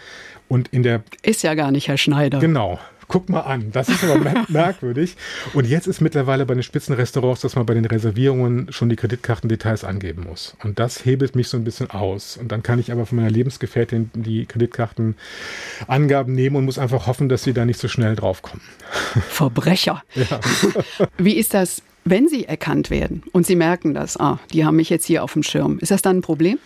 Und 0.47 0.69
in 0.69 0.81
der. 0.81 1.03
Ist 1.21 1.43
ja 1.43 1.53
gar 1.53 1.71
nicht 1.71 1.87
Herr 1.87 1.97
Schneider. 1.97 2.39
Genau. 2.39 2.79
Guck 3.09 3.29
mal 3.29 3.41
an, 3.41 3.71
das 3.71 3.87
ist 3.87 4.03
aber 4.03 4.45
merkwürdig. 4.49 5.15
Und 5.53 5.65
jetzt 5.65 5.87
ist 5.87 6.01
mittlerweile 6.01 6.45
bei 6.45 6.53
den 6.53 6.63
Spitzenrestaurants, 6.63 7.41
dass 7.41 7.55
man 7.55 7.65
bei 7.65 7.73
den 7.73 7.85
Reservierungen 7.85 8.71
schon 8.71 8.89
die 8.89 8.97
Kreditkartendetails 8.97 9.85
angeben 9.85 10.25
muss. 10.27 10.57
Und 10.63 10.77
das 10.77 11.05
hebelt 11.05 11.35
mich 11.35 11.47
so 11.47 11.55
ein 11.55 11.63
bisschen 11.63 11.89
aus. 11.89 12.35
Und 12.35 12.51
dann 12.51 12.63
kann 12.63 12.79
ich 12.79 12.91
aber 12.91 13.05
von 13.05 13.17
meiner 13.17 13.29
Lebensgefährtin 13.29 14.11
die 14.13 14.45
Kreditkartenangaben 14.45 16.33
nehmen 16.33 16.57
und 16.57 16.65
muss 16.65 16.79
einfach 16.79 17.07
hoffen, 17.07 17.29
dass 17.29 17.43
sie 17.43 17.53
da 17.53 17.63
nicht 17.63 17.79
so 17.79 17.87
schnell 17.87 18.15
draufkommen. 18.15 18.61
Verbrecher. 19.29 20.03
Ja. 20.15 20.41
Wie 21.17 21.37
ist 21.37 21.53
das, 21.53 21.81
wenn 22.03 22.27
sie 22.27 22.45
erkannt 22.45 22.89
werden 22.89 23.23
und 23.31 23.45
sie 23.45 23.55
merken 23.55 23.93
das, 23.93 24.17
ah, 24.17 24.39
die 24.51 24.65
haben 24.65 24.75
mich 24.75 24.89
jetzt 24.89 25.05
hier 25.05 25.23
auf 25.23 25.31
dem 25.31 25.43
Schirm? 25.43 25.79
Ist 25.79 25.91
das 25.91 26.01
dann 26.01 26.17
ein 26.17 26.21
Problem? 26.21 26.59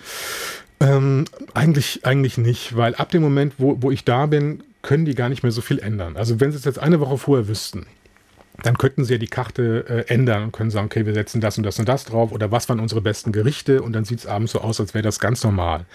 Ähm, 0.79 1.25
eigentlich, 1.53 2.03
eigentlich 2.03 2.39
nicht, 2.39 2.75
weil 2.75 2.95
ab 2.95 3.11
dem 3.11 3.21
Moment, 3.21 3.53
wo, 3.59 3.77
wo 3.81 3.91
ich 3.91 4.03
da 4.03 4.25
bin, 4.25 4.63
können 4.81 5.05
die 5.05 5.15
gar 5.15 5.29
nicht 5.29 5.43
mehr 5.43 5.51
so 5.51 5.61
viel 5.61 5.79
ändern. 5.79 6.17
Also 6.17 6.39
wenn 6.39 6.51
sie 6.51 6.57
es 6.57 6.65
jetzt 6.65 6.79
eine 6.79 6.99
Woche 6.99 7.17
vorher 7.17 7.47
wüssten, 7.47 7.85
dann 8.63 8.77
könnten 8.77 9.05
sie 9.05 9.13
ja 9.13 9.17
die 9.17 9.27
Karte 9.27 9.85
äh, 9.87 10.13
ändern 10.13 10.43
und 10.43 10.51
können 10.51 10.69
sagen, 10.69 10.85
okay, 10.85 11.05
wir 11.05 11.13
setzen 11.13 11.41
das 11.41 11.57
und 11.57 11.63
das 11.63 11.79
und 11.79 11.87
das 11.87 12.05
drauf 12.05 12.31
oder 12.31 12.51
was 12.51 12.69
waren 12.69 12.79
unsere 12.79 13.01
besten 13.01 13.31
Gerichte 13.31 13.81
und 13.81 13.93
dann 13.93 14.05
sieht 14.05 14.19
es 14.19 14.25
abends 14.25 14.51
so 14.51 14.61
aus, 14.61 14.79
als 14.79 14.93
wäre 14.93 15.03
das 15.03 15.19
ganz 15.19 15.43
normal. 15.43 15.85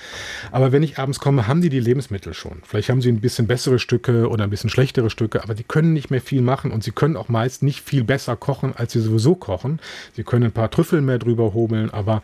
Aber 0.51 0.73
wenn 0.73 0.83
ich 0.83 0.99
abends 0.99 1.21
komme, 1.21 1.47
haben 1.47 1.61
die 1.61 1.69
die 1.69 1.81
Lebensmittel 1.81 2.35
schon. 2.35 2.63
Vielleicht 2.65 2.89
haben 2.89 3.03
sie 3.03 3.11
ein 3.11 3.21
bisschen 3.21 3.47
bessere 3.47 3.79
Stücke 3.79 4.29
oder 4.29 4.45
ein 4.45 4.51
bisschen 4.51 4.71
schlechtere 4.71 5.11
Stücke, 5.11 5.43
aber 5.43 5.55
die 5.55 5.65
können 5.65 5.93
nicht 5.93 6.11
mehr 6.11 6.21
viel 6.21 6.43
machen 6.43 6.73
und 6.73 6.83
sie 6.83 6.93
können 6.93 7.17
auch 7.17 7.29
meist 7.29 7.63
nicht 7.63 7.83
viel 7.83 8.05
besser 8.05 8.37
kochen, 8.37 8.75
als 8.77 8.93
sie 8.93 9.01
sowieso 9.01 9.35
kochen. 9.35 9.79
Sie 10.15 10.25
können 10.25 10.45
ein 10.45 10.53
paar 10.53 10.71
Trüffel 10.71 11.01
mehr 11.01 11.19
drüber 11.19 11.55
hobeln, 11.55 11.91
aber 11.91 12.23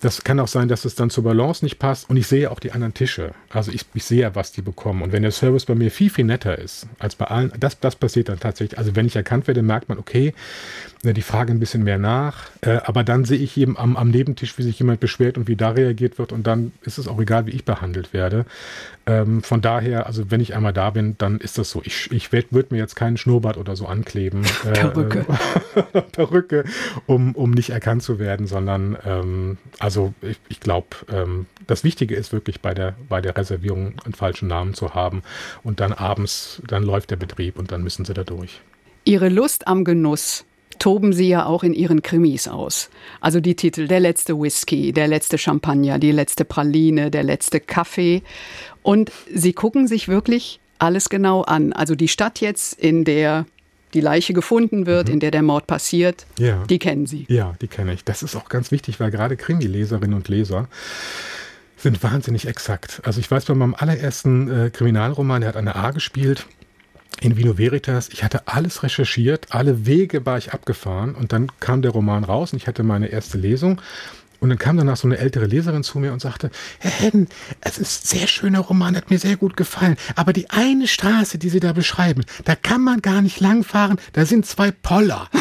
das 0.00 0.24
kann 0.24 0.40
auch 0.40 0.48
sein, 0.48 0.68
dass 0.68 0.84
es 0.84 0.94
dann 0.94 1.10
zur 1.10 1.24
Balance 1.24 1.64
nicht 1.64 1.78
passt 1.78 2.10
und 2.10 2.16
ich 2.16 2.26
sehe 2.26 2.50
auch 2.50 2.60
die 2.60 2.72
anderen 2.72 2.94
Tische. 2.94 3.32
Also 3.50 3.72
ich, 3.72 3.84
ich 3.94 4.04
sehe 4.04 4.20
ja, 4.20 4.34
was 4.34 4.52
die 4.52 4.62
bekommen 4.62 5.02
und 5.02 5.12
wenn 5.12 5.22
der 5.22 5.32
Service 5.32 5.64
bei 5.64 5.74
mir 5.74 5.90
viel, 5.90 6.10
viel 6.10 6.24
netter 6.24 6.58
ist 6.58 6.86
als 6.98 7.14
bei 7.14 7.26
allen, 7.26 7.52
das, 7.58 7.80
das 7.80 7.96
passiert 7.96 8.28
dann 8.28 8.40
tatsächlich. 8.40 8.78
Also 8.78 8.94
wenn 8.96 9.06
ich 9.06 9.16
erkannt 9.16 9.46
werde, 9.46 9.62
merkt 9.68 9.88
man, 9.88 9.98
okay, 9.98 10.34
ne, 11.04 11.14
die 11.14 11.22
fragen 11.22 11.52
ein 11.52 11.60
bisschen 11.60 11.84
mehr 11.84 11.98
nach, 11.98 12.50
äh, 12.62 12.78
aber 12.84 13.04
dann 13.04 13.24
sehe 13.24 13.38
ich 13.38 13.56
eben 13.56 13.76
am, 13.78 13.96
am 13.96 14.10
Nebentisch, 14.10 14.58
wie 14.58 14.62
sich 14.64 14.78
jemand 14.78 14.98
beschwert 14.98 15.38
und 15.38 15.46
wie 15.46 15.54
da 15.54 15.70
reagiert 15.70 16.18
wird 16.18 16.32
und 16.32 16.46
dann 16.46 16.72
ist 16.82 16.98
es 16.98 17.06
auch 17.06 17.20
egal, 17.20 17.46
wie 17.46 17.52
ich 17.52 17.64
behandelt 17.64 18.12
werde. 18.12 18.44
Ähm, 19.06 19.42
von 19.42 19.60
daher, 19.60 20.06
also 20.06 20.30
wenn 20.30 20.40
ich 20.40 20.54
einmal 20.54 20.72
da 20.72 20.90
bin, 20.90 21.16
dann 21.16 21.38
ist 21.38 21.56
das 21.56 21.70
so. 21.70 21.80
Ich, 21.84 22.10
ich 22.12 22.32
würde 22.32 22.68
mir 22.70 22.78
jetzt 22.78 22.94
keinen 22.94 23.16
Schnurrbart 23.16 23.56
oder 23.56 23.76
so 23.76 23.86
ankleben. 23.86 24.42
Äh, 24.68 24.72
Perücke. 24.72 25.24
Perücke, 26.12 26.64
um, 27.06 27.34
um 27.34 27.52
nicht 27.52 27.70
erkannt 27.70 28.02
zu 28.02 28.18
werden, 28.18 28.46
sondern 28.46 28.98
ähm, 29.06 29.56
also 29.78 30.12
ich, 30.20 30.38
ich 30.48 30.60
glaube, 30.60 30.88
ähm, 31.10 31.46
das 31.66 31.84
Wichtige 31.84 32.16
ist 32.16 32.32
wirklich 32.32 32.60
bei 32.60 32.74
der, 32.74 32.96
bei 33.08 33.20
der 33.20 33.36
Reservierung 33.36 33.94
einen 34.04 34.14
falschen 34.14 34.48
Namen 34.48 34.74
zu 34.74 34.94
haben 34.94 35.22
und 35.62 35.80
dann 35.80 35.92
abends, 35.92 36.60
dann 36.66 36.82
läuft 36.82 37.10
der 37.10 37.16
Betrieb 37.16 37.58
und 37.58 37.70
dann 37.70 37.82
müssen 37.82 38.04
sie 38.04 38.14
da 38.14 38.24
durch. 38.24 38.60
Ihre 39.08 39.30
Lust 39.30 39.66
am 39.66 39.84
Genuss 39.84 40.44
toben 40.78 41.14
Sie 41.14 41.28
ja 41.28 41.46
auch 41.46 41.62
in 41.64 41.72
Ihren 41.72 42.02
Krimis 42.02 42.46
aus. 42.46 42.90
Also 43.22 43.40
die 43.40 43.56
Titel 43.56 43.88
Der 43.88 44.00
letzte 44.00 44.38
Whisky, 44.38 44.92
Der 44.92 45.08
letzte 45.08 45.38
Champagner, 45.38 45.98
Die 45.98 46.12
letzte 46.12 46.44
Praline, 46.44 47.10
Der 47.10 47.22
letzte 47.22 47.58
Kaffee. 47.58 48.22
Und 48.82 49.10
Sie 49.34 49.54
gucken 49.54 49.88
sich 49.88 50.08
wirklich 50.08 50.60
alles 50.78 51.08
genau 51.08 51.40
an. 51.40 51.72
Also 51.72 51.94
die 51.94 52.06
Stadt 52.06 52.42
jetzt, 52.42 52.74
in 52.74 53.04
der 53.04 53.46
die 53.94 54.02
Leiche 54.02 54.34
gefunden 54.34 54.84
wird, 54.84 55.08
mhm. 55.08 55.14
in 55.14 55.20
der 55.20 55.30
der 55.30 55.42
Mord 55.42 55.66
passiert, 55.66 56.26
ja. 56.38 56.62
die 56.68 56.78
kennen 56.78 57.06
Sie. 57.06 57.24
Ja, 57.30 57.54
die 57.62 57.68
kenne 57.68 57.94
ich. 57.94 58.04
Das 58.04 58.22
ist 58.22 58.36
auch 58.36 58.50
ganz 58.50 58.70
wichtig, 58.70 59.00
weil 59.00 59.10
gerade 59.10 59.38
Krimi-Leserinnen 59.38 60.14
und 60.14 60.28
Leser 60.28 60.68
sind 61.78 62.02
wahnsinnig 62.02 62.46
exakt. 62.46 63.00
Also 63.04 63.20
ich 63.20 63.30
weiß 63.30 63.46
bei 63.46 63.54
meinem 63.54 63.74
allerersten 63.74 64.66
äh, 64.66 64.70
Kriminalroman, 64.70 65.40
der 65.40 65.54
hat 65.54 65.64
der 65.64 65.76
A 65.76 65.92
gespielt, 65.92 66.46
in 67.20 67.36
Vino 67.36 67.58
Veritas, 67.58 68.08
ich 68.10 68.22
hatte 68.22 68.42
alles 68.46 68.82
recherchiert, 68.82 69.48
alle 69.50 69.86
Wege 69.86 70.24
war 70.24 70.38
ich 70.38 70.52
abgefahren 70.52 71.14
und 71.14 71.32
dann 71.32 71.50
kam 71.60 71.82
der 71.82 71.90
Roman 71.90 72.24
raus 72.24 72.52
und 72.52 72.58
ich 72.58 72.68
hatte 72.68 72.82
meine 72.82 73.08
erste 73.08 73.38
Lesung 73.38 73.80
und 74.40 74.48
dann 74.50 74.58
kam 74.58 74.76
danach 74.76 74.96
so 74.96 75.08
eine 75.08 75.18
ältere 75.18 75.46
Leserin 75.46 75.82
zu 75.82 75.98
mir 75.98 76.12
und 76.12 76.20
sagte, 76.20 76.50
Herr 76.78 76.90
Hedden, 76.90 77.28
es 77.60 77.78
ist 77.78 78.04
ein 78.04 78.18
sehr 78.18 78.28
schöner 78.28 78.60
Roman, 78.60 78.96
hat 78.96 79.10
mir 79.10 79.18
sehr 79.18 79.36
gut 79.36 79.56
gefallen. 79.56 79.96
Aber 80.14 80.32
die 80.32 80.50
eine 80.50 80.86
Straße, 80.86 81.38
die 81.38 81.48
Sie 81.48 81.60
da 81.60 81.72
beschreiben, 81.72 82.24
da 82.44 82.54
kann 82.54 82.82
man 82.82 83.02
gar 83.02 83.22
nicht 83.22 83.40
langfahren, 83.40 83.98
da 84.12 84.24
sind 84.24 84.46
zwei 84.46 84.70
Poller. 84.70 85.28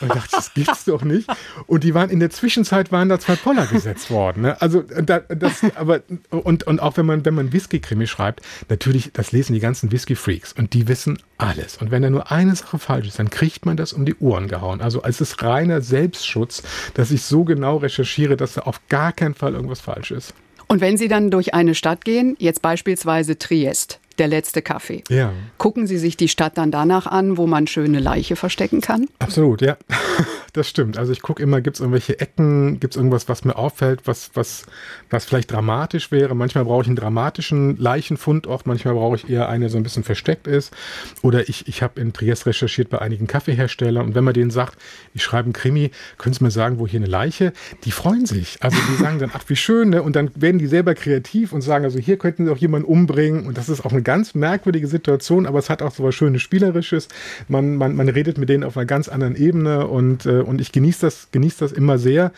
Und 0.00 0.08
ich 0.08 0.14
dachte, 0.14 0.36
das 0.36 0.54
gibt's 0.54 0.84
doch 0.84 1.04
nicht. 1.04 1.28
Und 1.66 1.84
die 1.84 1.94
waren 1.94 2.10
in 2.10 2.20
der 2.20 2.30
Zwischenzeit 2.30 2.92
waren 2.92 3.08
da 3.08 3.18
zwei 3.18 3.36
Poller 3.36 3.66
gesetzt 3.66 4.10
worden. 4.10 4.42
Ne? 4.42 4.60
Also 4.60 4.82
da, 4.82 5.20
das, 5.20 5.62
aber 5.74 6.00
und, 6.30 6.64
und 6.64 6.80
auch 6.80 6.96
wenn 6.96 7.06
man 7.06 7.24
wenn 7.24 7.34
man 7.34 7.52
Whisky-Krimi 7.52 8.06
schreibt, 8.06 8.40
natürlich, 8.68 9.12
das 9.12 9.32
lesen 9.32 9.54
die 9.54 9.60
ganzen 9.60 9.92
Whisky-Freaks 9.92 10.52
und 10.52 10.74
die 10.74 10.88
wissen 10.88 11.18
alles. 11.38 11.76
Und 11.76 11.90
wenn 11.90 12.02
da 12.02 12.10
nur 12.10 12.30
eine 12.30 12.54
Sache 12.56 12.78
falsch 12.78 13.08
ist, 13.08 13.18
dann 13.18 13.30
kriegt 13.30 13.66
man 13.66 13.76
das 13.76 13.92
um 13.92 14.04
die 14.04 14.16
Ohren 14.16 14.48
gehauen. 14.48 14.80
Also 14.80 15.02
es 15.02 15.20
ist 15.20 15.42
reiner 15.42 15.80
Selbstschutz, 15.80 16.62
dass 16.94 17.10
ich 17.10 17.22
so 17.22 17.44
genau 17.44 17.78
recherchiere, 17.78 18.15
dass 18.36 18.54
da 18.54 18.62
auf 18.62 18.80
gar 18.88 19.12
keinen 19.12 19.34
Fall 19.34 19.54
irgendwas 19.54 19.80
falsch 19.80 20.10
ist. 20.10 20.34
Und 20.68 20.80
wenn 20.80 20.96
Sie 20.96 21.08
dann 21.08 21.30
durch 21.30 21.54
eine 21.54 21.74
Stadt 21.74 22.04
gehen, 22.04 22.36
jetzt 22.38 22.62
beispielsweise 22.62 23.38
Triest, 23.38 24.00
der 24.18 24.28
letzte 24.28 24.62
Kaffee. 24.62 25.02
Ja. 25.08 25.32
Gucken 25.58 25.86
Sie 25.86 25.98
sich 25.98 26.16
die 26.16 26.28
Stadt 26.28 26.58
dann 26.58 26.70
danach 26.70 27.06
an, 27.06 27.36
wo 27.36 27.46
man 27.46 27.66
schöne 27.66 28.00
Leiche 28.00 28.36
verstecken 28.36 28.80
kann? 28.80 29.06
Absolut, 29.18 29.62
ja. 29.62 29.76
Das 30.56 30.70
stimmt. 30.70 30.96
Also 30.96 31.12
ich 31.12 31.20
gucke 31.20 31.42
immer, 31.42 31.60
gibt 31.60 31.76
es 31.76 31.80
irgendwelche 31.80 32.18
Ecken, 32.18 32.80
gibt 32.80 32.94
es 32.94 32.96
irgendwas, 32.96 33.28
was 33.28 33.44
mir 33.44 33.56
auffällt, 33.56 34.06
was, 34.06 34.30
was, 34.32 34.64
was 35.10 35.26
vielleicht 35.26 35.52
dramatisch 35.52 36.10
wäre. 36.10 36.34
Manchmal 36.34 36.64
brauche 36.64 36.80
ich 36.80 36.86
einen 36.86 36.96
dramatischen 36.96 37.76
Leichenfundort, 37.76 38.66
manchmal 38.66 38.94
brauche 38.94 39.16
ich 39.16 39.28
eher 39.28 39.50
eine, 39.50 39.68
so 39.68 39.76
ein 39.76 39.82
bisschen 39.82 40.02
versteckt 40.02 40.46
ist. 40.46 40.72
Oder 41.20 41.50
ich, 41.50 41.68
ich 41.68 41.82
habe 41.82 42.00
in 42.00 42.14
Triest 42.14 42.46
recherchiert 42.46 42.88
bei 42.88 43.00
einigen 43.00 43.26
Kaffeeherstellern 43.26 44.06
und 44.06 44.14
wenn 44.14 44.24
man 44.24 44.32
denen 44.32 44.50
sagt, 44.50 44.78
ich 45.12 45.22
schreibe 45.22 45.44
einen 45.44 45.52
Krimi, 45.52 45.90
können 46.16 46.32
Sie 46.32 46.42
mir 46.42 46.50
sagen, 46.50 46.78
wo 46.78 46.86
hier 46.86 47.00
eine 47.00 47.06
Leiche? 47.06 47.52
Die 47.84 47.90
freuen 47.90 48.24
sich. 48.24 48.56
Also 48.60 48.78
die 48.90 48.96
sagen 48.96 49.18
dann, 49.18 49.32
ach 49.34 49.44
wie 49.48 49.56
schön, 49.56 49.90
ne? 49.90 50.02
Und 50.02 50.16
dann 50.16 50.30
werden 50.36 50.58
die 50.58 50.68
selber 50.68 50.94
kreativ 50.94 51.52
und 51.52 51.60
sagen, 51.60 51.84
also 51.84 51.98
hier 51.98 52.16
könnten 52.16 52.46
Sie 52.46 52.50
auch 52.50 52.56
jemanden 52.56 52.88
umbringen 52.88 53.46
und 53.46 53.58
das 53.58 53.68
ist 53.68 53.84
auch 53.84 53.92
eine 53.92 54.00
ganz 54.06 54.36
merkwürdige 54.36 54.86
Situation, 54.86 55.46
aber 55.46 55.58
es 55.58 55.68
hat 55.68 55.82
auch 55.82 55.92
so 55.92 56.04
was 56.04 56.14
Schönes 56.14 56.40
Spielerisches. 56.40 57.08
Man, 57.48 57.74
man, 57.74 57.96
man 57.96 58.08
redet 58.08 58.38
mit 58.38 58.48
denen 58.48 58.62
auf 58.62 58.76
einer 58.76 58.86
ganz 58.86 59.08
anderen 59.08 59.34
Ebene 59.34 59.88
und, 59.88 60.26
äh, 60.26 60.42
und 60.42 60.60
ich 60.60 60.70
genieße 60.70 61.00
das, 61.00 61.28
genieße 61.32 61.58
das 61.58 61.72
immer 61.72 61.98
sehr. 61.98 62.30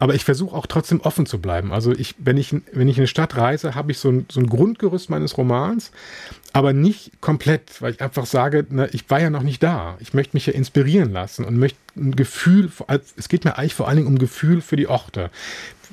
Aber 0.00 0.14
ich 0.14 0.24
versuche 0.24 0.56
auch 0.56 0.66
trotzdem 0.66 1.00
offen 1.00 1.24
zu 1.24 1.38
bleiben. 1.38 1.72
Also 1.72 1.92
ich, 1.92 2.16
wenn 2.18 2.36
ich, 2.36 2.52
wenn 2.72 2.88
ich 2.88 2.96
in 2.96 3.02
eine 3.02 3.06
Stadt 3.06 3.36
reise, 3.36 3.76
habe 3.76 3.92
ich 3.92 3.98
so 3.98 4.10
ein, 4.10 4.26
so 4.30 4.40
ein 4.40 4.48
Grundgerüst 4.48 5.10
meines 5.10 5.38
Romans, 5.38 5.92
aber 6.52 6.72
nicht 6.72 7.12
komplett, 7.20 7.80
weil 7.80 7.92
ich 7.92 8.00
einfach 8.00 8.26
sage, 8.26 8.66
na, 8.68 8.92
ich 8.92 9.08
war 9.08 9.20
ja 9.20 9.30
noch 9.30 9.44
nicht 9.44 9.62
da. 9.62 9.96
Ich 10.00 10.14
möchte 10.14 10.36
mich 10.36 10.46
ja 10.46 10.54
inspirieren 10.54 11.12
lassen 11.12 11.44
und 11.44 11.56
möchte 11.56 11.78
ein 11.96 12.16
Gefühl, 12.16 12.68
es 13.16 13.28
geht 13.28 13.44
mir 13.44 13.58
eigentlich 13.58 13.74
vor 13.74 13.86
allen 13.86 13.98
Dingen 13.98 14.08
um 14.08 14.18
Gefühl 14.18 14.60
für 14.60 14.76
die 14.76 14.88
Orte 14.88 15.30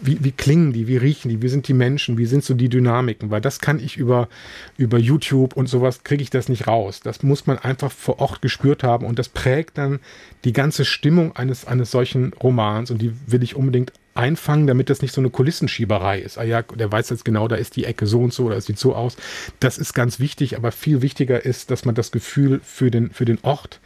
wie, 0.02 0.24
wie 0.24 0.32
klingen 0.32 0.74
die, 0.74 0.88
wie 0.88 0.98
riechen 0.98 1.30
die, 1.30 1.42
wie 1.42 1.50
sind 1.50 1.68
die 1.68 1.74
Menschen, 1.74 2.18
wie 2.18 2.26
sind 2.26 2.44
so 2.44 2.54
die 2.54 2.70
Dynamiken, 2.70 3.32
weil 3.32 3.42
das 3.42 3.60
kann 3.60 3.80
ich 3.80 3.98
über, 3.98 4.30
über 4.78 4.98
YouTube 4.98 5.56
und 5.56 5.68
sowas 5.68 6.04
kriege 6.04 6.24
ich 6.24 6.30
das 6.30 6.50
nicht 6.50 6.68
raus. 6.68 7.02
Das 7.02 7.24
muss 7.24 7.48
man 7.48 7.58
einfach 7.58 7.92
vor 7.92 8.20
Ort 8.20 8.42
gespürt 8.42 8.84
haben 8.84 9.06
und 9.06 9.20
das 9.20 9.30
prägt 9.30 9.78
dann 9.78 10.00
die 10.44 10.54
ganze 10.54 10.86
Stimmung 10.86 11.36
eines, 11.36 11.66
eines 11.66 11.92
solchen 11.92 12.34
Romans 12.34 12.92
und 12.92 13.02
die 13.02 13.14
will 13.28 13.44
ich 13.44 13.56
unbedingt 13.56 13.94
einfangen, 14.14 14.68
damit 14.68 14.90
das 14.90 15.02
nicht 15.02 15.14
so 15.14 15.22
eine 15.22 15.30
Kulissenschieberei 15.30 16.20
ist. 16.20 16.38
Ah 16.38 16.44
ja, 16.44 16.62
der 16.62 16.92
weiß 16.92 17.10
jetzt 17.10 17.24
genau, 17.26 17.48
da 17.48 17.56
ist 17.56 17.76
die 17.76 17.86
Ecke 17.86 18.06
so 18.06 18.22
und 18.22 18.34
so, 18.34 18.46
oder 18.46 18.60
sieht 18.60 18.80
so 18.80 18.94
aus. 18.94 19.16
Das 19.60 19.78
ist 19.78 19.94
ganz 19.94 20.20
wichtig, 20.20 20.58
aber 20.58 20.72
viel 20.72 21.02
wichtiger 21.02 21.46
ist, 21.46 21.72
dass 21.72 21.86
man 21.86 21.96
das 21.96 22.12
Gefühl 22.12 22.60
für 22.64 22.92
den, 22.92 23.12
für 23.12 23.26
den 23.26 23.40
Ort 23.44 23.80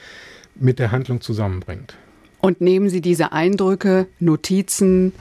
mit 0.55 0.79
der 0.79 0.91
Handlung 0.91 1.21
zusammenbringt. 1.21 1.95
Und 2.41 2.61
nehmen 2.61 2.89
Sie 2.89 2.99
diese 2.99 3.31
Eindrücke, 3.31 4.07
Notizen, 4.19 5.13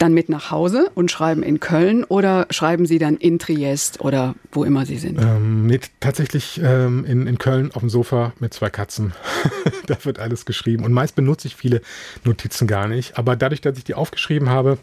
dann 0.00 0.14
mit 0.14 0.28
nach 0.30 0.50
Hause 0.50 0.90
und 0.94 1.10
schreiben 1.10 1.42
in 1.42 1.60
Köln 1.60 2.04
oder 2.04 2.46
schreiben 2.50 2.86
Sie 2.86 2.98
dann 2.98 3.16
in 3.16 3.38
Triest 3.38 4.00
oder 4.00 4.34
wo 4.50 4.64
immer 4.64 4.86
Sie 4.86 4.96
sind? 4.96 5.20
Ähm, 5.20 5.66
nee, 5.66 5.78
tatsächlich 6.00 6.58
ähm, 6.64 7.04
in, 7.04 7.26
in 7.26 7.38
Köln 7.38 7.70
auf 7.72 7.80
dem 7.80 7.90
Sofa 7.90 8.32
mit 8.40 8.54
zwei 8.54 8.70
Katzen. 8.70 9.12
da 9.86 9.96
wird 10.04 10.18
alles 10.18 10.46
geschrieben. 10.46 10.84
Und 10.84 10.92
meist 10.92 11.14
benutze 11.14 11.48
ich 11.48 11.54
viele 11.54 11.82
Notizen 12.24 12.66
gar 12.66 12.88
nicht. 12.88 13.18
Aber 13.18 13.36
dadurch, 13.36 13.60
dass 13.60 13.76
ich 13.76 13.84
die 13.84 13.94
aufgeschrieben 13.94 14.48
habe, 14.48 14.78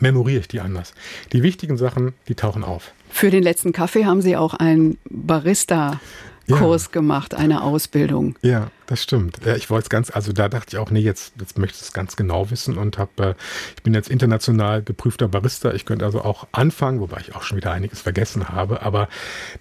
memoriere 0.00 0.40
ich 0.40 0.48
die 0.48 0.60
anders. 0.60 0.94
Die 1.32 1.42
wichtigen 1.42 1.76
Sachen, 1.76 2.14
die 2.28 2.34
tauchen 2.34 2.64
auf. 2.64 2.92
Für 3.10 3.30
den 3.30 3.42
letzten 3.42 3.72
Kaffee 3.72 4.06
haben 4.06 4.22
Sie 4.22 4.36
auch 4.36 4.54
ein 4.54 4.96
Barista 5.10 6.00
Kurs 6.48 6.86
ja. 6.86 6.92
gemacht, 6.92 7.34
eine 7.34 7.62
Ausbildung. 7.62 8.36
Ja, 8.42 8.70
das 8.86 9.02
stimmt. 9.02 9.46
Ich 9.46 9.68
wollte 9.68 9.84
es 9.84 9.88
ganz, 9.90 10.10
also 10.10 10.32
da 10.32 10.48
dachte 10.48 10.68
ich 10.70 10.78
auch, 10.78 10.90
nee, 10.90 11.00
jetzt, 11.00 11.34
jetzt 11.38 11.58
möchte 11.58 11.76
ich 11.76 11.82
es 11.82 11.92
ganz 11.92 12.16
genau 12.16 12.50
wissen 12.50 12.78
und 12.78 12.98
habe, 12.98 13.10
äh, 13.22 13.34
ich 13.76 13.82
bin 13.82 13.94
jetzt 13.94 14.08
international 14.08 14.82
geprüfter 14.82 15.28
Barista. 15.28 15.72
Ich 15.72 15.84
könnte 15.84 16.04
also 16.04 16.22
auch 16.22 16.46
anfangen, 16.52 17.00
wobei 17.00 17.20
ich 17.20 17.34
auch 17.34 17.42
schon 17.42 17.56
wieder 17.56 17.72
einiges 17.72 18.00
vergessen 18.00 18.48
habe, 18.48 18.82
aber 18.82 19.08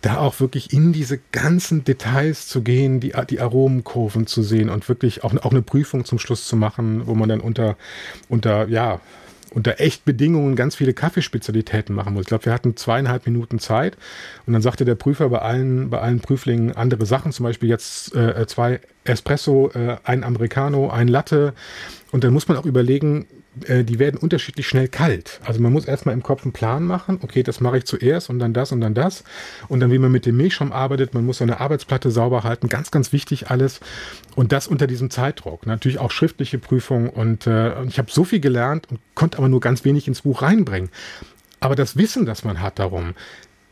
da 0.02 0.18
auch 0.18 0.40
wirklich 0.40 0.72
in 0.72 0.94
diese 0.94 1.20
ganzen 1.32 1.84
Details 1.84 2.48
zu 2.48 2.62
gehen, 2.62 3.00
die, 3.00 3.14
die 3.30 3.42
Aromenkurven 3.42 4.28
zu 4.28 4.42
sehen 4.42 4.70
und 4.70 4.88
wirklich 4.88 5.24
auch, 5.24 5.36
auch 5.44 5.52
eine 5.52 5.62
Prüfung 5.62 6.06
zum 6.06 6.20
Schluss 6.20 6.48
zu 6.48 6.56
machen, 6.56 7.06
wo 7.06 7.14
man 7.16 7.28
dann 7.28 7.42
unter, 7.42 7.76
unter, 8.30 8.68
ja, 8.70 9.02
unter 9.58 9.80
echt 9.80 10.06
Bedingungen 10.06 10.56
ganz 10.56 10.76
viele 10.76 10.94
Kaffeespezialitäten 10.94 11.96
machen 11.96 12.14
muss. 12.14 12.22
Ich 12.22 12.28
glaube, 12.28 12.46
wir 12.46 12.54
hatten 12.54 12.78
zweieinhalb 12.78 13.26
Minuten 13.26 13.58
Zeit 13.58 13.98
und 14.46 14.54
dann 14.54 14.62
sagte 14.62 14.86
der 14.86 14.94
Prüfer 14.94 15.30
bei 15.30 15.40
allen, 15.40 15.90
bei 15.90 16.00
allen 16.00 16.20
Prüflingen 16.20 16.76
andere 16.76 17.08
Sachen, 17.08 17.32
zum 17.32 17.44
Beispiel 17.44 17.68
jetzt 17.68 18.16
äh, 18.16 18.46
zwei 18.46 18.82
Espresso, 19.04 19.72
äh, 19.74 19.98
ein 20.04 20.24
Americano, 20.24 20.92
ein 20.92 21.08
Latte. 21.08 21.56
Und 22.12 22.24
dann 22.24 22.34
muss 22.34 22.48
man 22.48 22.56
auch 22.56 22.68
überlegen, 22.68 23.26
äh, 23.68 23.84
die 23.84 24.00
werden 24.00 24.18
unterschiedlich 24.18 24.68
schnell 24.68 24.88
kalt. 24.88 25.40
Also 25.46 25.62
man 25.62 25.72
muss 25.72 25.86
erstmal 25.86 26.14
im 26.14 26.24
Kopf 26.24 26.44
einen 26.44 26.54
Plan 26.54 26.84
machen, 26.84 27.20
okay, 27.22 27.44
das 27.44 27.60
mache 27.60 27.78
ich 27.80 27.86
zuerst 27.86 28.30
und 28.30 28.40
dann 28.40 28.54
das 28.54 28.72
und 28.72 28.82
dann 28.82 28.94
das. 28.94 29.24
Und 29.68 29.80
dann, 29.80 29.92
wie 29.92 29.98
man 29.98 30.12
mit 30.12 30.26
dem 30.26 30.38
Milchschaum 30.38 30.72
arbeitet, 30.72 31.14
man 31.14 31.26
muss 31.26 31.38
seine 31.38 31.60
Arbeitsplatte 31.60 32.12
sauber 32.12 32.44
halten, 32.44 32.70
ganz, 32.70 32.92
ganz 32.92 33.12
wichtig 33.12 33.50
alles. 33.50 33.80
Und 34.36 34.52
das 34.52 34.68
unter 34.68 34.88
diesem 34.88 35.10
Zeitdruck. 35.10 35.66
Natürlich 35.66 36.00
auch 36.00 36.12
schriftliche 36.12 36.60
Prüfung. 36.60 37.10
Und 37.10 37.48
äh, 37.48 37.84
ich 37.86 37.98
habe 37.98 38.12
so 38.12 38.24
viel 38.24 38.40
gelernt 38.40 38.88
und 38.90 39.00
konnte 39.16 39.38
aber 39.38 39.50
nur 39.50 39.60
ganz 39.60 39.86
wenig 39.86 40.08
ins 40.08 40.22
Buch 40.22 40.42
reinbringen. 40.42 40.90
Aber 41.60 41.76
das 41.76 41.98
Wissen, 41.98 42.26
das 42.26 42.44
man 42.44 42.62
hat 42.62 42.80
darum, 42.80 43.16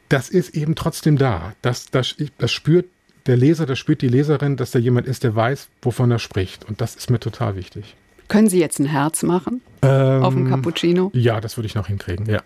das 0.09 0.29
ist 0.29 0.55
eben 0.55 0.75
trotzdem 0.75 1.17
da. 1.17 1.53
Das, 1.61 1.89
das, 1.91 2.15
das 2.37 2.51
spürt 2.51 2.85
der 3.25 3.37
Leser, 3.37 3.65
das 3.65 3.79
spürt 3.79 4.01
die 4.01 4.07
Leserin, 4.07 4.55
dass 4.55 4.71
da 4.71 4.79
jemand 4.79 5.07
ist, 5.07 5.23
der 5.23 5.35
weiß, 5.35 5.69
wovon 5.81 6.11
er 6.11 6.19
spricht. 6.19 6.65
Und 6.65 6.81
das 6.81 6.95
ist 6.95 7.09
mir 7.09 7.19
total 7.19 7.55
wichtig. 7.55 7.95
Können 8.27 8.49
Sie 8.49 8.59
jetzt 8.59 8.79
ein 8.79 8.85
Herz 8.85 9.23
machen 9.23 9.61
ähm, 9.81 10.23
auf 10.23 10.33
dem 10.33 10.49
Cappuccino? 10.49 11.11
Ja, 11.13 11.39
das 11.41 11.57
würde 11.57 11.67
ich 11.67 11.75
noch 11.75 11.87
hinkriegen, 11.87 12.25
ja. 12.27 12.41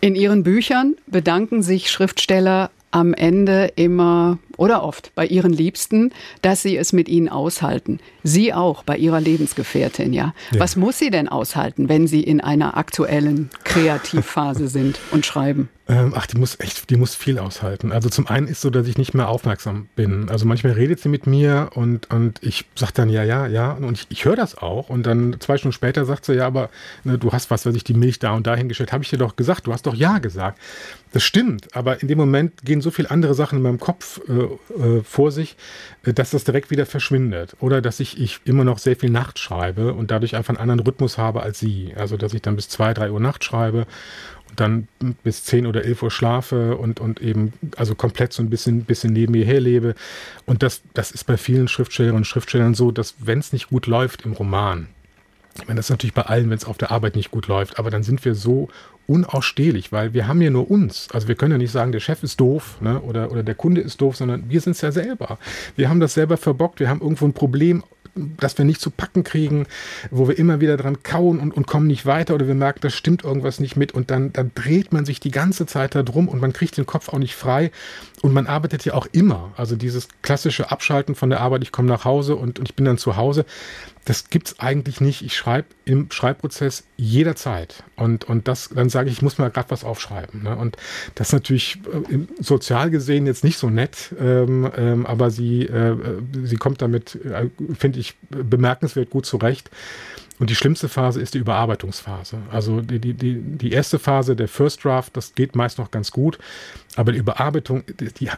In 0.00 0.14
Ihren 0.14 0.42
Büchern 0.42 0.96
bedanken 1.06 1.62
sich 1.62 1.90
Schriftsteller 1.90 2.70
am 2.90 3.12
Ende 3.14 3.72
immer 3.76 4.38
oder 4.60 4.82
oft 4.82 5.12
bei 5.14 5.26
ihren 5.26 5.54
Liebsten, 5.54 6.12
dass 6.42 6.60
sie 6.60 6.76
es 6.76 6.92
mit 6.92 7.08
ihnen 7.08 7.30
aushalten. 7.30 7.98
Sie 8.22 8.52
auch 8.52 8.82
bei 8.82 8.98
ihrer 8.98 9.18
Lebensgefährtin, 9.18 10.12
ja. 10.12 10.34
ja. 10.52 10.60
Was 10.60 10.76
muss 10.76 10.98
sie 10.98 11.10
denn 11.10 11.28
aushalten, 11.28 11.88
wenn 11.88 12.06
sie 12.06 12.22
in 12.22 12.42
einer 12.42 12.76
aktuellen 12.76 13.48
Kreativphase 13.64 14.68
sind 14.68 15.00
und 15.12 15.24
schreiben? 15.24 15.70
Ähm, 15.88 16.12
ach, 16.14 16.26
die 16.26 16.38
muss 16.38 16.60
echt, 16.60 16.90
die 16.90 16.96
muss 16.96 17.16
viel 17.16 17.40
aushalten. 17.40 17.90
Also 17.90 18.08
zum 18.10 18.28
einen 18.28 18.46
ist 18.46 18.60
so, 18.60 18.70
dass 18.70 18.86
ich 18.86 18.96
nicht 18.96 19.12
mehr 19.12 19.28
aufmerksam 19.28 19.88
bin. 19.96 20.28
Also 20.28 20.46
manchmal 20.46 20.74
redet 20.74 21.00
sie 21.00 21.08
mit 21.08 21.26
mir 21.26 21.70
und, 21.74 22.08
und 22.10 22.40
ich 22.42 22.66
sage 22.76 22.92
dann 22.94 23.08
ja, 23.08 23.24
ja, 23.24 23.48
ja. 23.48 23.72
Und 23.72 23.98
ich, 23.98 24.06
ich 24.10 24.24
höre 24.24 24.36
das 24.36 24.56
auch. 24.56 24.88
Und 24.88 25.04
dann 25.04 25.36
zwei 25.40 25.56
Stunden 25.56 25.72
später 25.72 26.04
sagt 26.04 26.26
sie, 26.26 26.34
ja, 26.34 26.46
aber 26.46 26.70
ne, 27.02 27.18
du 27.18 27.32
hast 27.32 27.50
was, 27.50 27.66
was 27.66 27.74
ich 27.74 27.82
die 27.82 27.94
Milch 27.94 28.20
da 28.20 28.34
und 28.34 28.46
da 28.46 28.54
hingestellt, 28.54 28.92
habe 28.92 29.02
ich 29.02 29.10
dir 29.10 29.18
doch 29.18 29.34
gesagt. 29.34 29.66
Du 29.66 29.72
hast 29.72 29.86
doch 29.86 29.94
ja 29.94 30.18
gesagt. 30.18 30.60
Das 31.12 31.24
stimmt, 31.24 31.74
aber 31.74 32.00
in 32.00 32.06
dem 32.06 32.18
Moment 32.18 32.64
gehen 32.64 32.80
so 32.80 32.92
viele 32.92 33.10
andere 33.10 33.34
Sachen 33.34 33.56
in 33.56 33.62
meinem 33.62 33.80
Kopf 33.80 34.20
äh, 34.28 34.46
äh, 34.78 35.02
vor 35.02 35.32
sich, 35.32 35.56
äh, 36.04 36.12
dass 36.12 36.30
das 36.30 36.44
direkt 36.44 36.70
wieder 36.70 36.86
verschwindet. 36.86 37.56
Oder 37.60 37.80
dass 37.80 38.00
ich, 38.00 38.20
ich 38.20 38.40
immer 38.44 38.64
noch 38.64 38.78
sehr 38.78 38.96
viel 38.96 39.10
Nacht 39.10 39.38
schreibe 39.38 39.94
und 39.94 40.10
dadurch 40.10 40.36
einfach 40.36 40.54
einen 40.54 40.70
anderen 40.70 40.80
Rhythmus 40.80 41.18
habe 41.18 41.42
als 41.42 41.58
sie. 41.58 41.92
Also 41.96 42.16
dass 42.16 42.34
ich 42.34 42.42
dann 42.42 42.56
bis 42.56 42.68
zwei, 42.68 42.94
drei 42.94 43.10
Uhr 43.10 43.20
Nacht 43.20 43.44
schreibe 43.44 43.86
dann 44.56 44.88
bis 45.22 45.44
10 45.44 45.66
oder 45.66 45.84
11 45.84 46.02
Uhr 46.02 46.10
schlafe 46.10 46.76
und, 46.76 47.00
und 47.00 47.20
eben 47.20 47.52
also 47.76 47.94
komplett 47.94 48.32
so 48.32 48.42
ein 48.42 48.50
bisschen, 48.50 48.84
bisschen 48.84 49.12
neben 49.12 49.32
mir 49.32 49.44
herlebe. 49.44 49.94
Und 50.46 50.62
das, 50.62 50.82
das 50.94 51.10
ist 51.10 51.24
bei 51.24 51.36
vielen 51.36 51.68
Schriftstellerinnen 51.68 52.18
und 52.20 52.26
Schriftstellern 52.26 52.74
so, 52.74 52.90
dass 52.90 53.14
wenn 53.18 53.38
es 53.38 53.52
nicht 53.52 53.68
gut 53.68 53.86
läuft 53.86 54.24
im 54.24 54.32
Roman, 54.32 54.88
ich 55.56 55.66
meine, 55.66 55.78
das 55.78 55.86
ist 55.86 55.90
natürlich 55.90 56.14
bei 56.14 56.22
allen, 56.22 56.48
wenn 56.48 56.56
es 56.56 56.64
auf 56.64 56.78
der 56.78 56.90
Arbeit 56.90 57.16
nicht 57.16 57.30
gut 57.30 57.48
läuft, 57.48 57.78
aber 57.78 57.90
dann 57.90 58.02
sind 58.02 58.24
wir 58.24 58.34
so 58.34 58.68
unausstehlich, 59.10 59.90
weil 59.90 60.14
wir 60.14 60.28
haben 60.28 60.40
ja 60.40 60.50
nur 60.50 60.70
uns. 60.70 61.08
Also 61.12 61.26
wir 61.26 61.34
können 61.34 61.50
ja 61.52 61.58
nicht 61.58 61.72
sagen, 61.72 61.90
der 61.90 61.98
Chef 61.98 62.22
ist 62.22 62.38
doof 62.38 62.78
ne, 62.80 63.00
oder, 63.00 63.32
oder 63.32 63.42
der 63.42 63.56
Kunde 63.56 63.80
ist 63.80 64.00
doof, 64.00 64.16
sondern 64.16 64.48
wir 64.48 64.60
sind 64.60 64.72
es 64.72 64.82
ja 64.82 64.92
selber. 64.92 65.38
Wir 65.74 65.88
haben 65.88 65.98
das 65.98 66.14
selber 66.14 66.36
verbockt, 66.36 66.78
wir 66.78 66.88
haben 66.88 67.00
irgendwo 67.00 67.24
ein 67.24 67.32
Problem 67.32 67.82
das 68.14 68.58
wir 68.58 68.64
nicht 68.64 68.80
zu 68.80 68.90
packen 68.90 69.24
kriegen, 69.24 69.66
wo 70.10 70.28
wir 70.28 70.38
immer 70.38 70.60
wieder 70.60 70.76
dran 70.76 71.02
kauen 71.02 71.38
und, 71.38 71.56
und 71.56 71.66
kommen 71.66 71.86
nicht 71.86 72.06
weiter 72.06 72.34
oder 72.34 72.48
wir 72.48 72.54
merken, 72.54 72.80
da 72.82 72.90
stimmt 72.90 73.24
irgendwas 73.24 73.60
nicht 73.60 73.76
mit 73.76 73.92
und 73.92 74.10
dann, 74.10 74.32
dann 74.32 74.50
dreht 74.54 74.92
man 74.92 75.04
sich 75.04 75.20
die 75.20 75.30
ganze 75.30 75.64
Zeit 75.66 75.94
da 75.94 76.02
drum 76.02 76.28
und 76.28 76.40
man 76.40 76.52
kriegt 76.52 76.76
den 76.76 76.86
Kopf 76.86 77.08
auch 77.08 77.18
nicht 77.18 77.36
frei 77.36 77.70
und 78.22 78.34
man 78.34 78.46
arbeitet 78.46 78.84
ja 78.84 78.94
auch 78.94 79.06
immer. 79.12 79.52
Also 79.56 79.76
dieses 79.76 80.08
klassische 80.22 80.70
Abschalten 80.70 81.14
von 81.14 81.30
der 81.30 81.40
Arbeit, 81.40 81.62
ich 81.62 81.72
komme 81.72 81.88
nach 81.88 82.04
Hause 82.04 82.36
und, 82.36 82.58
und 82.58 82.68
ich 82.68 82.74
bin 82.74 82.84
dann 82.84 82.98
zu 82.98 83.16
Hause, 83.16 83.46
das 84.04 84.28
gibt 84.28 84.48
es 84.48 84.60
eigentlich 84.60 85.00
nicht. 85.00 85.22
Ich 85.22 85.36
schreibe 85.36 85.68
im 85.84 86.10
Schreibprozess 86.10 86.84
jederzeit. 86.96 87.82
Und, 87.96 88.24
und 88.24 88.48
das, 88.48 88.70
dann 88.74 88.90
sage 88.90 89.08
ich, 89.08 89.16
ich 89.16 89.22
muss 89.22 89.38
mal 89.38 89.50
gerade 89.50 89.70
was 89.70 89.84
aufschreiben. 89.84 90.42
Ne? 90.42 90.56
Und 90.56 90.76
das 91.14 91.28
ist 91.28 91.32
natürlich 91.32 91.78
äh, 92.10 92.18
sozial 92.42 92.90
gesehen 92.90 93.26
jetzt 93.26 93.44
nicht 93.44 93.58
so 93.58 93.70
nett, 93.70 94.14
ähm, 94.20 94.70
ähm, 94.76 95.06
aber 95.06 95.30
sie, 95.30 95.62
äh, 95.62 95.96
sie 96.44 96.56
kommt 96.56 96.82
damit, 96.82 97.14
äh, 97.24 97.48
finde 97.78 98.00
ich, 98.00 98.16
bemerkenswert 98.28 99.10
gut 99.10 99.26
zurecht. 99.26 99.70
Und 100.40 100.48
die 100.48 100.54
schlimmste 100.54 100.88
Phase 100.88 101.20
ist 101.20 101.34
die 101.34 101.38
Überarbeitungsphase. 101.38 102.38
Also 102.50 102.80
die, 102.80 102.98
die, 102.98 103.12
die, 103.12 103.34
die 103.40 103.72
erste 103.72 103.98
Phase, 103.98 104.34
der 104.34 104.48
First 104.48 104.82
Draft, 104.82 105.14
das 105.14 105.34
geht 105.34 105.54
meist 105.54 105.78
noch 105.78 105.90
ganz 105.90 106.10
gut. 106.10 106.38
Aber 106.96 107.12
die 107.12 107.18
Überarbeitung, 107.18 107.84
die, 108.00 108.30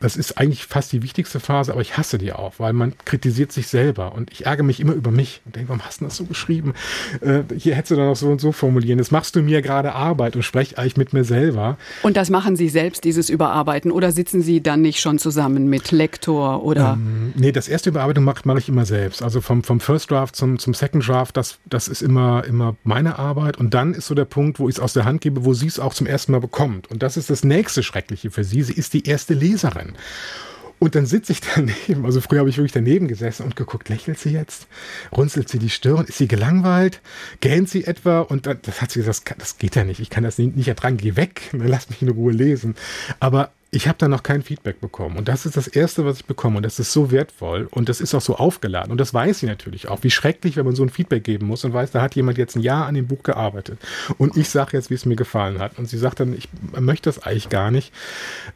das 0.00 0.16
ist 0.16 0.38
eigentlich 0.38 0.66
fast 0.66 0.92
die 0.92 1.02
wichtigste 1.02 1.40
Phase, 1.40 1.72
aber 1.72 1.80
ich 1.80 1.96
hasse 1.96 2.18
die 2.18 2.32
auch, 2.32 2.54
weil 2.58 2.72
man 2.72 2.94
kritisiert 3.04 3.52
sich 3.52 3.68
selber 3.68 4.14
und 4.14 4.30
ich 4.30 4.46
ärgere 4.46 4.64
mich 4.64 4.80
immer 4.80 4.92
über 4.92 5.10
mich 5.10 5.40
und 5.44 5.56
denke, 5.56 5.68
warum 5.70 5.84
hast 5.84 6.00
du 6.00 6.04
das 6.04 6.16
so 6.16 6.24
geschrieben? 6.24 6.74
Äh, 7.20 7.42
hier 7.56 7.74
hättest 7.74 7.92
du 7.92 7.96
dann 7.96 8.06
noch 8.06 8.16
so 8.16 8.28
und 8.28 8.40
so 8.40 8.52
formulieren. 8.52 8.98
Jetzt 8.98 9.12
machst 9.12 9.36
du 9.36 9.42
mir 9.42 9.62
gerade 9.62 9.94
Arbeit 9.94 10.36
und 10.36 10.42
spreche 10.42 10.78
eigentlich 10.78 10.96
mit 10.96 11.12
mir 11.12 11.24
selber. 11.24 11.78
Und 12.02 12.16
das 12.16 12.30
machen 12.30 12.56
Sie 12.56 12.68
selbst, 12.68 13.04
dieses 13.04 13.30
Überarbeiten, 13.30 13.90
oder 13.90 14.12
sitzen 14.12 14.42
Sie 14.42 14.60
dann 14.60 14.82
nicht 14.82 15.00
schon 15.00 15.18
zusammen 15.18 15.68
mit 15.68 15.92
Lektor 15.92 16.62
oder? 16.62 16.94
Ähm, 16.94 17.32
nee, 17.36 17.52
das 17.52 17.68
erste 17.68 17.90
Überarbeitung 17.90 18.24
mache 18.24 18.42
mach 18.44 18.58
ich 18.58 18.68
immer 18.68 18.84
selbst. 18.84 19.22
Also 19.22 19.40
vom, 19.40 19.62
vom 19.62 19.80
First 19.80 20.10
Draft 20.10 20.36
zum, 20.36 20.58
zum 20.58 20.74
Second 20.74 21.06
Draft, 21.06 21.36
das, 21.36 21.58
das 21.64 21.88
ist 21.88 22.02
immer, 22.02 22.44
immer 22.44 22.76
meine 22.84 23.18
Arbeit. 23.18 23.56
Und 23.56 23.74
dann 23.74 23.94
ist 23.94 24.06
so 24.06 24.14
der 24.14 24.24
Punkt, 24.24 24.58
wo 24.58 24.68
ich 24.68 24.76
es 24.76 24.80
aus 24.80 24.92
der 24.92 25.04
Hand 25.04 25.20
gebe, 25.20 25.44
wo 25.44 25.54
sie 25.54 25.66
es 25.66 25.78
auch 25.78 25.94
zum 25.94 26.06
ersten 26.06 26.32
Mal 26.32 26.40
bekommt. 26.40 26.90
Und 26.90 27.02
das 27.02 27.16
ist 27.16 27.30
das 27.30 27.44
nächste 27.44 27.82
Schreckliche 27.82 28.30
für 28.30 28.44
sie. 28.44 28.62
Sie 28.62 28.74
ist 28.74 28.92
die 28.92 29.06
erste 29.06 29.34
Leserin 29.34 29.85
sein. 29.86 29.96
Und 30.78 30.94
dann 30.94 31.06
sitze 31.06 31.32
ich 31.32 31.40
daneben, 31.54 32.04
also 32.04 32.20
früher 32.20 32.40
habe 32.40 32.50
ich 32.50 32.58
wirklich 32.58 32.72
daneben 32.72 33.08
gesessen 33.08 33.44
und 33.44 33.56
geguckt, 33.56 33.88
lächelt 33.88 34.18
sie 34.18 34.30
jetzt? 34.30 34.66
Runzelt 35.16 35.48
sie 35.48 35.58
die 35.58 35.70
Stirn? 35.70 36.04
Ist 36.06 36.18
sie 36.18 36.28
gelangweilt? 36.28 37.00
Gähnt 37.40 37.68
sie 37.68 37.84
etwa? 37.84 38.20
Und 38.20 38.46
das 38.46 38.82
hat 38.82 38.90
sie 38.90 39.00
gesagt, 39.00 39.30
das, 39.30 39.38
das 39.38 39.58
geht 39.58 39.76
ja 39.76 39.84
nicht, 39.84 40.00
ich 40.00 40.10
kann 40.10 40.24
das 40.24 40.38
nicht, 40.38 40.56
nicht 40.56 40.68
ertragen, 40.68 40.96
geh 40.96 41.16
weg, 41.16 41.50
lass 41.52 41.88
mich 41.88 42.02
in 42.02 42.08
Ruhe 42.08 42.32
lesen. 42.32 42.74
Aber 43.20 43.52
ich 43.76 43.88
habe 43.88 43.98
da 43.98 44.08
noch 44.08 44.22
kein 44.22 44.40
Feedback 44.40 44.80
bekommen. 44.80 45.18
Und 45.18 45.28
das 45.28 45.44
ist 45.44 45.54
das 45.54 45.68
Erste, 45.68 46.06
was 46.06 46.16
ich 46.16 46.24
bekomme. 46.24 46.56
Und 46.56 46.62
das 46.62 46.78
ist 46.78 46.92
so 46.92 47.10
wertvoll. 47.10 47.68
Und 47.70 47.90
das 47.90 48.00
ist 48.00 48.14
auch 48.14 48.22
so 48.22 48.36
aufgeladen. 48.36 48.90
Und 48.90 48.98
das 48.98 49.12
weiß 49.12 49.40
sie 49.40 49.46
natürlich 49.46 49.88
auch. 49.88 50.02
Wie 50.02 50.10
schrecklich, 50.10 50.56
wenn 50.56 50.64
man 50.64 50.74
so 50.74 50.82
ein 50.82 50.88
Feedback 50.88 51.24
geben 51.24 51.46
muss 51.46 51.62
und 51.62 51.74
weiß, 51.74 51.90
da 51.90 52.00
hat 52.00 52.14
jemand 52.14 52.38
jetzt 52.38 52.56
ein 52.56 52.62
Jahr 52.62 52.86
an 52.86 52.94
dem 52.94 53.06
Buch 53.06 53.22
gearbeitet. 53.22 53.78
Und 54.16 54.38
ich 54.38 54.48
sage 54.48 54.78
jetzt, 54.78 54.88
wie 54.88 54.94
es 54.94 55.04
mir 55.04 55.14
gefallen 55.14 55.58
hat. 55.58 55.78
Und 55.78 55.90
sie 55.90 55.98
sagt 55.98 56.20
dann, 56.20 56.32
ich 56.32 56.48
möchte 56.80 57.10
das 57.10 57.22
eigentlich 57.22 57.50
gar 57.50 57.70
nicht. 57.70 57.92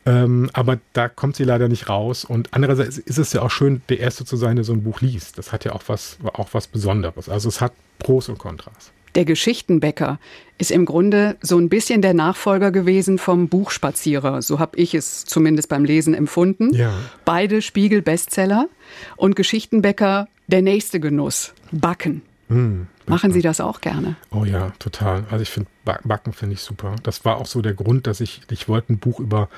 Ähm, 0.06 0.48
aber 0.54 0.78
da 0.94 1.10
kommt 1.10 1.36
sie 1.36 1.44
leider 1.44 1.68
nicht 1.68 1.90
raus. 1.90 2.24
Und 2.24 2.48
andererseits 2.52 2.96
ist 2.96 3.18
es 3.18 3.34
ja 3.34 3.42
auch 3.42 3.50
schön, 3.50 3.82
der 3.90 4.00
Erste 4.00 4.24
zu 4.24 4.38
sein, 4.38 4.56
der 4.56 4.64
so 4.64 4.72
ein 4.72 4.82
Buch 4.82 5.02
liest. 5.02 5.36
Das 5.36 5.52
hat 5.52 5.66
ja 5.66 5.72
auch 5.72 5.82
was, 5.86 6.16
auch 6.32 6.48
was 6.52 6.66
Besonderes. 6.66 7.28
Also 7.28 7.50
es 7.50 7.60
hat 7.60 7.74
Pros 7.98 8.30
und 8.30 8.38
Kontras. 8.38 8.90
Der 9.14 9.24
Geschichtenbäcker 9.24 10.18
ist 10.58 10.70
im 10.70 10.84
Grunde 10.84 11.36
so 11.40 11.58
ein 11.58 11.68
bisschen 11.68 12.02
der 12.02 12.14
Nachfolger 12.14 12.70
gewesen 12.70 13.18
vom 13.18 13.48
Buchspazierer. 13.48 14.42
So 14.42 14.58
habe 14.58 14.76
ich 14.76 14.94
es 14.94 15.24
zumindest 15.24 15.68
beim 15.68 15.84
Lesen 15.84 16.14
empfunden. 16.14 16.74
Ja. 16.74 16.92
Beide 17.24 17.62
Spiegel-Bestseller 17.62 18.68
und 19.16 19.36
Geschichtenbäcker 19.36 20.28
der 20.46 20.62
nächste 20.62 21.00
Genuss, 21.00 21.54
Backen. 21.72 22.22
Hm, 22.48 22.88
Machen 23.06 23.32
Sie 23.32 23.42
das 23.42 23.60
auch 23.60 23.80
gerne? 23.80 24.16
Oh 24.30 24.44
ja, 24.44 24.72
total. 24.78 25.24
Also 25.30 25.42
ich 25.42 25.50
finde 25.50 25.70
Backen 25.84 26.32
finde 26.32 26.54
ich 26.54 26.60
super. 26.60 26.96
Das 27.02 27.24
war 27.24 27.38
auch 27.38 27.46
so 27.46 27.62
der 27.62 27.74
Grund, 27.74 28.06
dass 28.06 28.20
ich 28.20 28.42
ich 28.50 28.68
wollte 28.68 28.92
ein 28.92 28.98
Buch 28.98 29.18
über 29.18 29.48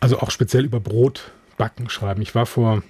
also 0.00 0.18
auch 0.20 0.30
speziell 0.30 0.64
über 0.64 0.80
Brotbacken 0.80 1.90
schreiben. 1.90 2.22
Ich 2.22 2.34
war 2.34 2.46
vor 2.46 2.82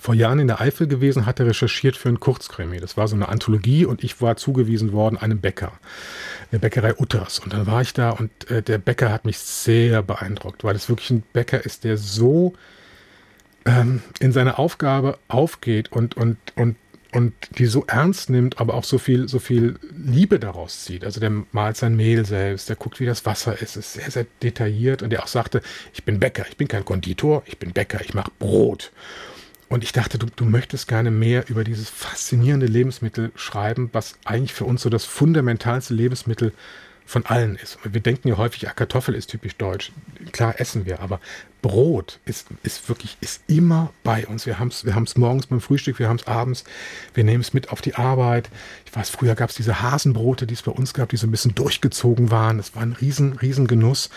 vor 0.00 0.14
Jahren 0.14 0.38
in 0.38 0.46
der 0.46 0.60
Eifel 0.60 0.86
gewesen, 0.86 1.26
hatte 1.26 1.46
recherchiert 1.46 1.96
für 1.96 2.08
ein 2.08 2.20
Kurzkrimi. 2.20 2.78
Das 2.78 2.96
war 2.96 3.08
so 3.08 3.16
eine 3.16 3.28
Anthologie 3.28 3.84
und 3.84 4.04
ich 4.04 4.20
war 4.20 4.36
zugewiesen 4.36 4.92
worden 4.92 5.16
einem 5.16 5.40
Bäcker, 5.40 5.72
der 6.50 6.58
Bäckerei 6.58 6.94
Utters. 6.96 7.38
Und 7.38 7.52
dann 7.52 7.66
war 7.66 7.82
ich 7.82 7.92
da 7.92 8.10
und 8.10 8.50
äh, 8.50 8.62
der 8.62 8.78
Bäcker 8.78 9.12
hat 9.12 9.24
mich 9.24 9.38
sehr 9.38 10.02
beeindruckt, 10.02 10.64
weil 10.64 10.76
es 10.76 10.88
wirklich 10.88 11.10
ein 11.10 11.22
Bäcker 11.32 11.64
ist, 11.64 11.84
der 11.84 11.96
so 11.96 12.54
ähm, 13.64 14.02
in 14.20 14.32
seine 14.32 14.58
Aufgabe 14.58 15.18
aufgeht 15.28 15.92
und, 15.92 16.16
und, 16.16 16.36
und 16.56 16.76
und 17.14 17.34
die 17.58 17.66
so 17.66 17.84
ernst 17.86 18.30
nimmt, 18.30 18.58
aber 18.58 18.74
auch 18.74 18.84
so 18.84 18.96
viel, 18.96 19.28
so 19.28 19.38
viel 19.38 19.78
Liebe 19.94 20.38
daraus 20.38 20.84
zieht. 20.84 21.04
Also 21.04 21.20
der 21.20 21.30
malt 21.52 21.76
sein 21.76 21.94
Mehl 21.94 22.24
selbst, 22.24 22.70
der 22.70 22.76
guckt, 22.76 23.00
wie 23.00 23.06
das 23.06 23.26
Wasser 23.26 23.60
ist, 23.60 23.76
ist 23.76 23.92
sehr, 23.92 24.10
sehr 24.10 24.26
detailliert 24.42 25.02
und 25.02 25.10
der 25.10 25.22
auch 25.22 25.28
sagte, 25.28 25.60
ich 25.92 26.04
bin 26.04 26.18
Bäcker, 26.18 26.46
ich 26.48 26.56
bin 26.56 26.68
kein 26.68 26.84
Konditor, 26.84 27.42
ich 27.44 27.58
bin 27.58 27.72
Bäcker, 27.72 28.00
ich 28.00 28.14
mache 28.14 28.30
Brot. 28.38 28.92
Und 29.72 29.84
ich 29.84 29.92
dachte, 29.92 30.18
du, 30.18 30.26
du 30.36 30.44
möchtest 30.44 30.86
gerne 30.86 31.10
mehr 31.10 31.48
über 31.48 31.64
dieses 31.64 31.88
faszinierende 31.88 32.66
Lebensmittel 32.66 33.32
schreiben, 33.36 33.88
was 33.94 34.16
eigentlich 34.26 34.52
für 34.52 34.66
uns 34.66 34.82
so 34.82 34.90
das 34.90 35.06
fundamentalste 35.06 35.94
Lebensmittel 35.94 36.48
ist 36.48 36.56
von 37.06 37.26
allen 37.26 37.56
ist. 37.56 37.78
Wir 37.84 38.00
denken 38.00 38.28
ja 38.28 38.36
häufig, 38.36 38.62
ja, 38.62 38.70
Kartoffel 38.70 39.14
ist 39.14 39.30
typisch 39.30 39.56
deutsch. 39.56 39.92
Klar 40.32 40.58
essen 40.58 40.86
wir, 40.86 41.00
aber 41.00 41.20
Brot 41.62 42.18
ist, 42.24 42.48
ist 42.64 42.88
wirklich, 42.88 43.16
ist 43.20 43.42
immer 43.46 43.92
bei 44.02 44.26
uns. 44.26 44.46
Wir 44.46 44.58
haben 44.58 44.68
es 44.68 44.84
wir 44.84 44.96
haben's 44.96 45.16
morgens 45.16 45.46
beim 45.46 45.60
Frühstück, 45.60 46.00
wir 46.00 46.08
haben 46.08 46.16
es 46.16 46.26
abends, 46.26 46.64
wir 47.14 47.22
nehmen 47.22 47.40
es 47.40 47.54
mit 47.54 47.70
auf 47.70 47.80
die 47.80 47.94
Arbeit. 47.94 48.50
Ich 48.84 48.94
weiß, 48.94 49.10
früher 49.10 49.36
gab 49.36 49.50
es 49.50 49.56
diese 49.56 49.80
Hasenbrote, 49.80 50.46
die 50.46 50.54
es 50.54 50.62
bei 50.62 50.72
uns 50.72 50.92
gab, 50.92 51.10
die 51.10 51.16
so 51.16 51.26
ein 51.26 51.30
bisschen 51.30 51.54
durchgezogen 51.54 52.32
waren. 52.32 52.56
Das 52.56 52.74
war 52.74 52.82
ein 52.82 52.92
riesen, 52.94 53.34
riesen 53.34 53.68
Genuss. 53.68 54.10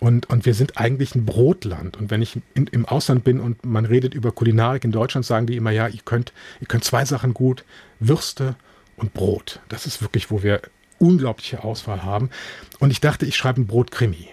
Und, 0.00 0.28
und 0.28 0.44
wir 0.44 0.54
sind 0.54 0.76
eigentlich 0.76 1.14
ein 1.14 1.24
Brotland. 1.24 1.96
Und 1.96 2.10
wenn 2.10 2.20
ich 2.20 2.40
in, 2.54 2.66
im 2.66 2.84
Ausland 2.84 3.22
bin 3.22 3.40
und 3.40 3.64
man 3.64 3.84
redet 3.84 4.12
über 4.12 4.32
Kulinarik 4.32 4.84
in 4.84 4.92
Deutschland, 4.92 5.24
sagen 5.24 5.46
die 5.46 5.56
immer, 5.56 5.70
ja, 5.70 5.86
ihr 5.86 6.00
könnt, 6.04 6.32
ihr 6.60 6.66
könnt 6.66 6.84
zwei 6.84 7.04
Sachen 7.04 7.32
gut, 7.32 7.64
Würste 8.00 8.56
und 8.96 9.14
Brot. 9.14 9.60
Das 9.68 9.86
ist 9.86 10.02
wirklich, 10.02 10.32
wo 10.32 10.42
wir 10.42 10.60
unglaubliche 10.98 11.64
Auswahl 11.64 12.02
haben. 12.02 12.30
Und 12.78 12.90
ich 12.90 13.00
dachte, 13.00 13.26
ich 13.26 13.36
schreibe 13.36 13.60
ein 13.60 13.66
Brotkrimi. 13.66 14.28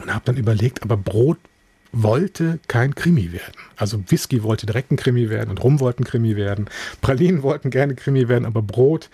Und 0.00 0.12
habe 0.14 0.24
dann 0.24 0.36
überlegt, 0.36 0.82
aber 0.82 0.96
Brot 0.96 1.38
wollte 1.90 2.60
kein 2.68 2.94
Krimi 2.94 3.32
werden. 3.32 3.54
Also 3.76 4.02
Whisky 4.08 4.42
wollte 4.42 4.66
direkt 4.66 4.92
ein 4.92 4.96
Krimi 4.96 5.30
werden 5.30 5.50
und 5.50 5.62
Rum 5.62 5.80
wollten 5.80 6.04
Krimi 6.04 6.36
werden. 6.36 6.68
Pralinen 7.00 7.42
wollten 7.42 7.70
gerne 7.70 7.94
Krimi 7.94 8.28
werden, 8.28 8.44
aber 8.44 8.62
Brot 8.62 9.10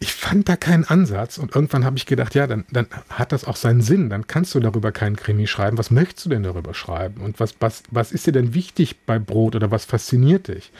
ich 0.00 0.12
fand 0.12 0.48
da 0.48 0.56
keinen 0.56 0.84
Ansatz 0.84 1.38
und 1.38 1.54
irgendwann 1.54 1.84
habe 1.84 1.96
ich 1.96 2.06
gedacht, 2.06 2.34
ja, 2.34 2.46
dann, 2.46 2.64
dann 2.70 2.86
hat 3.08 3.32
das 3.32 3.44
auch 3.44 3.56
seinen 3.56 3.80
Sinn, 3.80 4.10
dann 4.10 4.26
kannst 4.26 4.54
du 4.54 4.60
darüber 4.60 4.92
keinen 4.92 5.16
Krimi 5.16 5.46
schreiben. 5.46 5.76
Was 5.76 5.90
möchtest 5.90 6.26
du 6.26 6.30
denn 6.30 6.44
darüber 6.44 6.72
schreiben? 6.72 7.20
Und 7.20 7.40
was, 7.40 7.56
was, 7.58 7.82
was 7.90 8.12
ist 8.12 8.26
dir 8.26 8.32
denn 8.32 8.54
wichtig 8.54 9.00
bei 9.06 9.18
Brot 9.18 9.56
oder 9.56 9.70
was 9.70 9.84
fasziniert 9.84 10.48
dich? 10.48 10.70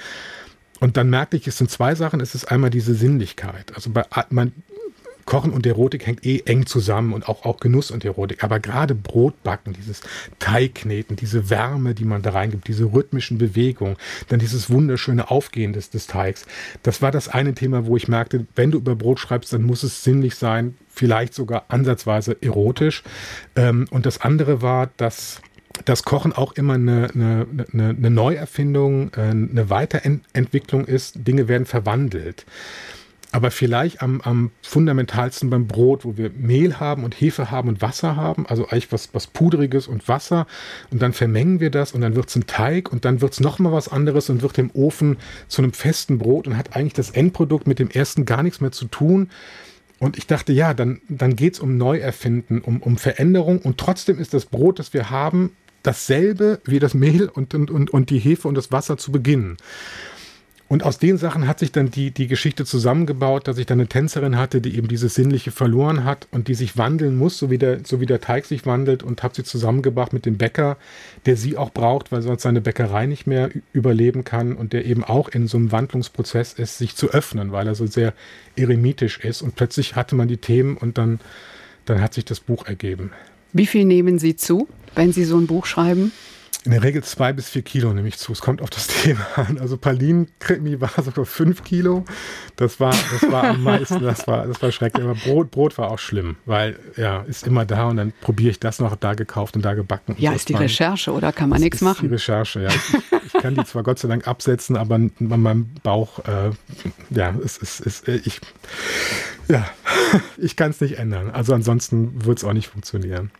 Und 0.79 0.97
dann 0.97 1.11
merkte 1.11 1.37
ich, 1.37 1.49
es 1.49 1.59
sind 1.59 1.71
zwei 1.71 1.97
Sachen. 1.97 2.21
Es 2.21 2.37
ist 2.37 2.45
einmal 2.45 2.71
diese 2.71 2.95
Sinnlichkeit. 2.95 3.75
Also 3.75 3.91
bei, 3.91 4.05
man, 4.31 4.53
Kochen 5.29 5.53
und 5.53 5.66
Erotik 5.66 6.07
hängt 6.07 6.24
eh 6.24 6.41
eng 6.47 6.64
zusammen 6.64 7.12
und 7.12 7.29
auch, 7.29 7.45
auch 7.45 7.61
Genuss 7.61 7.91
und 7.91 8.03
Erotik. 8.03 8.43
Aber 8.43 8.61
gerade 8.61 8.95
Brotbacken, 8.95 9.74
dieses 9.74 10.01
Teigkneten, 10.39 11.16
diese 11.16 11.51
Wärme, 11.51 11.95
die 11.95 12.07
man 12.07 12.22
da 12.22 12.31
reingibt, 12.31 12.66
diese 12.66 12.87
rhythmischen 12.87 13.37
Bewegungen, 13.37 13.97
dann 14.29 14.39
dieses 14.39 14.70
wunderschöne 14.70 15.31
Aufgehen 15.31 15.74
des, 15.74 15.91
des 15.91 16.07
Teigs. 16.07 16.47
Das 16.83 17.03
war 17.03 17.11
das 17.11 17.29
eine 17.29 17.53
Thema, 17.53 17.85
wo 17.85 17.95
ich 17.95 18.09
merkte, 18.09 18.47
wenn 18.57 18.70
du 18.70 18.79
über 18.79 18.97
Brot 18.97 19.20
schreibst, 19.20 19.53
dann 19.53 19.64
muss 19.64 19.83
es 19.83 20.03
sinnlich 20.03 20.35
sein, 20.35 20.79
vielleicht 20.89 21.35
sogar 21.35 21.66
ansatzweise 21.68 22.39
erotisch. 22.41 23.03
Ähm, 23.55 23.87
und 23.91 24.07
das 24.07 24.22
andere 24.22 24.62
war, 24.62 24.89
dass 24.97 25.43
das 25.85 26.05
Kochen 26.05 26.33
auch 26.33 26.53
immer 26.53 26.74
eine, 26.74 27.09
eine, 27.14 27.47
eine 27.74 28.11
Neuerfindung, 28.11 29.12
äh, 29.14 29.20
eine 29.20 29.68
Weiterentwicklung 29.68 30.87
ist. 30.87 31.26
Dinge 31.26 31.49
werden 31.49 31.66
verwandelt. 31.66 32.47
Aber 33.31 33.51
vielleicht 33.51 34.01
am, 34.01 34.22
am 34.22 34.51
fundamentalsten 34.62 35.51
beim 35.51 35.66
Brot, 35.66 36.05
wo 36.05 36.16
wir 36.16 36.31
Mehl 36.31 36.81
haben 36.81 37.05
und 37.05 37.20
Hefe 37.20 37.51
haben 37.51 37.68
und 37.68 37.83
Wasser 37.83 38.16
haben, 38.16 38.47
also 38.47 38.68
eigentlich 38.68 38.91
was, 38.91 39.11
was 39.12 39.26
Pudriges 39.26 39.87
und 39.87 40.09
Wasser. 40.09 40.47
Und 40.91 41.03
dann 41.03 41.12
vermengen 41.12 41.61
wir 41.61 41.70
das 41.70 41.93
und 41.93 42.01
dann 42.01 42.16
wird 42.16 42.31
es 42.31 42.37
ein 42.37 42.47
Teig 42.47 42.91
und 42.91 43.05
dann 43.05 43.20
wird 43.20 43.35
es 43.35 43.41
nochmal 43.41 43.72
was 43.72 43.89
anderes 43.89 44.31
und 44.31 44.41
wird 44.41 44.57
im 44.57 44.70
Ofen 44.72 45.18
zu 45.47 45.61
einem 45.61 45.74
festen 45.74 46.18
Brot 46.18 46.47
und 46.47 46.57
hat 46.57 46.74
eigentlich 46.74 46.95
das 46.95 47.11
Endprodukt 47.11 47.66
mit 47.66 47.79
dem 47.79 47.91
ersten 47.91 48.24
gar 48.24 48.43
nichts 48.43 48.62
mehr 48.62 48.72
zu 48.72 48.87
tun. 48.87 49.29
Und 49.99 50.16
ich 50.16 50.26
dachte, 50.26 50.53
ja, 50.53 50.72
dann, 50.72 51.01
dann 51.09 51.37
geht 51.37 51.55
es 51.55 51.61
um 51.61 51.76
Neuerfinden, 51.76 52.61
um, 52.61 52.81
um 52.81 52.97
Veränderung. 52.97 53.59
Und 53.59 53.79
trotzdem 53.79 54.18
ist 54.18 54.33
das 54.33 54.47
Brot, 54.47 54.79
das 54.79 54.95
wir 54.95 55.11
haben, 55.11 55.51
dasselbe 55.83 56.61
wie 56.64 56.79
das 56.79 56.95
Mehl 56.95 57.29
und, 57.29 57.53
und, 57.53 57.70
und, 57.70 57.91
und 57.91 58.11
die 58.11 58.18
Hefe 58.18 58.49
und 58.49 58.55
das 58.55 58.72
Wasser 58.72 58.97
zu 58.97 59.12
Beginn. 59.12 59.57
Und 60.69 60.83
aus 60.83 60.99
den 60.99 61.16
Sachen 61.16 61.49
hat 61.49 61.59
sich 61.59 61.73
dann 61.73 61.91
die, 61.91 62.11
die 62.11 62.27
Geschichte 62.27 62.66
zusammengebaut, 62.66 63.49
dass 63.49 63.57
ich 63.57 63.64
dann 63.64 63.81
eine 63.81 63.89
Tänzerin 63.89 64.37
hatte, 64.37 64.61
die 64.61 64.77
eben 64.77 64.87
dieses 64.87 65.14
Sinnliche 65.14 65.51
verloren 65.51 66.05
hat 66.05 66.29
und 66.31 66.47
die 66.47 66.55
sich 66.55 66.77
wandeln 66.77 67.16
muss, 67.16 67.39
so 67.39 67.49
wie 67.49 67.57
der, 67.57 67.81
so 67.85 68.01
wie 68.01 68.07
der 68.07 68.21
Teig 68.21 68.45
sich 68.45 68.66
wandelt 68.66 69.03
und 69.03 69.23
habe 69.23 69.35
sie 69.35 69.45
zusammengebracht 69.45 70.12
mit 70.12 70.27
dem 70.27 70.37
Bäcker, 70.37 70.77
der 71.25 71.37
sie 71.37 71.57
auch 71.57 71.71
braucht, 71.71 72.12
weil 72.12 72.21
sonst 72.21 72.43
seine 72.43 72.61
Bäckerei 72.61 73.07
nicht 73.07 73.27
mehr 73.27 73.49
überleben 73.73 74.25
kann 74.25 74.55
und 74.55 74.75
der 74.75 74.85
eben 74.85 75.05
auch 75.05 75.31
in 75.31 75.47
so 75.47 75.57
einem 75.57 75.73
Wandlungsprozess 75.73 76.53
ist, 76.53 76.77
sich 76.77 76.95
zu 76.95 77.09
öffnen, 77.12 77.51
weil 77.51 77.66
er 77.66 77.75
so 77.75 77.87
sehr 77.87 78.12
eremitisch 78.55 79.21
ist 79.21 79.41
und 79.41 79.57
plötzlich 79.57 79.97
hatte 79.97 80.16
man 80.16 80.29
die 80.29 80.37
Themen 80.37 80.77
und 80.77 80.99
dann, 80.99 81.19
dann 81.87 82.03
hat 82.03 82.12
sich 82.12 82.27
das 82.27 82.41
Buch 82.41 82.66
ergeben. 82.66 83.12
Wie 83.55 83.66
viel 83.66 83.87
nehmen 83.87 84.19
Sie 84.19 84.37
zu, 84.37 84.69
wenn 84.95 85.14
Sie 85.14 85.25
so 85.25 85.39
ein 85.39 85.47
Buch 85.47 85.64
schreiben? 85.64 86.12
In 86.69 86.73
der 86.73 86.83
Regel 86.83 87.03
zwei 87.03 87.33
bis 87.33 87.49
vier 87.49 87.62
Kilo 87.62 87.95
nehme 87.95 88.09
ich 88.09 88.19
zu. 88.19 88.31
Es 88.31 88.43
kommt 88.43 88.61
auf 88.61 88.69
das 88.69 88.87
Thema 89.03 89.25
an. 89.37 89.57
Also 89.59 89.79
Pralinen-Krimi 89.79 90.79
war 90.83 90.91
sogar 91.03 91.25
fünf 91.25 91.64
Kilo. 91.64 92.05
Das 92.57 92.79
war, 92.79 92.91
das 92.91 93.33
war 93.33 93.45
am 93.45 93.62
meisten, 93.62 94.03
das 94.03 94.27
war, 94.27 94.47
das 94.47 94.61
war 94.61 94.71
schrecklich. 94.71 95.03
Aber 95.03 95.14
Brot, 95.14 95.51
Brot 95.51 95.79
war 95.79 95.91
auch 95.91 95.99
schlimm, 95.99 96.37
weil 96.45 96.79
ja, 96.99 97.23
ist 97.23 97.47
immer 97.47 97.64
da 97.64 97.89
und 97.89 97.97
dann 97.97 98.12
probiere 98.21 98.51
ich 98.51 98.61
das 98.61 98.81
noch 98.81 98.97
da 98.97 99.14
gekauft 99.14 99.57
und 99.57 99.62
da 99.62 99.73
gebacken. 99.73 100.14
Ja, 100.19 100.33
ist 100.33 100.51
die 100.51 100.53
man, 100.53 100.61
Recherche 100.61 101.11
oder 101.11 101.33
kann 101.33 101.49
man 101.49 101.62
nichts 101.62 101.81
machen? 101.81 102.07
Die 102.07 102.12
Recherche, 102.12 102.61
ja. 102.61 102.69
Ich, 102.69 103.33
ich, 103.33 103.41
kann 103.41 103.55
die 103.55 103.64
zwar 103.64 103.83
Gott 103.83 103.99
sei 103.99 104.09
Dank 104.09 104.29
absetzen, 104.29 104.77
aber 104.77 104.97
an 104.97 105.12
meinem 105.19 105.71
Bauch, 105.83 106.19
äh, 106.27 106.51
ja, 107.09 107.35
es 107.43 107.57
ist, 107.57 107.81
ist, 107.81 108.09
äh, 108.09 108.21
ich, 108.25 108.43
ja, 109.49 109.66
ich 110.37 110.55
kann 110.55 110.73
es 110.73 110.83
nicht 110.83 110.99
ändern. 110.99 111.31
Also 111.31 111.55
ansonsten 111.55 112.27
wird 112.27 112.37
es 112.37 112.45
auch 112.45 112.53
nicht 112.53 112.69
funktionieren. 112.69 113.31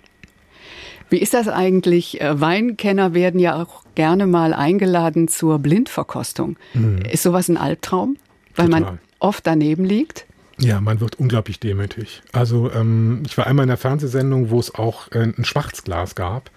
Wie 1.11 1.19
ist 1.19 1.35
das 1.35 1.49
eigentlich? 1.49 2.21
Äh, 2.21 2.41
Weinkenner 2.41 3.15
werden 3.15 3.41
ja 3.41 3.63
auch 3.63 3.83
gerne 3.95 4.27
mal 4.27 4.53
eingeladen 4.53 5.29
zur 5.29 5.59
Blindverkostung. 5.59 6.57
Mhm. 6.75 6.99
Ist 7.11 7.23
sowas 7.23 7.49
ein 7.49 7.57
Albtraum? 7.57 8.17
Weil 8.55 8.67
Total. 8.67 8.81
man 8.81 8.99
oft 9.19 9.47
daneben 9.47 9.85
liegt? 9.85 10.27
Ja, 10.61 10.81
man 10.81 11.01
wird 11.01 11.19
unglaublich 11.21 11.61
demütig. 11.61 12.23
Also 12.33 12.71
ähm, 12.73 13.23
ich 13.25 13.39
war 13.39 13.47
einmal 13.47 13.65
in 13.65 13.71
einer 13.71 13.77
Fernsehsendung, 13.77 14.51
wo 14.51 14.59
es 14.59 14.75
auch 14.75 15.11
äh, 15.13 15.21
ein 15.21 15.45
Schwarzglas 15.45 16.17
gab 16.17 16.51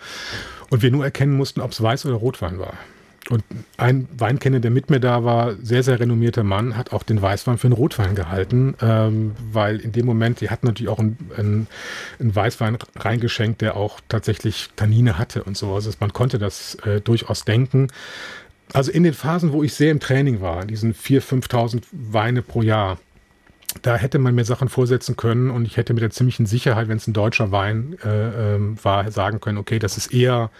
und 0.69 0.81
wir 0.81 0.89
nur 0.89 1.05
erkennen 1.05 1.33
mussten, 1.33 1.61
ob 1.61 1.71
es 1.71 1.81
Weiß 1.81 2.05
oder 2.05 2.15
Rotwein 2.15 2.57
war. 2.57 2.73
Und 3.31 3.43
ein 3.77 4.09
Weinkenner, 4.17 4.59
der 4.59 4.71
mit 4.71 4.89
mir 4.89 4.99
da 4.99 5.23
war, 5.23 5.55
sehr, 5.61 5.83
sehr 5.83 6.01
renommierter 6.01 6.43
Mann, 6.43 6.75
hat 6.75 6.91
auch 6.91 7.03
den 7.03 7.21
Weißwein 7.21 7.57
für 7.57 7.67
einen 7.67 7.73
Rotwein 7.73 8.13
gehalten, 8.13 8.75
ähm, 8.81 9.31
weil 9.51 9.79
in 9.79 9.93
dem 9.93 10.05
Moment, 10.05 10.41
die 10.41 10.49
hatten 10.49 10.67
natürlich 10.67 10.91
auch 10.91 10.99
einen, 10.99 11.67
einen, 12.19 12.35
Weißwein 12.35 12.77
reingeschenkt, 12.97 13.61
der 13.61 13.77
auch 13.77 14.01
tatsächlich 14.09 14.69
Tannine 14.75 15.17
hatte 15.17 15.43
und 15.43 15.55
so. 15.55 15.73
Also 15.73 15.91
man 16.01 16.11
konnte 16.11 16.39
das 16.39 16.75
äh, 16.83 16.99
durchaus 16.99 17.45
denken. 17.45 17.87
Also 18.73 18.91
in 18.91 19.03
den 19.03 19.13
Phasen, 19.13 19.53
wo 19.53 19.63
ich 19.63 19.73
sehr 19.73 19.91
im 19.91 20.01
Training 20.01 20.41
war, 20.41 20.65
diesen 20.65 20.93
4.000, 20.93 21.47
5.000 21.47 21.83
Weine 21.91 22.41
pro 22.41 22.61
Jahr, 22.61 22.99
da 23.81 23.95
hätte 23.95 24.19
man 24.19 24.35
mir 24.35 24.43
Sachen 24.43 24.67
vorsetzen 24.67 25.15
können 25.15 25.49
und 25.49 25.65
ich 25.65 25.77
hätte 25.77 25.93
mit 25.93 26.03
der 26.03 26.09
ziemlichen 26.09 26.45
Sicherheit, 26.45 26.89
wenn 26.89 26.97
es 26.97 27.07
ein 27.07 27.13
deutscher 27.13 27.51
Wein 27.51 27.95
äh, 28.03 28.55
äh, 28.55 28.59
war, 28.83 29.09
sagen 29.09 29.39
können, 29.39 29.57
okay, 29.57 29.79
das 29.79 29.95
ist 29.95 30.13
eher 30.13 30.51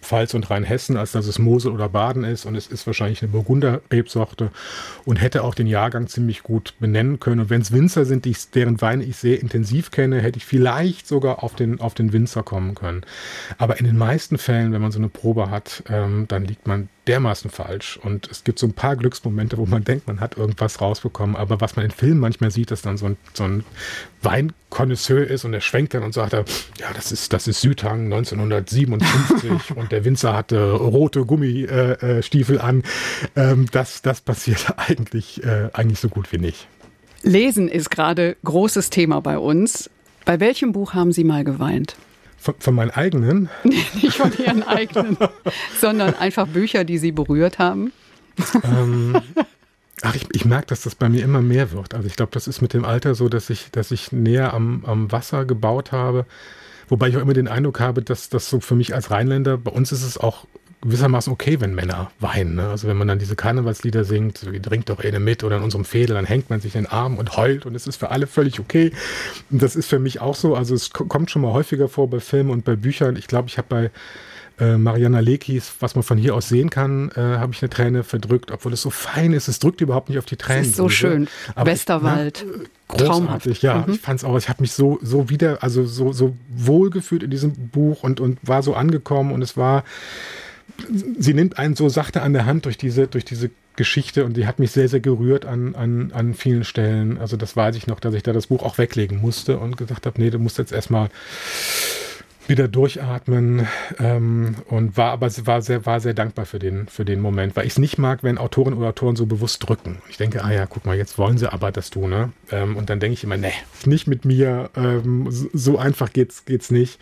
Pfalz 0.00 0.34
und 0.34 0.50
Rheinhessen, 0.50 0.96
als 0.96 1.12
dass 1.12 1.26
es 1.26 1.38
Mosel 1.38 1.72
oder 1.72 1.88
Baden 1.88 2.24
ist. 2.24 2.46
Und 2.46 2.54
es 2.54 2.66
ist 2.66 2.86
wahrscheinlich 2.86 3.22
eine 3.22 3.32
Burgunder-Rebsorte 3.32 4.50
und 5.04 5.16
hätte 5.16 5.44
auch 5.44 5.54
den 5.54 5.66
Jahrgang 5.66 6.08
ziemlich 6.08 6.42
gut 6.42 6.74
benennen 6.80 7.20
können. 7.20 7.40
Und 7.40 7.50
wenn 7.50 7.60
es 7.60 7.72
Winzer 7.72 8.04
sind, 8.04 8.24
die 8.24 8.30
ich, 8.30 8.50
deren 8.50 8.80
Weine 8.80 9.04
ich 9.04 9.16
sehr 9.16 9.40
intensiv 9.40 9.90
kenne, 9.90 10.20
hätte 10.20 10.38
ich 10.38 10.46
vielleicht 10.46 11.06
sogar 11.06 11.42
auf 11.44 11.54
den, 11.54 11.80
auf 11.80 11.94
den 11.94 12.12
Winzer 12.12 12.42
kommen 12.42 12.74
können. 12.74 13.02
Aber 13.58 13.78
in 13.78 13.86
den 13.86 13.98
meisten 13.98 14.38
Fällen, 14.38 14.72
wenn 14.72 14.82
man 14.82 14.92
so 14.92 14.98
eine 14.98 15.08
Probe 15.08 15.50
hat, 15.50 15.82
ähm, 15.88 16.26
dann 16.28 16.44
liegt 16.44 16.66
man 16.66 16.88
dermaßen 17.10 17.50
falsch. 17.50 17.98
Und 18.00 18.30
es 18.30 18.44
gibt 18.44 18.60
so 18.60 18.66
ein 18.68 18.72
paar 18.72 18.94
Glücksmomente, 18.94 19.58
wo 19.58 19.66
man 19.66 19.82
denkt, 19.82 20.06
man 20.06 20.20
hat 20.20 20.36
irgendwas 20.36 20.80
rausbekommen. 20.80 21.34
Aber 21.34 21.60
was 21.60 21.74
man 21.74 21.84
in 21.84 21.90
Filmen 21.90 22.20
manchmal 22.20 22.52
sieht, 22.52 22.70
dass 22.70 22.82
dann 22.82 22.96
so 22.96 23.06
ein, 23.06 23.16
so 23.34 23.42
ein 23.42 23.64
Weinkonnoisseur 24.22 25.26
ist 25.26 25.44
und 25.44 25.52
er 25.52 25.60
schwenkt 25.60 25.92
dann 25.94 26.04
und 26.04 26.14
sagt, 26.14 26.32
ja, 26.32 26.92
das 26.94 27.10
ist, 27.10 27.32
das 27.32 27.48
ist 27.48 27.60
Südhang 27.60 28.04
1957 28.04 29.50
und 29.76 29.90
der 29.90 30.04
Winzer 30.04 30.34
hatte 30.34 30.72
rote 30.72 31.24
Gummistiefel 31.24 32.56
äh, 32.56 32.60
an. 32.60 32.84
Ähm, 33.34 33.66
das, 33.72 34.02
das 34.02 34.20
passiert 34.20 34.74
eigentlich, 34.76 35.42
äh, 35.42 35.70
eigentlich 35.72 35.98
so 35.98 36.08
gut 36.08 36.30
wie 36.32 36.38
nicht. 36.38 36.68
Lesen 37.22 37.68
ist 37.68 37.90
gerade 37.90 38.36
großes 38.44 38.90
Thema 38.90 39.20
bei 39.20 39.36
uns. 39.36 39.90
Bei 40.24 40.38
welchem 40.38 40.70
Buch 40.70 40.94
haben 40.94 41.12
Sie 41.12 41.24
mal 41.24 41.42
geweint? 41.42 41.96
Von, 42.40 42.54
von 42.58 42.74
meinen 42.74 42.90
eigenen? 42.90 43.50
Nicht 43.64 44.14
von 44.16 44.32
Ihren 44.38 44.62
eigenen, 44.62 45.18
sondern 45.78 46.14
einfach 46.14 46.46
Bücher, 46.46 46.84
die 46.84 46.96
Sie 46.96 47.12
berührt 47.12 47.58
haben. 47.58 47.92
Ähm, 48.64 49.20
ach, 50.02 50.14
ich, 50.14 50.26
ich 50.32 50.46
merke, 50.46 50.68
dass 50.68 50.80
das 50.80 50.94
bei 50.94 51.10
mir 51.10 51.22
immer 51.22 51.42
mehr 51.42 51.70
wird. 51.72 51.94
Also 51.94 52.06
ich 52.06 52.16
glaube, 52.16 52.32
das 52.32 52.48
ist 52.48 52.62
mit 52.62 52.72
dem 52.72 52.86
Alter 52.86 53.14
so, 53.14 53.28
dass 53.28 53.50
ich, 53.50 53.70
dass 53.70 53.90
ich 53.90 54.10
näher 54.10 54.54
am, 54.54 54.84
am 54.86 55.12
Wasser 55.12 55.44
gebaut 55.44 55.92
habe. 55.92 56.24
Wobei 56.88 57.08
ich 57.08 57.16
auch 57.18 57.20
immer 57.20 57.34
den 57.34 57.46
Eindruck 57.46 57.78
habe, 57.78 58.02
dass 58.02 58.30
das 58.30 58.48
so 58.48 58.60
für 58.60 58.74
mich 58.74 58.94
als 58.94 59.10
Rheinländer, 59.10 59.58
bei 59.58 59.70
uns 59.70 59.92
ist 59.92 60.02
es 60.02 60.16
auch 60.16 60.46
gewissermaßen 60.82 61.32
okay, 61.32 61.60
wenn 61.60 61.74
Männer 61.74 62.10
weinen. 62.20 62.54
Ne? 62.54 62.68
Also 62.68 62.88
wenn 62.88 62.96
man 62.96 63.06
dann 63.06 63.18
diese 63.18 63.36
Karnevalslieder 63.36 64.04
singt, 64.04 64.38
so 64.38 64.52
wie 64.52 64.60
Trink 64.60 64.86
doch 64.86 65.02
eine 65.04 65.20
mit 65.20 65.44
oder 65.44 65.58
in 65.58 65.62
unserem 65.62 65.84
Fädel, 65.84 66.14
dann 66.14 66.24
hängt 66.24 66.48
man 66.48 66.60
sich 66.60 66.74
in 66.74 66.84
den 66.84 66.90
Arm 66.90 67.18
und 67.18 67.36
heult 67.36 67.66
und 67.66 67.74
es 67.74 67.86
ist 67.86 67.96
für 67.96 68.10
alle 68.10 68.26
völlig 68.26 68.60
okay. 68.60 68.92
Und 69.50 69.60
das 69.62 69.76
ist 69.76 69.88
für 69.88 69.98
mich 69.98 70.20
auch 70.20 70.34
so. 70.34 70.54
Also 70.54 70.74
es 70.74 70.90
kommt 70.90 71.30
schon 71.30 71.42
mal 71.42 71.52
häufiger 71.52 71.88
vor 71.88 72.08
bei 72.08 72.20
Filmen 72.20 72.50
und 72.50 72.64
bei 72.64 72.76
Büchern. 72.76 73.16
Ich 73.16 73.26
glaube, 73.26 73.48
ich 73.48 73.58
habe 73.58 73.68
bei 73.68 73.90
äh, 74.58 74.78
Mariana 74.78 75.20
Lekis, 75.20 75.74
was 75.80 75.94
man 75.94 76.02
von 76.02 76.16
hier 76.16 76.34
aus 76.34 76.48
sehen 76.48 76.70
kann, 76.70 77.10
äh, 77.14 77.20
habe 77.20 77.52
ich 77.52 77.62
eine 77.62 77.70
Träne 77.70 78.02
verdrückt, 78.02 78.50
obwohl 78.50 78.72
es 78.72 78.80
so 78.80 78.90
fein 78.90 79.34
ist. 79.34 79.48
Es 79.48 79.58
drückt 79.58 79.82
überhaupt 79.82 80.08
nicht 80.08 80.18
auf 80.18 80.26
die 80.26 80.36
Tränen. 80.36 80.62
Es 80.62 80.68
ist 80.68 80.76
so 80.76 80.88
schön. 80.88 81.28
Aber 81.54 81.70
Westerwald. 81.70 82.46
Ich, 82.46 82.98
ne, 83.00 83.06
großartig, 83.06 83.62
ja. 83.62 83.84
Mhm. 83.86 83.94
Ich 83.94 84.00
fand 84.00 84.20
es 84.20 84.24
auch, 84.24 84.36
ich 84.38 84.48
habe 84.48 84.62
mich 84.62 84.72
so, 84.72 84.98
so 85.02 85.28
wieder, 85.28 85.62
also 85.62 85.84
so, 85.84 86.12
so 86.12 86.36
wohl 86.54 86.88
gefühlt 86.88 87.22
in 87.22 87.30
diesem 87.30 87.52
Buch 87.68 88.02
und, 88.02 88.20
und 88.20 88.38
war 88.42 88.62
so 88.62 88.74
angekommen 88.74 89.32
und 89.32 89.42
es 89.42 89.58
war, 89.58 89.84
sie 91.18 91.34
nimmt 91.34 91.58
einen 91.58 91.76
so 91.76 91.88
sachte 91.88 92.22
an 92.22 92.32
der 92.32 92.46
Hand 92.46 92.64
durch 92.64 92.78
diese, 92.78 93.06
durch 93.06 93.24
diese 93.24 93.50
Geschichte 93.76 94.24
und 94.24 94.36
die 94.36 94.46
hat 94.46 94.58
mich 94.58 94.72
sehr, 94.72 94.88
sehr 94.88 95.00
gerührt 95.00 95.46
an, 95.46 95.74
an, 95.74 96.12
an 96.12 96.34
vielen 96.34 96.64
Stellen. 96.64 97.18
Also 97.18 97.36
das 97.36 97.56
weiß 97.56 97.76
ich 97.76 97.86
noch, 97.86 98.00
dass 98.00 98.14
ich 98.14 98.22
da 98.22 98.32
das 98.32 98.48
Buch 98.48 98.62
auch 98.62 98.78
weglegen 98.78 99.20
musste 99.20 99.58
und 99.58 99.76
gesagt 99.76 100.06
habe, 100.06 100.20
nee, 100.20 100.30
du 100.30 100.38
musst 100.38 100.58
jetzt 100.58 100.72
erstmal 100.72 101.08
wieder 102.50 102.68
durchatmen 102.68 103.66
ähm, 103.98 104.56
und 104.68 104.96
war 104.96 105.12
aber 105.12 105.30
war 105.46 105.62
sehr, 105.62 105.86
war 105.86 106.00
sehr 106.00 106.12
dankbar 106.12 106.44
für 106.44 106.58
den, 106.58 106.88
für 106.88 107.06
den 107.06 107.20
Moment, 107.20 107.56
weil 107.56 107.66
ich 107.66 107.72
es 107.72 107.78
nicht 107.78 107.96
mag, 107.96 108.22
wenn 108.22 108.36
Autoren 108.36 108.74
oder 108.74 108.88
Autoren 108.88 109.16
so 109.16 109.24
bewusst 109.24 109.66
drücken. 109.66 110.02
Ich 110.10 110.18
denke, 110.18 110.44
ah 110.44 110.52
ja, 110.52 110.66
guck 110.66 110.84
mal, 110.84 110.96
jetzt 110.96 111.16
wollen 111.16 111.38
sie 111.38 111.50
aber, 111.50 111.72
dass 111.72 111.90
du, 111.90 112.06
ne? 112.06 112.32
Ähm, 112.50 112.76
und 112.76 112.90
dann 112.90 113.00
denke 113.00 113.14
ich 113.14 113.24
immer, 113.24 113.36
nee, 113.36 113.52
nicht 113.86 114.06
mit 114.06 114.24
mir, 114.24 114.68
ähm, 114.76 115.28
so 115.30 115.78
einfach 115.78 116.12
geht's, 116.12 116.44
geht's 116.44 116.70
nicht. 116.70 116.98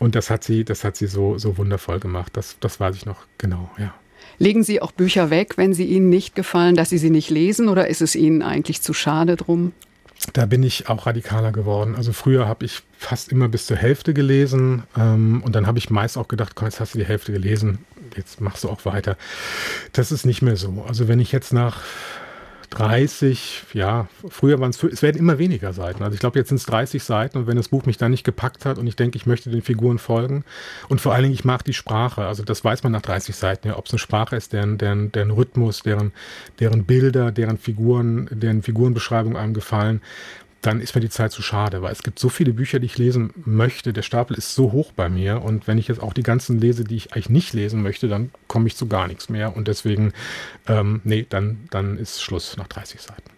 Und 0.00 0.14
das 0.14 0.30
hat 0.30 0.42
sie, 0.42 0.64
das 0.64 0.82
hat 0.82 0.96
sie 0.96 1.06
so, 1.06 1.38
so 1.38 1.58
wundervoll 1.58 2.00
gemacht. 2.00 2.32
Das, 2.34 2.56
das 2.58 2.80
weiß 2.80 2.96
ich 2.96 3.06
noch 3.06 3.26
genau, 3.38 3.70
ja. 3.78 3.94
Legen 4.38 4.64
Sie 4.64 4.82
auch 4.82 4.92
Bücher 4.92 5.30
weg, 5.30 5.56
wenn 5.56 5.72
sie 5.72 5.84
Ihnen 5.84 6.10
nicht 6.10 6.34
gefallen, 6.34 6.74
dass 6.74 6.90
Sie 6.90 6.98
sie 6.98 7.08
nicht 7.08 7.30
lesen 7.30 7.68
oder 7.68 7.88
ist 7.88 8.02
es 8.02 8.14
Ihnen 8.14 8.42
eigentlich 8.42 8.82
zu 8.82 8.92
schade 8.92 9.36
drum? 9.36 9.72
Da 10.32 10.46
bin 10.46 10.62
ich 10.62 10.88
auch 10.88 11.06
radikaler 11.06 11.52
geworden. 11.52 11.94
Also 11.94 12.12
früher 12.12 12.46
habe 12.46 12.64
ich 12.64 12.82
fast 12.98 13.30
immer 13.30 13.48
bis 13.48 13.66
zur 13.66 13.76
Hälfte 13.76 14.14
gelesen 14.14 14.82
ähm, 14.96 15.42
und 15.42 15.54
dann 15.54 15.66
habe 15.66 15.78
ich 15.78 15.90
meist 15.90 16.16
auch 16.16 16.28
gedacht, 16.28 16.54
komm, 16.54 16.66
jetzt 16.66 16.80
hast 16.80 16.94
du 16.94 16.98
die 16.98 17.04
Hälfte 17.04 17.32
gelesen, 17.32 17.78
jetzt 18.16 18.40
machst 18.40 18.64
du 18.64 18.68
auch 18.68 18.84
weiter. 18.84 19.16
Das 19.92 20.12
ist 20.12 20.26
nicht 20.26 20.42
mehr 20.42 20.56
so. 20.56 20.84
Also 20.86 21.08
wenn 21.08 21.20
ich 21.20 21.32
jetzt 21.32 21.52
nach 21.52 21.82
30, 22.70 23.64
ja, 23.72 24.08
früher 24.28 24.60
waren 24.60 24.70
es, 24.70 24.82
es 24.82 25.02
werden 25.02 25.18
immer 25.18 25.38
weniger 25.38 25.72
Seiten. 25.72 26.02
Also 26.02 26.14
ich 26.14 26.20
glaube, 26.20 26.38
jetzt 26.38 26.48
sind 26.48 26.58
es 26.58 26.66
30 26.66 27.02
Seiten 27.02 27.38
und 27.38 27.46
wenn 27.46 27.56
das 27.56 27.68
Buch 27.68 27.86
mich 27.86 27.96
dann 27.96 28.10
nicht 28.10 28.24
gepackt 28.24 28.64
hat 28.64 28.78
und 28.78 28.86
ich 28.86 28.96
denke, 28.96 29.16
ich 29.16 29.26
möchte 29.26 29.50
den 29.50 29.62
Figuren 29.62 29.98
folgen 29.98 30.44
und 30.88 31.00
vor 31.00 31.14
allen 31.14 31.22
Dingen, 31.24 31.34
ich 31.34 31.44
mag 31.44 31.64
die 31.64 31.74
Sprache. 31.74 32.26
Also 32.26 32.42
das 32.42 32.64
weiß 32.64 32.82
man 32.82 32.92
nach 32.92 33.02
30 33.02 33.34
Seiten, 33.34 33.68
ja, 33.68 33.78
ob 33.78 33.86
es 33.86 33.92
eine 33.92 33.98
Sprache 33.98 34.36
ist, 34.36 34.52
deren, 34.52 34.78
deren, 34.78 35.12
deren 35.12 35.30
Rhythmus, 35.30 35.82
deren, 35.82 36.12
deren 36.60 36.84
Bilder, 36.84 37.32
deren 37.32 37.58
Figuren, 37.58 38.28
deren 38.30 38.62
Figurenbeschreibung 38.62 39.36
einem 39.36 39.54
gefallen 39.54 40.00
dann 40.62 40.80
ist 40.80 40.94
mir 40.94 41.00
die 41.00 41.10
Zeit 41.10 41.32
zu 41.32 41.42
schade, 41.42 41.82
weil 41.82 41.92
es 41.92 42.02
gibt 42.02 42.18
so 42.18 42.28
viele 42.28 42.52
Bücher, 42.52 42.78
die 42.78 42.86
ich 42.86 42.98
lesen 42.98 43.32
möchte. 43.44 43.92
Der 43.92 44.02
Stapel 44.02 44.36
ist 44.36 44.54
so 44.54 44.72
hoch 44.72 44.92
bei 44.92 45.08
mir 45.08 45.42
und 45.42 45.66
wenn 45.66 45.78
ich 45.78 45.88
jetzt 45.88 46.02
auch 46.02 46.12
die 46.12 46.22
ganzen 46.22 46.58
lese, 46.58 46.84
die 46.84 46.96
ich 46.96 47.12
eigentlich 47.12 47.30
nicht 47.30 47.52
lesen 47.52 47.82
möchte, 47.82 48.08
dann 48.08 48.30
komme 48.48 48.66
ich 48.66 48.76
zu 48.76 48.86
gar 48.86 49.06
nichts 49.06 49.28
mehr 49.28 49.56
und 49.56 49.68
deswegen, 49.68 50.12
ähm, 50.66 51.00
nee, 51.04 51.26
dann, 51.28 51.68
dann 51.70 51.98
ist 51.98 52.22
Schluss 52.22 52.56
nach 52.56 52.68
30 52.68 53.00
Seiten. 53.00 53.35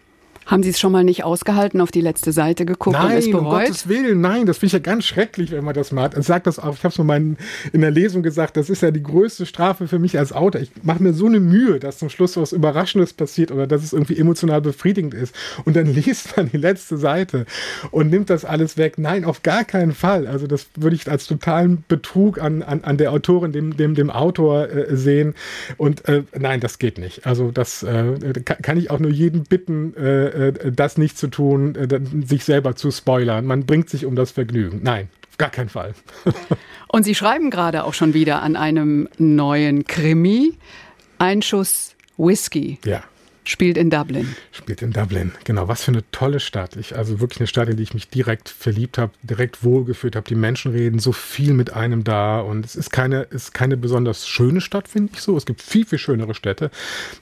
Haben 0.49 0.63
Sie 0.63 0.69
es 0.69 0.79
schon 0.79 0.91
mal 0.91 1.03
nicht 1.03 1.23
ausgehalten, 1.23 1.79
auf 1.79 1.91
die 1.91 2.01
letzte 2.01 2.31
Seite 2.31 2.65
geguckt 2.65 2.97
nein, 2.97 3.11
und 3.11 3.17
es 3.19 3.29
bereut? 3.29 3.43
um 3.43 3.49
Gottes 3.51 3.87
Willen, 3.87 4.19
nein, 4.19 4.47
das 4.47 4.57
finde 4.57 4.67
ich 4.67 4.73
ja 4.73 4.79
ganz 4.79 5.05
schrecklich, 5.05 5.51
wenn 5.51 5.63
man 5.63 5.75
das 5.75 5.91
macht. 5.91 6.17
Ich 6.17 6.25
sage 6.25 6.41
das 6.45 6.57
auch, 6.57 6.73
ich 6.73 6.83
habe 6.83 6.91
es 6.91 6.97
mal 6.97 7.35
in 7.71 7.81
der 7.81 7.91
Lesung 7.91 8.23
gesagt, 8.23 8.57
das 8.57 8.67
ist 8.71 8.81
ja 8.81 8.89
die 8.89 9.03
größte 9.03 9.45
Strafe 9.45 9.87
für 9.87 9.99
mich 9.99 10.17
als 10.17 10.33
Autor. 10.33 10.59
Ich 10.61 10.71
mache 10.81 11.03
mir 11.03 11.13
so 11.13 11.27
eine 11.27 11.39
Mühe, 11.39 11.79
dass 11.79 11.99
zum 11.99 12.09
Schluss 12.09 12.35
was 12.35 12.51
Überraschendes 12.51 13.13
passiert 13.13 13.51
oder 13.51 13.67
dass 13.67 13.83
es 13.83 13.93
irgendwie 13.93 14.17
emotional 14.17 14.59
befriedigend 14.59 15.13
ist. 15.13 15.35
Und 15.65 15.75
dann 15.75 15.85
liest 15.93 16.35
man 16.35 16.49
die 16.49 16.57
letzte 16.57 16.97
Seite 16.97 17.45
und 17.91 18.09
nimmt 18.09 18.31
das 18.31 18.43
alles 18.43 18.75
weg. 18.75 18.97
Nein, 18.97 19.25
auf 19.25 19.43
gar 19.43 19.65
keinen 19.65 19.91
Fall. 19.91 20.25
Also 20.25 20.47
das 20.47 20.65
würde 20.75 20.95
ich 20.95 21.07
als 21.07 21.27
totalen 21.27 21.83
Betrug 21.87 22.41
an, 22.41 22.63
an, 22.63 22.83
an 22.83 22.97
der 22.97 23.11
Autorin, 23.11 23.51
dem, 23.51 23.77
dem, 23.77 23.93
dem 23.93 24.09
Autor 24.09 24.67
äh, 24.67 24.95
sehen. 24.95 25.35
Und 25.77 26.07
äh, 26.07 26.23
nein, 26.35 26.59
das 26.59 26.79
geht 26.79 26.97
nicht. 26.97 27.27
Also 27.27 27.51
das 27.51 27.83
äh, 27.83 28.33
kann 28.43 28.77
ich 28.77 28.89
auch 28.89 28.99
nur 28.99 29.11
jeden 29.11 29.43
bitten, 29.43 29.93
äh, 29.95 30.38
äh, 30.39 30.71
das 30.71 30.97
nicht 30.97 31.17
zu 31.17 31.27
tun, 31.27 31.75
äh, 31.75 31.99
sich 32.25 32.43
selber 32.43 32.75
zu 32.75 32.91
spoilern. 32.91 33.45
Man 33.45 33.65
bringt 33.65 33.89
sich 33.89 34.05
um 34.05 34.15
das 34.15 34.31
Vergnügen. 34.31 34.81
Nein, 34.83 35.09
auf 35.29 35.37
gar 35.37 35.49
keinen 35.49 35.69
Fall. 35.69 35.93
Und 36.87 37.03
Sie 37.03 37.15
schreiben 37.15 37.49
gerade 37.49 37.83
auch 37.83 37.93
schon 37.93 38.13
wieder 38.13 38.41
an 38.41 38.55
einem 38.55 39.07
neuen 39.17 39.85
Krimi. 39.85 40.53
Einschuss 41.17 41.95
Whisky. 42.17 42.79
Ja 42.85 43.03
spielt 43.49 43.77
in 43.77 43.89
Dublin. 43.89 44.35
Spielt 44.51 44.81
in 44.81 44.91
Dublin, 44.91 45.31
genau. 45.43 45.67
Was 45.67 45.83
für 45.83 45.91
eine 45.91 46.03
tolle 46.11 46.39
Stadt. 46.39 46.75
Ich, 46.75 46.95
also 46.95 47.19
wirklich 47.19 47.39
eine 47.39 47.47
Stadt, 47.47 47.69
in 47.69 47.77
die 47.77 47.83
ich 47.83 47.93
mich 47.93 48.09
direkt 48.09 48.49
verliebt 48.49 48.97
habe, 48.97 49.11
direkt 49.23 49.63
wohlgefühlt 49.63 50.15
habe. 50.15 50.27
Die 50.27 50.35
Menschen 50.35 50.71
reden 50.71 50.99
so 50.99 51.11
viel 51.11 51.53
mit 51.53 51.73
einem 51.73 52.03
da 52.03 52.39
und 52.39 52.65
es 52.65 52.75
ist 52.75 52.91
keine, 52.91 53.23
ist 53.23 53.53
keine 53.53 53.77
besonders 53.77 54.27
schöne 54.27 54.61
Stadt, 54.61 54.87
finde 54.87 55.13
ich 55.13 55.21
so. 55.21 55.35
Es 55.35 55.45
gibt 55.45 55.61
viel, 55.61 55.85
viel 55.85 55.97
schönere 55.97 56.33
Städte, 56.35 56.69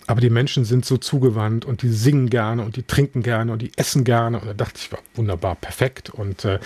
aber 0.06 0.22
die 0.22 0.30
Menschen 0.30 0.66
sind 0.66 0.86
so 0.86 0.98
zugewandt 0.98 1.66
und 1.66 1.82
die 1.82 1.90
singen 1.90 2.30
gerne 2.30 2.64
und 2.64 2.76
die 2.76 2.84
trinken 2.84 3.24
gerne 3.24 3.52
und 3.52 3.62
die 3.62 3.72
essen 3.78 4.04
gerne. 4.04 4.40
Und 4.40 4.48
da 4.48 4.54
dachte 4.54 4.76
ich, 4.76 4.92
war 4.92 5.00
wunderbar, 5.16 5.56
perfekt. 5.56 6.10
Und, 6.10 6.46
äh, 6.46 6.60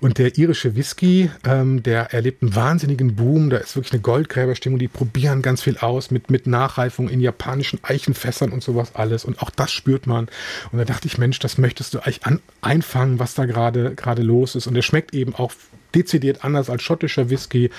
und 0.00 0.18
der 0.18 0.36
irische 0.36 0.76
Whisky, 0.76 1.30
ähm, 1.44 1.82
der 1.82 2.12
erlebt 2.12 2.42
einen 2.42 2.54
wahnsinnigen 2.54 3.16
Boom. 3.16 3.50
Da 3.50 3.56
ist 3.58 3.76
wirklich 3.76 3.92
eine 3.92 4.02
Goldgräberstimmung. 4.02 4.78
Die 4.78 4.88
probieren 4.88 5.42
ganz 5.42 5.62
viel 5.62 5.78
aus 5.78 6.10
mit, 6.10 6.30
mit 6.30 6.46
Nachreifung 6.46 7.08
in 7.08 7.20
japanischen 7.20 7.78
Eichenfässern 7.82 8.52
und 8.52 8.62
sowas 8.62 8.94
alles. 8.94 9.05
Und 9.24 9.40
auch 9.42 9.50
das 9.50 9.72
spürt 9.72 10.06
man. 10.06 10.28
Und 10.72 10.78
da 10.78 10.84
dachte 10.84 11.06
ich, 11.06 11.18
Mensch, 11.18 11.38
das 11.38 11.58
möchtest 11.58 11.94
du 11.94 12.00
eigentlich 12.00 12.24
an, 12.26 12.40
einfangen, 12.60 13.18
was 13.18 13.34
da 13.34 13.46
gerade 13.46 13.94
gerade 13.94 14.22
los 14.22 14.54
ist. 14.54 14.66
Und 14.66 14.74
der 14.74 14.82
schmeckt 14.82 15.14
eben 15.14 15.34
auch 15.34 15.52
dezidiert 15.94 16.44
anders 16.44 16.70
als 16.70 16.82
schottischer 16.82 17.30
Whisky. 17.30 17.70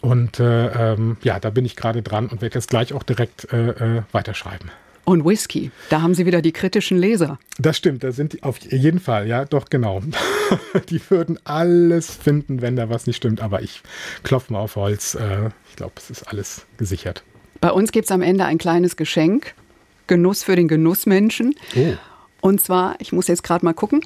Und 0.00 0.40
äh, 0.40 0.92
ähm, 0.92 1.16
ja, 1.22 1.38
da 1.40 1.50
bin 1.50 1.64
ich 1.64 1.76
gerade 1.76 2.02
dran 2.02 2.26
und 2.26 2.40
werde 2.40 2.54
jetzt 2.54 2.70
gleich 2.70 2.92
auch 2.92 3.02
direkt 3.02 3.52
äh, 3.52 3.98
äh, 3.98 4.02
weiterschreiben. 4.12 4.70
Und 5.04 5.24
Whisky, 5.24 5.70
da 5.88 6.02
haben 6.02 6.12
Sie 6.12 6.26
wieder 6.26 6.42
die 6.42 6.52
kritischen 6.52 6.98
Leser. 6.98 7.38
Das 7.58 7.78
stimmt, 7.78 8.04
da 8.04 8.12
sind 8.12 8.34
die 8.34 8.42
auf 8.42 8.58
jeden 8.58 9.00
Fall, 9.00 9.26
ja, 9.26 9.46
doch 9.46 9.70
genau. 9.70 10.02
die 10.90 11.00
würden 11.08 11.38
alles 11.44 12.14
finden, 12.14 12.60
wenn 12.60 12.76
da 12.76 12.90
was 12.90 13.06
nicht 13.06 13.16
stimmt. 13.16 13.40
Aber 13.40 13.62
ich 13.62 13.80
klopfe 14.22 14.52
mal 14.52 14.58
auf 14.58 14.76
Holz. 14.76 15.14
Äh, 15.14 15.48
ich 15.70 15.76
glaube, 15.76 15.94
es 15.96 16.10
ist 16.10 16.24
alles 16.24 16.66
gesichert. 16.76 17.22
Bei 17.60 17.70
uns 17.72 17.90
gibt 17.90 18.04
es 18.04 18.10
am 18.10 18.20
Ende 18.20 18.44
ein 18.44 18.58
kleines 18.58 18.96
Geschenk. 18.96 19.54
Genuss 20.08 20.42
für 20.42 20.56
den 20.56 20.68
Genussmenschen. 20.68 21.54
Oh. 21.76 21.94
Und 22.40 22.60
zwar, 22.60 22.94
ich 23.00 23.12
muss 23.12 23.26
jetzt 23.26 23.42
gerade 23.42 23.64
mal 23.64 23.72
gucken. 23.72 24.00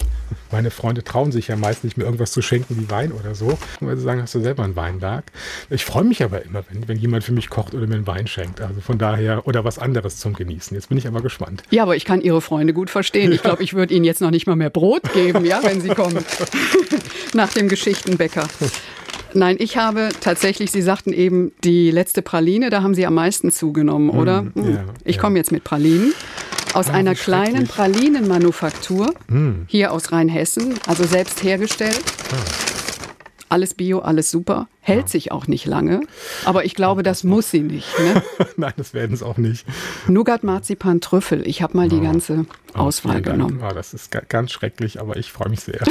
Meine 0.50 0.70
Freunde 0.70 1.05
trauen 1.05 1.32
sich 1.32 1.48
ja 1.48 1.57
meist 1.57 1.84
nicht 1.84 1.98
mehr 1.98 2.07
irgendwas 2.07 2.32
zu 2.32 2.40
schenken 2.40 2.78
wie 2.80 2.90
Wein 2.90 3.12
oder 3.12 3.34
so, 3.34 3.59
weil 3.80 3.96
sie 3.96 4.03
sagen, 4.03 4.22
hast 4.22 4.34
du 4.34 4.40
selber 4.40 4.64
einen 4.64 4.74
Weinberg. 4.74 5.24
Ich 5.68 5.84
freue 5.84 6.05
mich 6.05 6.22
aber 6.22 6.42
immer, 6.42 6.64
wenn, 6.70 6.88
wenn 6.88 6.96
jemand 6.96 7.24
für 7.24 7.32
mich 7.32 7.50
kocht 7.50 7.74
oder 7.74 7.86
mir 7.86 7.96
einen 7.96 8.07
Wein 8.07 8.26
schenkt. 8.26 8.62
Also 8.62 8.80
von 8.80 8.96
daher, 8.96 9.46
oder 9.46 9.64
was 9.64 9.78
anderes 9.78 10.16
zum 10.16 10.32
Genießen. 10.32 10.74
Jetzt 10.74 10.88
bin 10.88 10.96
ich 10.96 11.07
aber 11.07 11.20
gespannt. 11.20 11.62
Ja, 11.70 11.82
aber 11.82 11.94
ich 11.94 12.07
kann 12.07 12.22
Ihre 12.22 12.40
Freunde 12.40 12.72
gut 12.72 12.88
verstehen. 12.88 13.32
Ich 13.32 13.42
glaube, 13.42 13.62
ich 13.62 13.74
würde 13.74 13.92
Ihnen 13.92 14.05
jetzt 14.05 14.22
noch 14.22 14.30
nicht 14.30 14.46
mal 14.46 14.57
mehr 14.57 14.70
Brot 14.70 15.12
geben, 15.12 15.44
ja, 15.44 15.62
wenn 15.62 15.82
Sie 15.82 15.90
kommen. 15.90 16.24
Nach 17.34 17.53
dem 17.53 17.68
Geschichtenbäcker. 17.68 18.48
Nein, 19.34 19.56
ich 19.58 19.76
habe 19.76 20.10
tatsächlich, 20.20 20.70
Sie 20.70 20.82
sagten 20.82 21.12
eben, 21.12 21.52
die 21.64 21.90
letzte 21.90 22.22
Praline, 22.22 22.70
da 22.70 22.82
haben 22.82 22.94
Sie 22.94 23.06
am 23.06 23.14
meisten 23.14 23.50
zugenommen, 23.50 24.08
mm, 24.08 24.18
oder? 24.18 24.42
Mm, 24.42 24.50
ja, 24.56 24.84
ich 25.04 25.16
ja. 25.16 25.22
komme 25.22 25.38
jetzt 25.38 25.52
mit 25.52 25.64
Pralinen. 25.64 26.12
Aus 26.74 26.88
ah, 26.88 26.94
einer 26.94 27.14
kleinen 27.14 27.66
Pralinenmanufaktur, 27.66 29.12
mm. 29.28 29.66
hier 29.66 29.92
aus 29.92 30.10
Rheinhessen, 30.10 30.74
also 30.86 31.04
selbst 31.04 31.42
hergestellt. 31.42 32.00
Ah 32.32 32.71
alles 33.53 33.74
Bio, 33.74 33.98
alles 33.98 34.30
super, 34.30 34.66
hält 34.80 35.03
ja. 35.03 35.09
sich 35.09 35.30
auch 35.30 35.46
nicht 35.46 35.66
lange. 35.66 36.00
Aber 36.46 36.64
ich 36.64 36.74
glaube, 36.74 37.03
das 37.03 37.22
muss 37.22 37.50
sie 37.50 37.61
nicht. 37.61 37.86
Ne? 37.98 38.22
Nein, 38.57 38.72
das 38.78 38.94
werden 38.94 39.12
es 39.12 39.22
auch 39.22 39.36
nicht. 39.36 39.66
Nougat, 40.09 40.42
Marzipan, 40.42 41.03
Trüffel. 41.03 41.46
Ich 41.46 41.61
habe 41.61 41.76
mal 41.76 41.88
die 41.90 42.00
ganze 42.00 42.46
oh, 42.74 42.78
Auswahl 42.78 43.20
genommen. 43.20 43.62
Oh, 43.62 43.74
das 43.74 43.92
ist 43.92 44.11
ganz 44.28 44.53
schrecklich, 44.53 45.00
aber 45.00 45.16
ich 45.18 45.30
freue 45.30 45.50
mich 45.50 45.61
sehr. 45.61 45.82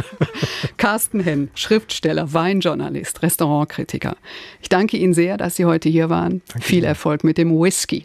Carsten 0.76 1.20
Henn, 1.20 1.50
Schriftsteller, 1.54 2.34
Weinjournalist, 2.34 3.22
Restaurantkritiker. 3.22 4.16
Ich 4.60 4.68
danke 4.68 4.98
Ihnen 4.98 5.14
sehr, 5.14 5.38
dass 5.38 5.56
Sie 5.56 5.64
heute 5.64 5.88
hier 5.88 6.10
waren. 6.10 6.42
Danke 6.48 6.66
Viel 6.66 6.84
Erfolg 6.84 7.24
mit 7.24 7.38
dem 7.38 7.58
Whisky. 7.58 8.04